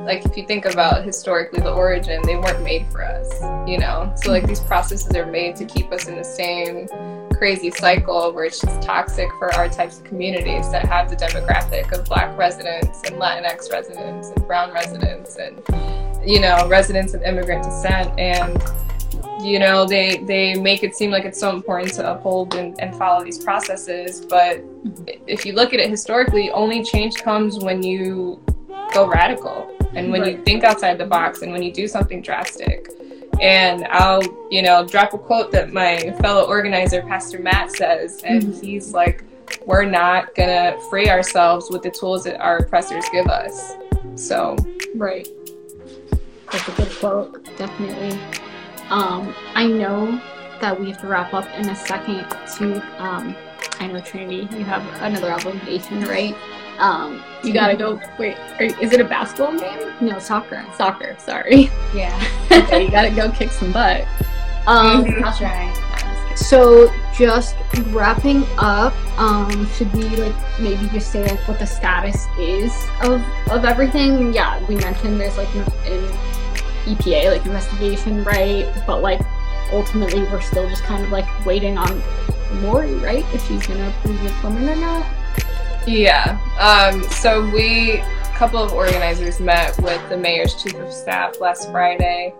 like, 0.05 0.25
if 0.25 0.35
you 0.35 0.45
think 0.45 0.65
about 0.65 1.05
historically 1.05 1.61
the 1.61 1.71
origin, 1.71 2.21
they 2.25 2.35
weren't 2.35 2.63
made 2.63 2.87
for 2.91 3.03
us, 3.03 3.29
you 3.69 3.77
know? 3.77 4.11
So, 4.17 4.31
like, 4.31 4.47
these 4.47 4.59
processes 4.59 5.15
are 5.15 5.25
made 5.25 5.55
to 5.57 5.65
keep 5.65 5.91
us 5.91 6.07
in 6.07 6.15
the 6.15 6.23
same 6.23 6.87
crazy 7.37 7.71
cycle 7.71 8.31
where 8.33 8.45
it's 8.45 8.59
just 8.59 8.81
toxic 8.81 9.27
for 9.39 9.53
our 9.55 9.67
types 9.67 9.99
of 9.99 10.03
communities 10.03 10.69
that 10.71 10.85
have 10.85 11.09
the 11.09 11.15
demographic 11.15 11.91
of 11.91 12.05
Black 12.05 12.37
residents 12.37 13.01
and 13.05 13.15
Latinx 13.15 13.71
residents 13.71 14.29
and 14.29 14.47
Brown 14.47 14.71
residents 14.73 15.37
and, 15.37 15.59
you 16.27 16.39
know, 16.39 16.67
residents 16.67 17.13
of 17.13 17.21
immigrant 17.23 17.63
descent. 17.63 18.19
And, 18.19 18.61
you 19.41 19.59
know 19.59 19.85
they 19.85 20.17
they 20.19 20.55
make 20.55 20.83
it 20.83 20.95
seem 20.95 21.11
like 21.11 21.25
it's 21.25 21.39
so 21.39 21.55
important 21.55 21.93
to 21.93 22.11
uphold 22.11 22.53
and, 22.55 22.79
and 22.79 22.95
follow 22.95 23.23
these 23.23 23.43
processes 23.43 24.21
but 24.21 24.57
mm-hmm. 24.57 25.23
if 25.27 25.45
you 25.45 25.53
look 25.53 25.73
at 25.73 25.79
it 25.79 25.89
historically 25.89 26.51
only 26.51 26.83
change 26.83 27.15
comes 27.15 27.59
when 27.59 27.81
you 27.83 28.41
go 28.93 29.07
radical 29.07 29.75
and 29.93 30.11
when 30.11 30.25
you 30.25 30.41
think 30.43 30.63
outside 30.63 30.97
the 30.97 31.05
box 31.05 31.41
and 31.41 31.51
when 31.51 31.61
you 31.61 31.71
do 31.71 31.87
something 31.87 32.21
drastic. 32.21 32.89
And 33.41 33.85
i'll 33.89 34.21
you 34.51 34.61
know 34.61 34.85
drop 34.85 35.13
a 35.13 35.17
quote 35.17 35.51
that 35.51 35.73
my 35.73 36.11
fellow 36.21 36.47
organizer 36.47 37.01
pastor 37.01 37.39
matt 37.39 37.71
says 37.71 38.21
and 38.23 38.43
mm-hmm. 38.43 38.65
he's 38.65 38.93
like 38.93 39.23
we're 39.65 39.85
not 39.85 40.35
gonna 40.35 40.79
free 40.89 41.09
ourselves 41.09 41.69
with 41.69 41.81
the 41.81 41.91
tools 41.91 42.23
that 42.25 42.39
our 42.39 42.57
oppressors 42.57 43.05
give 43.11 43.27
us. 43.27 43.73
So 44.15 44.55
Right. 44.95 45.27
That's 46.51 46.67
a 46.67 46.71
good 46.71 46.91
quote, 46.99 47.45
definitely. 47.57 48.19
Um, 48.91 49.33
I 49.55 49.67
know 49.67 50.21
that 50.59 50.79
we 50.79 50.89
have 50.89 50.99
to 50.99 51.07
wrap 51.07 51.33
up 51.33 51.47
in 51.57 51.69
a 51.69 51.75
second 51.75 52.29
to 52.57 53.01
um 53.01 53.35
I 53.79 53.87
know 53.87 53.99
Trinity, 54.01 54.47
you 54.55 54.63
have 54.65 54.85
another 55.01 55.31
obligation, 55.31 56.01
right? 56.01 56.35
Um, 56.77 57.23
you 57.43 57.53
gotta 57.53 57.75
go 57.75 57.99
wait, 58.19 58.37
are, 58.59 58.65
is 58.65 58.91
it 58.93 58.99
a 58.99 59.03
basketball 59.03 59.57
game? 59.57 59.93
No, 60.01 60.19
soccer. 60.19 60.65
Soccer, 60.75 61.15
sorry. 61.19 61.69
Yeah, 61.95 62.15
okay, 62.51 62.85
you 62.85 62.91
gotta 62.91 63.09
go 63.11 63.31
kick 63.31 63.49
some 63.51 63.71
butt. 63.71 64.05
Um 64.67 65.05
I'll 65.23 65.35
try. 65.35 65.73
so 66.35 66.91
just 67.15 67.55
wrapping 67.87 68.43
up, 68.57 68.93
um, 69.17 69.67
should 69.69 69.91
we 69.93 70.03
like 70.17 70.35
maybe 70.59 70.87
just 70.89 71.11
say 71.11 71.23
like 71.23 71.39
what 71.47 71.59
the 71.59 71.65
status 71.65 72.27
is 72.37 72.73
of 73.03 73.23
of 73.49 73.63
everything? 73.63 74.33
Yeah, 74.33 74.63
we 74.67 74.75
mentioned 74.75 75.19
there's 75.19 75.37
like 75.37 75.49
EPA 76.85 77.31
like 77.31 77.45
investigation, 77.45 78.23
right? 78.23 78.71
But 78.85 79.01
like 79.01 79.21
ultimately 79.71 80.23
we're 80.23 80.41
still 80.41 80.67
just 80.69 80.83
kind 80.83 81.03
of 81.03 81.11
like 81.11 81.45
waiting 81.45 81.77
on 81.77 82.01
Lori, 82.61 82.95
right? 82.95 83.25
If 83.33 83.47
she's 83.47 83.65
gonna 83.65 83.89
approve 83.89 84.21
the 84.23 84.29
permit 84.41 84.77
or 84.77 84.81
not. 84.81 85.05
Yeah. 85.87 86.39
Um, 86.59 87.01
so 87.03 87.49
we, 87.49 87.97
a 87.97 88.33
couple 88.35 88.59
of 88.59 88.71
organizers 88.71 89.39
met 89.39 89.77
with 89.81 90.07
the 90.09 90.17
mayor's 90.17 90.61
chief 90.61 90.75
of 90.75 90.91
staff 90.91 91.39
last 91.39 91.71
Friday. 91.71 92.33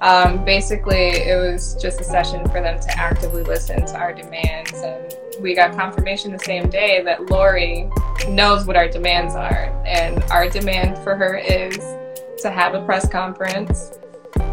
Um, 0.00 0.44
basically, 0.44 0.96
it 0.96 1.38
was 1.38 1.76
just 1.80 2.00
a 2.00 2.04
session 2.04 2.44
for 2.46 2.60
them 2.60 2.80
to 2.80 2.98
actively 2.98 3.42
listen 3.42 3.86
to 3.86 3.96
our 3.96 4.12
demands, 4.12 4.72
and 4.72 5.14
we 5.40 5.54
got 5.54 5.76
confirmation 5.76 6.32
the 6.32 6.38
same 6.38 6.68
day 6.68 7.02
that 7.02 7.30
Lori 7.30 7.90
knows 8.28 8.66
what 8.66 8.76
our 8.76 8.88
demands 8.88 9.34
are, 9.34 9.72
and 9.86 10.22
our 10.24 10.48
demand 10.48 10.98
for 10.98 11.14
her 11.14 11.36
is 11.36 11.78
to 12.44 12.50
have 12.50 12.74
a 12.74 12.84
press 12.84 13.08
conference. 13.08 13.98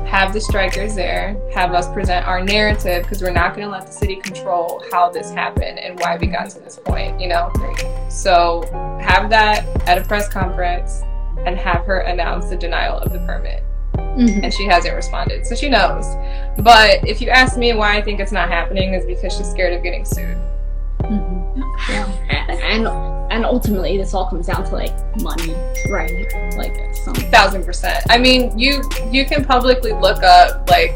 Have 0.05 0.31
the 0.31 0.39
strikers 0.39 0.95
there, 0.95 1.37
have 1.53 1.73
us 1.73 1.91
present 1.91 2.25
our 2.25 2.41
narrative 2.41 3.03
because 3.03 3.21
we're 3.21 3.31
not 3.31 3.53
going 3.53 3.67
to 3.67 3.71
let 3.71 3.85
the 3.85 3.91
city 3.91 4.15
control 4.15 4.81
how 4.91 5.09
this 5.09 5.31
happened 5.31 5.77
and 5.77 5.99
why 5.99 6.17
we 6.17 6.27
got 6.27 6.49
to 6.51 6.59
this 6.59 6.77
point, 6.77 7.19
you 7.19 7.27
know? 7.27 7.51
So 8.09 8.63
have 9.01 9.29
that 9.31 9.65
at 9.89 9.97
a 9.97 10.05
press 10.05 10.29
conference 10.29 11.01
and 11.45 11.57
have 11.57 11.85
her 11.85 11.99
announce 11.99 12.49
the 12.49 12.55
denial 12.55 12.97
of 12.97 13.11
the 13.11 13.19
permit. 13.19 13.63
Mm-hmm. 13.93 14.45
And 14.45 14.53
she 14.53 14.65
hasn't 14.67 14.95
responded, 14.95 15.45
so 15.45 15.55
she 15.55 15.67
knows. 15.67 16.05
But 16.59 17.05
if 17.05 17.19
you 17.19 17.29
ask 17.29 17.57
me 17.57 17.73
why 17.73 17.97
I 17.97 18.01
think 18.01 18.21
it's 18.21 18.31
not 18.31 18.47
happening, 18.47 18.93
is 18.93 19.05
because 19.05 19.35
she's 19.35 19.49
scared 19.49 19.73
of 19.73 19.83
getting 19.83 20.05
sued. 20.05 20.37
And 22.61 22.87
and 23.31 23.45
ultimately 23.45 23.97
this 23.97 24.13
all 24.13 24.29
comes 24.29 24.47
down 24.47 24.63
to 24.65 24.71
like 24.73 24.93
money, 25.21 25.55
right? 25.89 26.55
Like 26.55 26.95
some 26.95 27.13
Thousand 27.13 27.65
percent. 27.65 28.05
I 28.09 28.17
mean, 28.17 28.57
you 28.57 28.81
you 29.09 29.25
can 29.25 29.43
publicly 29.43 29.93
look 29.93 30.23
up 30.23 30.69
like 30.69 30.93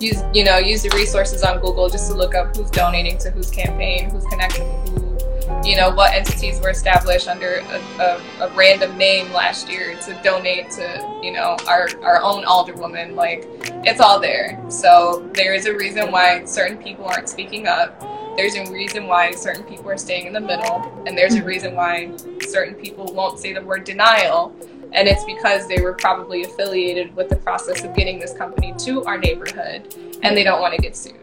use 0.00 0.22
you 0.32 0.44
know 0.44 0.58
use 0.58 0.82
the 0.82 0.90
resources 0.90 1.42
on 1.42 1.60
Google 1.60 1.88
just 1.88 2.10
to 2.10 2.16
look 2.16 2.34
up 2.34 2.56
who's 2.56 2.70
donating 2.70 3.18
to 3.18 3.30
whose 3.30 3.50
campaign, 3.50 4.10
who's 4.10 4.24
connected 4.24 4.62
with 4.62 4.88
who, 4.88 5.68
you 5.68 5.76
know 5.76 5.90
what 5.90 6.12
entities 6.12 6.60
were 6.60 6.70
established 6.70 7.28
under 7.28 7.56
a, 7.56 7.80
a, 8.00 8.22
a 8.40 8.54
random 8.54 8.96
name 8.96 9.32
last 9.32 9.68
year 9.68 9.96
to 10.00 10.20
donate 10.22 10.70
to 10.70 11.20
you 11.22 11.32
know 11.32 11.56
our 11.68 11.88
our 12.02 12.22
own 12.22 12.44
alderwoman. 12.44 13.14
Like 13.14 13.46
it's 13.84 14.00
all 14.00 14.20
there. 14.20 14.58
So 14.68 15.28
there 15.34 15.54
is 15.54 15.66
a 15.66 15.74
reason 15.74 16.10
why 16.10 16.44
certain 16.44 16.78
people 16.78 17.04
aren't 17.04 17.28
speaking 17.28 17.66
up. 17.66 18.02
There's 18.36 18.54
a 18.56 18.70
reason 18.72 19.06
why 19.06 19.30
certain 19.32 19.62
people 19.64 19.90
are 19.90 19.96
staying 19.98 20.26
in 20.26 20.32
the 20.32 20.40
middle, 20.40 20.82
and 21.06 21.16
there's 21.16 21.34
a 21.36 21.44
reason 21.44 21.74
why 21.74 22.10
certain 22.48 22.74
people 22.74 23.06
won't 23.14 23.38
say 23.38 23.52
the 23.52 23.62
word 23.62 23.84
denial 23.84 24.54
and 24.92 25.08
it's 25.08 25.24
because 25.24 25.66
they 25.66 25.80
were 25.80 25.92
probably 25.92 26.44
affiliated 26.44 27.14
with 27.16 27.28
the 27.28 27.34
process 27.36 27.82
of 27.82 27.92
getting 27.96 28.18
this 28.20 28.32
company 28.32 28.72
to 28.78 29.04
our 29.06 29.18
neighborhood 29.18 29.92
and 30.22 30.36
they 30.36 30.44
don't 30.44 30.60
want 30.60 30.72
to 30.74 30.80
get 30.80 30.96
sued 30.96 31.16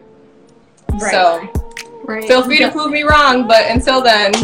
Right. 0.90 1.10
so 1.10 1.48
Right. 2.04 2.24
Feel 2.24 2.42
free 2.42 2.58
to 2.58 2.70
prove 2.70 2.90
me 2.90 3.02
wrong, 3.04 3.46
but 3.46 3.64
until 3.70 4.02
then, 4.02 4.34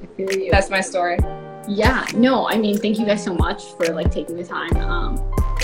I 0.00 0.06
feel 0.16 0.32
you. 0.32 0.50
that's 0.50 0.70
my 0.70 0.80
story. 0.80 1.18
yeah 1.68 2.06
no 2.14 2.48
i 2.48 2.56
mean 2.56 2.78
thank 2.78 2.98
you 2.98 3.04
guys 3.04 3.22
so 3.22 3.34
much 3.34 3.72
for 3.74 3.86
like 3.92 4.10
taking 4.10 4.36
the 4.36 4.44
time 4.44 4.74
um, 4.76 5.16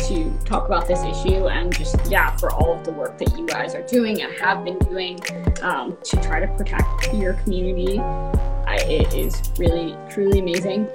to 0.08 0.30
talk 0.44 0.66
about 0.66 0.86
this 0.86 1.02
issue 1.02 1.48
and 1.48 1.74
just 1.74 1.96
yeah 2.10 2.36
for 2.36 2.52
all 2.52 2.76
of 2.78 2.84
the 2.84 2.92
work 2.92 3.18
that 3.18 3.36
you 3.36 3.46
guys 3.46 3.74
are 3.74 3.86
doing 3.86 4.22
and 4.22 4.32
have 4.34 4.64
been 4.64 4.78
doing 4.78 5.18
um, 5.62 5.96
to 6.04 6.20
try 6.22 6.40
to 6.40 6.46
protect 6.56 7.12
your 7.14 7.34
community. 7.34 7.98
I, 7.98 8.76
it 8.88 9.14
is 9.14 9.42
really 9.58 9.96
truly 10.10 10.38
amazing. 10.38 10.88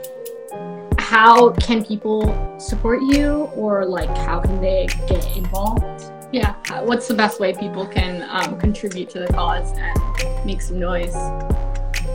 How 1.00 1.52
can 1.52 1.84
people 1.86 2.60
support 2.60 3.02
you 3.02 3.50
or 3.56 3.86
like 3.86 4.10
how 4.18 4.40
can 4.40 4.60
they 4.62 4.88
get 5.08 5.38
involved? 5.38 6.12
Yeah 6.32 6.56
what's 6.82 7.08
the 7.08 7.14
best 7.14 7.40
way 7.40 7.54
people 7.54 7.86
can 7.86 8.26
um, 8.30 8.60
contribute 8.60 9.10
to 9.10 9.20
the 9.20 9.28
cause 9.28 9.74
and 9.78 10.46
make 10.46 10.62
some 10.62 10.80
noise 10.80 11.14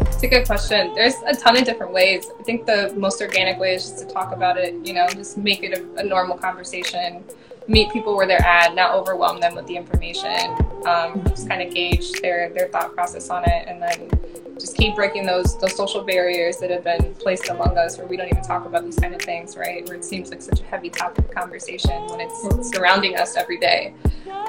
It's 0.00 0.22
a 0.22 0.28
good 0.28 0.46
question. 0.46 0.94
There's 0.94 1.16
a 1.26 1.34
ton 1.34 1.56
of 1.56 1.64
different 1.64 1.92
ways. 1.92 2.30
I 2.38 2.42
think 2.42 2.66
the 2.66 2.94
most 2.96 3.20
organic 3.20 3.58
way 3.58 3.74
is 3.74 3.88
just 3.88 3.98
to 3.98 4.06
talk 4.06 4.32
about 4.32 4.56
it, 4.56 4.74
you 4.86 4.94
know, 4.94 5.06
just 5.08 5.36
make 5.36 5.62
it 5.62 5.78
a, 5.78 6.00
a 6.00 6.04
normal 6.04 6.36
conversation, 6.38 7.24
meet 7.68 7.92
people 7.92 8.16
where 8.16 8.26
they're 8.26 8.44
at, 8.44 8.74
not 8.74 8.94
overwhelm 8.94 9.40
them 9.40 9.54
with 9.54 9.66
the 9.66 9.76
information, 9.76 10.56
um, 10.86 11.22
just 11.28 11.48
kind 11.48 11.62
of 11.62 11.74
gauge 11.74 12.12
their, 12.20 12.50
their 12.50 12.68
thought 12.68 12.94
process 12.94 13.30
on 13.30 13.42
it, 13.44 13.66
and 13.68 13.82
then 13.82 14.10
just 14.58 14.76
keep 14.76 14.94
breaking 14.94 15.26
those 15.26 15.58
those 15.58 15.76
social 15.76 16.02
barriers 16.02 16.58
that 16.58 16.70
have 16.70 16.84
been 16.84 17.14
placed 17.14 17.48
among 17.48 17.76
us 17.76 17.98
where 17.98 18.06
we 18.06 18.16
don't 18.16 18.28
even 18.28 18.42
talk 18.42 18.64
about 18.64 18.84
these 18.84 18.96
kind 18.96 19.14
of 19.14 19.20
things, 19.20 19.56
right? 19.56 19.86
Where 19.88 19.96
it 19.96 20.04
seems 20.04 20.30
like 20.30 20.40
such 20.40 20.60
a 20.60 20.64
heavy 20.64 20.88
topic 20.88 21.24
of 21.24 21.30
conversation 21.32 22.06
when 22.06 22.20
it's 22.20 22.70
surrounding 22.70 23.16
us 23.16 23.36
every 23.36 23.58
day. 23.58 23.94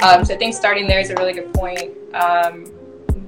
Um, 0.01 0.23
so 0.23 0.35
I 0.35 0.37
think 0.37 0.53
starting 0.53 0.87
there 0.87 0.99
is 0.99 1.09
a 1.09 1.15
really 1.15 1.33
good 1.33 1.53
point. 1.53 1.93
Um, 2.13 2.71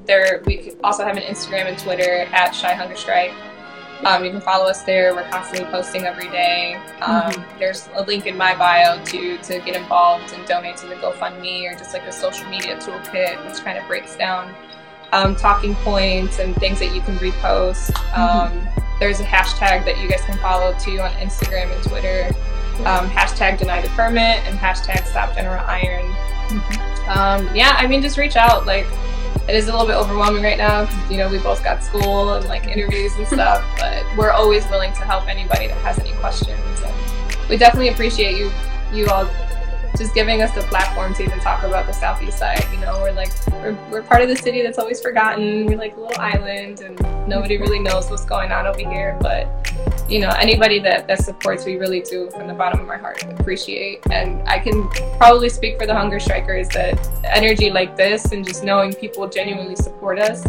there, 0.06 0.41
we 0.45 0.74
also 0.84 1.03
have 1.03 1.18
an 1.18 1.24
Instagram 1.24 1.66
and 1.66 1.78
Twitter 1.78 2.28
at 2.32 2.53
Chi 2.53 2.74
Hunger 2.74 2.95
Strike. 2.95 3.34
Um, 4.03 4.26
you 4.26 4.32
can 4.32 4.41
follow 4.41 4.66
us 4.66 4.84
there. 4.84 5.16
We're 5.16 5.28
constantly 5.30 5.66
posting 5.72 6.03
every 6.03 6.30
day. 6.30 6.76
Um, 7.01 7.45
There's 7.58 7.88
a 7.95 8.03
link 8.03 8.26
in 8.28 8.38
my 8.38 8.53
bio 8.56 9.03
to 9.03 9.38
to 9.38 9.60
get 9.60 9.76
involved 9.76 10.34
and 10.34 10.45
donate 10.45 10.78
to 10.78 10.88
the 10.88 10.95
GoFundMe 10.95 11.72
or 11.72 11.78
just 11.78 11.93
like 11.93 12.03
a 12.03 12.12
social 12.12 12.47
media 12.49 12.78
toolkit, 12.78 13.43
which 13.45 13.64
kind 13.64 13.78
of 13.78 13.88
breaks 13.88 14.16
down 14.16 14.53
um, 15.12 15.36
talking 15.36 15.76
points 15.76 16.39
and 16.39 16.56
things 16.58 16.80
that 16.80 16.93
you 16.93 17.01
can 17.01 17.16
repost. 17.18 17.95
Um, 18.16 18.68
there's 18.99 19.20
a 19.20 19.26
hashtag 19.26 19.86
that 19.86 19.99
you 19.99 20.10
guys 20.10 20.22
can 20.22 20.38
follow 20.39 20.78
too 20.78 20.99
on 20.99 21.12
Instagram 21.14 21.74
and 21.74 21.84
Twitter. 21.84 22.28
Um, 22.86 23.10
hashtag 23.10 23.58
deny 23.58 23.82
the 23.82 23.88
permit 23.89 24.43
and 24.45 24.58
hashtag 24.60 25.06
stop 25.06 25.34
general 25.36 25.64
iron. 25.66 26.06
Um, 27.08 27.56
yeah, 27.56 27.76
I 27.78 27.88
mean, 27.88 28.01
just 28.01 28.18
reach 28.18 28.36
out. 28.36 28.66
Like, 28.66 28.86
it 29.47 29.55
is 29.55 29.67
a 29.67 29.71
little 29.71 29.85
bit 29.85 29.95
overwhelming 29.95 30.43
right 30.43 30.57
now 30.57 30.85
because 30.85 31.11
you 31.11 31.17
know 31.17 31.29
we 31.29 31.37
both 31.39 31.63
got 31.63 31.83
school 31.83 32.33
and 32.33 32.45
like 32.47 32.67
interviews 32.67 33.13
and 33.15 33.27
stuff. 33.27 33.63
But 33.79 34.03
we're 34.17 34.31
always 34.31 34.67
willing 34.69 34.93
to 34.93 35.01
help 35.01 35.27
anybody 35.27 35.67
that 35.67 35.77
has 35.77 35.99
any 35.99 36.13
questions. 36.13 36.59
And 36.81 37.49
we 37.49 37.57
definitely 37.57 37.89
appreciate 37.89 38.37
you, 38.37 38.51
you 38.93 39.07
all, 39.07 39.29
just 39.97 40.13
giving 40.13 40.41
us 40.41 40.53
the 40.53 40.61
platform 40.61 41.13
to 41.15 41.23
even 41.23 41.39
talk 41.39 41.63
about 41.63 41.87
the 41.87 41.93
southeast 41.93 42.37
side. 42.37 42.65
You 42.71 42.79
know, 42.79 42.99
we're 43.01 43.11
like 43.11 43.31
we're, 43.51 43.77
we're 43.91 44.03
part 44.03 44.21
of 44.21 44.29
the 44.29 44.35
city 44.35 44.61
that's 44.61 44.77
always 44.77 45.01
forgotten. 45.01 45.65
We're 45.65 45.77
like 45.77 45.95
a 45.95 45.99
little 45.99 46.21
island, 46.21 46.81
and 46.81 46.99
nobody 47.27 47.57
really 47.57 47.79
knows 47.79 48.09
what's 48.09 48.25
going 48.25 48.51
on 48.51 48.67
over 48.67 48.79
here. 48.79 49.17
But 49.21 49.47
you 50.09 50.19
know, 50.19 50.29
anybody 50.39 50.79
that 50.79 51.07
that 51.07 51.23
supports, 51.23 51.65
we 51.65 51.77
really 51.77 52.01
do 52.01 52.29
from 52.31 52.47
the 52.47 52.53
bottom 52.53 52.79
of 52.79 52.87
my 52.87 52.97
heart 52.97 53.23
appreciate. 53.23 53.99
And 54.11 54.47
I 54.47 54.59
can 54.59 54.87
probably 55.17 55.49
speak 55.49 55.79
for 55.79 55.87
the 55.87 55.95
hunger 55.95 56.19
strikers 56.19 56.67
that 56.69 56.99
energy 57.23 57.69
like 57.71 57.95
this 57.95 58.31
and 58.31 58.45
just 58.45 58.63
knowing 58.63 58.93
people 58.93 59.27
genuinely 59.27 59.75
support 59.75 60.19
us 60.19 60.45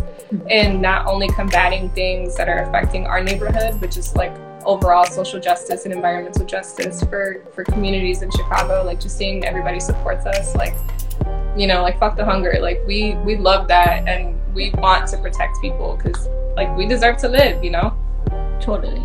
and 0.51 0.83
not 0.83 1.07
only 1.07 1.29
combating 1.29 1.89
things 1.91 2.37
that 2.37 2.49
are 2.49 2.65
affecting 2.65 3.07
our 3.07 3.23
neighborhood, 3.23 3.81
but 3.81 3.91
just 3.91 4.17
like 4.17 4.35
overall 4.67 5.05
social 5.07 5.41
justice 5.41 5.85
and 5.85 5.95
environmental 5.95 6.45
justice 6.45 7.03
for 7.05 7.43
for 7.55 7.65
communities 7.65 8.23
in 8.23 8.31
Chicago. 8.31 8.85
Like 8.85 9.01
just 9.01 9.17
seeing 9.17 9.45
everybody 9.45 9.81
supports 9.81 10.27
us, 10.27 10.55
like 10.55 10.75
you 11.57 11.67
know, 11.67 11.83
like 11.83 11.99
fuck 11.99 12.17
the 12.17 12.25
hunger. 12.25 12.59
Like 12.61 12.83
we 12.87 13.15
we 13.25 13.37
love 13.37 13.69
that 13.69 14.07
and 14.07 14.39
we 14.55 14.71
want 14.71 15.09
to 15.09 15.19
protect 15.19 15.61
people 15.61 15.97
because 15.97 16.29
like 16.57 16.75
we 16.77 16.87
deserve 16.87 17.17
to 17.19 17.29
live. 17.29 17.65
You 17.65 17.71
know. 17.71 17.97
Totally. 18.61 19.03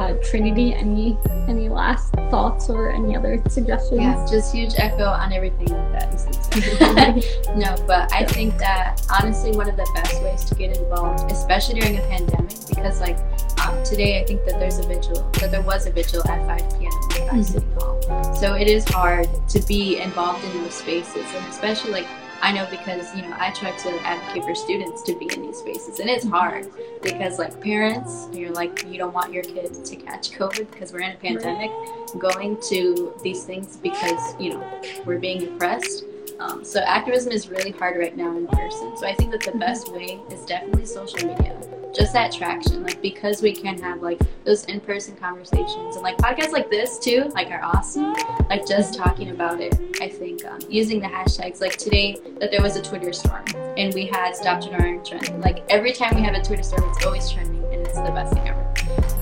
Uh, 0.00 0.14
Trinity, 0.24 0.72
any 0.72 1.18
any 1.46 1.68
last 1.68 2.14
thoughts 2.30 2.70
or 2.70 2.90
any 2.90 3.14
other 3.14 3.36
suggestions? 3.50 4.00
Yeah, 4.00 4.26
just 4.30 4.54
huge 4.54 4.72
echo 4.78 5.04
on 5.04 5.30
everything 5.30 5.66
that 5.92 6.10
you 6.10 6.18
said. 6.18 7.22
no, 7.58 7.76
but 7.86 8.10
I 8.10 8.24
think 8.24 8.56
that 8.56 9.06
honestly, 9.20 9.52
one 9.54 9.68
of 9.68 9.76
the 9.76 9.86
best 9.94 10.22
ways 10.22 10.42
to 10.44 10.54
get 10.54 10.74
involved, 10.78 11.30
especially 11.30 11.80
during 11.80 11.98
a 11.98 12.02
pandemic, 12.08 12.56
because 12.66 12.98
like 13.02 13.18
um, 13.66 13.84
today, 13.84 14.22
I 14.22 14.24
think 14.24 14.42
that 14.46 14.58
there's 14.58 14.78
a 14.78 14.86
vigil, 14.88 15.20
that 15.38 15.50
there 15.50 15.60
was 15.60 15.84
a 15.86 15.90
vigil 15.92 16.22
at 16.30 16.46
5 16.46 16.78
p.m. 16.80 16.92
at 17.28 17.34
Mhm. 17.34 17.44
City 17.44 17.66
Hall. 17.78 18.34
So 18.34 18.54
it 18.54 18.68
is 18.68 18.88
hard 18.88 19.28
to 19.50 19.60
be 19.66 19.98
involved 20.00 20.42
in 20.46 20.62
those 20.62 20.72
spaces, 20.72 21.26
and 21.36 21.44
especially 21.50 21.92
like 21.92 22.06
I 22.42 22.52
know 22.52 22.66
because 22.70 23.14
you 23.14 23.22
know 23.22 23.36
I 23.38 23.50
try 23.50 23.70
to 23.70 24.06
advocate 24.06 24.44
for 24.44 24.54
students 24.54 25.02
to 25.02 25.18
be 25.18 25.32
in 25.32 25.42
these 25.42 25.58
spaces, 25.58 26.00
and 26.00 26.08
it's 26.08 26.26
hard 26.26 26.68
because 27.02 27.38
like 27.38 27.60
parents, 27.60 28.28
you're 28.32 28.52
like 28.52 28.84
you 28.86 28.98
don't 28.98 29.12
want 29.12 29.32
your 29.32 29.42
kids 29.42 29.88
to 29.90 29.96
catch 29.96 30.32
COVID 30.32 30.70
because 30.70 30.92
we're 30.92 31.00
in 31.00 31.12
a 31.12 31.16
pandemic. 31.16 31.70
Going 32.18 32.60
to 32.68 33.14
these 33.22 33.44
things 33.44 33.76
because 33.76 34.34
you 34.40 34.54
know 34.54 34.82
we're 35.04 35.18
being 35.18 35.46
oppressed. 35.48 36.04
Um, 36.38 36.64
so 36.64 36.80
activism 36.80 37.32
is 37.32 37.48
really 37.48 37.70
hard 37.70 37.98
right 37.98 38.16
now 38.16 38.36
in 38.36 38.46
person. 38.46 38.96
So 38.96 39.06
I 39.06 39.14
think 39.14 39.30
that 39.32 39.42
the 39.42 39.58
best 39.58 39.92
way 39.92 40.20
is 40.30 40.44
definitely 40.46 40.86
social 40.86 41.26
media. 41.26 41.60
Just 41.92 42.12
that 42.12 42.30
traction, 42.32 42.84
like 42.84 43.02
because 43.02 43.42
we 43.42 43.52
can 43.52 43.76
have 43.82 44.00
like 44.00 44.20
those 44.44 44.64
in-person 44.66 45.16
conversations 45.16 45.96
and 45.96 46.02
like 46.02 46.16
podcasts 46.18 46.52
like 46.52 46.70
this 46.70 46.98
too, 46.98 47.30
like 47.34 47.50
are 47.50 47.62
awesome. 47.62 48.12
Like 48.48 48.66
just 48.66 48.94
talking 48.94 49.30
about 49.30 49.60
it, 49.60 49.74
I 50.00 50.08
think 50.08 50.44
um, 50.44 50.60
using 50.68 51.00
the 51.00 51.08
hashtags. 51.08 51.60
Like 51.60 51.76
today, 51.76 52.16
that 52.38 52.50
there 52.52 52.62
was 52.62 52.76
a 52.76 52.82
Twitter 52.82 53.12
storm 53.12 53.44
and 53.76 53.92
we 53.92 54.06
had 54.06 54.36
Stop 54.36 54.62
General 54.62 54.82
Iron 54.82 55.04
trending. 55.04 55.40
Like 55.40 55.64
every 55.68 55.92
time 55.92 56.14
we 56.14 56.22
have 56.22 56.34
a 56.34 56.42
Twitter 56.42 56.62
storm, 56.62 56.84
it's 56.90 57.04
always 57.04 57.28
trending 57.28 57.62
and 57.64 57.84
it's 57.86 57.94
the 57.96 58.10
best 58.12 58.34
thing 58.34 58.46
ever. 58.48 58.66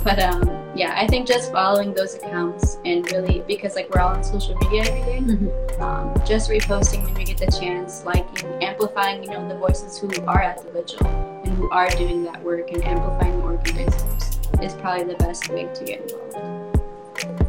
But 0.04 0.18
um, 0.20 0.70
yeah, 0.76 0.92
I 0.94 1.06
think 1.06 1.26
just 1.26 1.50
following 1.50 1.94
those 1.94 2.14
accounts 2.16 2.76
and 2.84 3.10
really 3.12 3.42
because 3.48 3.76
like 3.76 3.88
we're 3.94 4.00
all 4.02 4.14
on 4.14 4.22
social 4.22 4.54
media 4.56 4.82
every 4.82 5.00
day, 5.02 5.18
Mhm. 5.20 5.80
um, 5.80 6.26
just 6.26 6.50
reposting 6.50 7.02
when 7.04 7.14
we 7.14 7.24
get 7.24 7.38
the 7.38 7.50
chance, 7.50 8.04
liking, 8.04 8.62
amplifying, 8.62 9.22
you 9.24 9.30
know, 9.30 9.48
the 9.48 9.56
voices 9.56 9.98
who 9.98 10.10
are 10.26 10.42
at 10.42 10.62
the 10.62 10.70
vigil 10.70 11.37
who 11.68 11.74
are 11.74 11.90
doing 11.90 12.22
that 12.24 12.42
work 12.42 12.70
and 12.72 12.82
amplifying 12.84 13.36
the 13.38 13.44
organizers 13.44 14.38
is 14.62 14.74
probably 14.74 15.04
the 15.04 15.16
best 15.18 15.48
way 15.48 15.68
to 15.74 15.84
get 15.84 16.00
involved. 16.00 16.80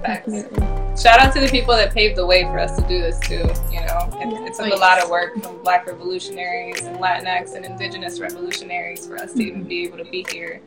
Facts. 0.02 1.02
Shout 1.02 1.20
out 1.20 1.34
to 1.34 1.40
the 1.40 1.48
people 1.50 1.76
that 1.76 1.94
paved 1.94 2.18
the 2.18 2.26
way 2.26 2.44
for 2.44 2.60
us 2.60 2.76
to 2.78 2.88
do 2.88 3.00
this 3.02 3.20
too. 3.20 3.48
You 3.72 3.82
know, 3.86 4.10
it, 4.20 4.32
Yeah. 4.32 4.46
it 4.46 4.54
took 4.56 4.74
a 4.74 4.76
lot 4.76 5.02
of 5.02 5.10
work 5.10 5.42
from 5.42 5.62
Black 5.64 5.88
revolutionaries 5.88 6.82
and 6.86 6.98
Latinx 6.98 7.56
and 7.56 7.66
Indigenous 7.66 8.20
revolutionaries 8.20 9.08
for 9.08 9.18
us 9.18 9.34
to 9.34 9.42
even 9.44 9.64
be 9.64 9.84
able 9.86 9.98
to 9.98 10.06
be 10.06 10.26
here 10.32 10.62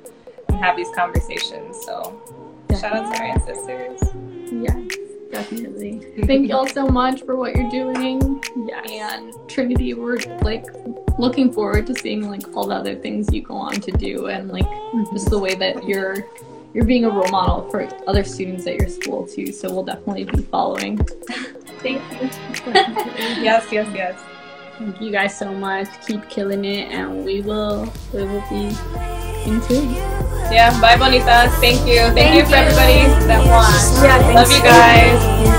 and 0.49 0.57
have 0.59 0.77
these 0.77 0.89
conversations. 0.95 1.77
So, 1.85 2.21
shout 2.79 2.93
out 2.95 3.13
to 3.15 3.21
our 3.21 3.27
ancestors. 3.27 4.01
Yes, 4.51 5.02
definitely. 5.33 5.95
Mm-hmm. 5.95 6.23
Thank 6.25 6.49
you 6.49 6.55
all 6.55 6.69
so 6.69 6.87
much 6.87 7.23
for 7.23 7.35
what 7.35 7.57
you're 7.57 7.71
doing. 7.71 8.43
Yes. 8.69 8.87
And 8.89 9.49
Trinity, 9.49 9.95
we're 9.95 10.19
like 10.43 10.67
looking 11.19 11.53
forward 11.53 11.87
to 11.89 11.95
seeing 11.95 12.31
like 12.31 12.55
all 12.55 12.67
the 12.67 12.75
other 12.75 12.95
things 12.95 13.33
you 13.33 13.43
go 13.43 13.55
on 13.55 13.81
to 13.81 13.91
do 13.93 14.27
and 14.27 14.49
like 14.49 14.67
mm-hmm. 14.67 15.13
just 15.13 15.31
the 15.31 15.39
way 15.39 15.55
that 15.57 15.85
you're 15.85 16.29
you're 16.75 16.85
being 16.85 17.05
a 17.05 17.11
role 17.11 17.29
model 17.29 17.69
for 17.71 17.87
other 18.07 18.25
students 18.25 18.67
at 18.67 18.77
your 18.77 18.89
school 18.89 19.27
too. 19.27 19.53
So 19.53 19.73
we'll 19.73 19.85
definitely 19.85 20.25
be 20.25 20.43
following. 20.43 20.97
Thank 21.83 22.01
you. 22.23 22.31
Yes, 23.43 23.73
yes, 23.73 23.89
yes. 23.95 24.23
Thank 24.79 25.01
you 25.01 25.11
guys 25.11 25.37
so 25.37 25.53
much. 25.53 25.89
Keep 26.07 26.29
killing 26.29 26.65
it, 26.65 26.91
and 26.91 27.25
we 27.25 27.41
will 27.41 27.93
we 28.13 28.25
will 28.25 28.45
be 28.49 28.75
in 29.47 29.61
tune. 29.63 29.95
Yeah, 30.51 30.79
bye, 30.81 30.97
Bonitas. 30.97 31.51
Thank 31.61 31.87
you. 31.87 32.11
Thank, 32.13 32.37
you 32.37 32.45
for 32.47 32.57
everybody 32.57 33.09
that 33.27 33.41
won. 33.47 34.05
Yeah, 34.05 34.35
Love 34.35 34.51
you 34.51 34.63
guys. 34.63 35.52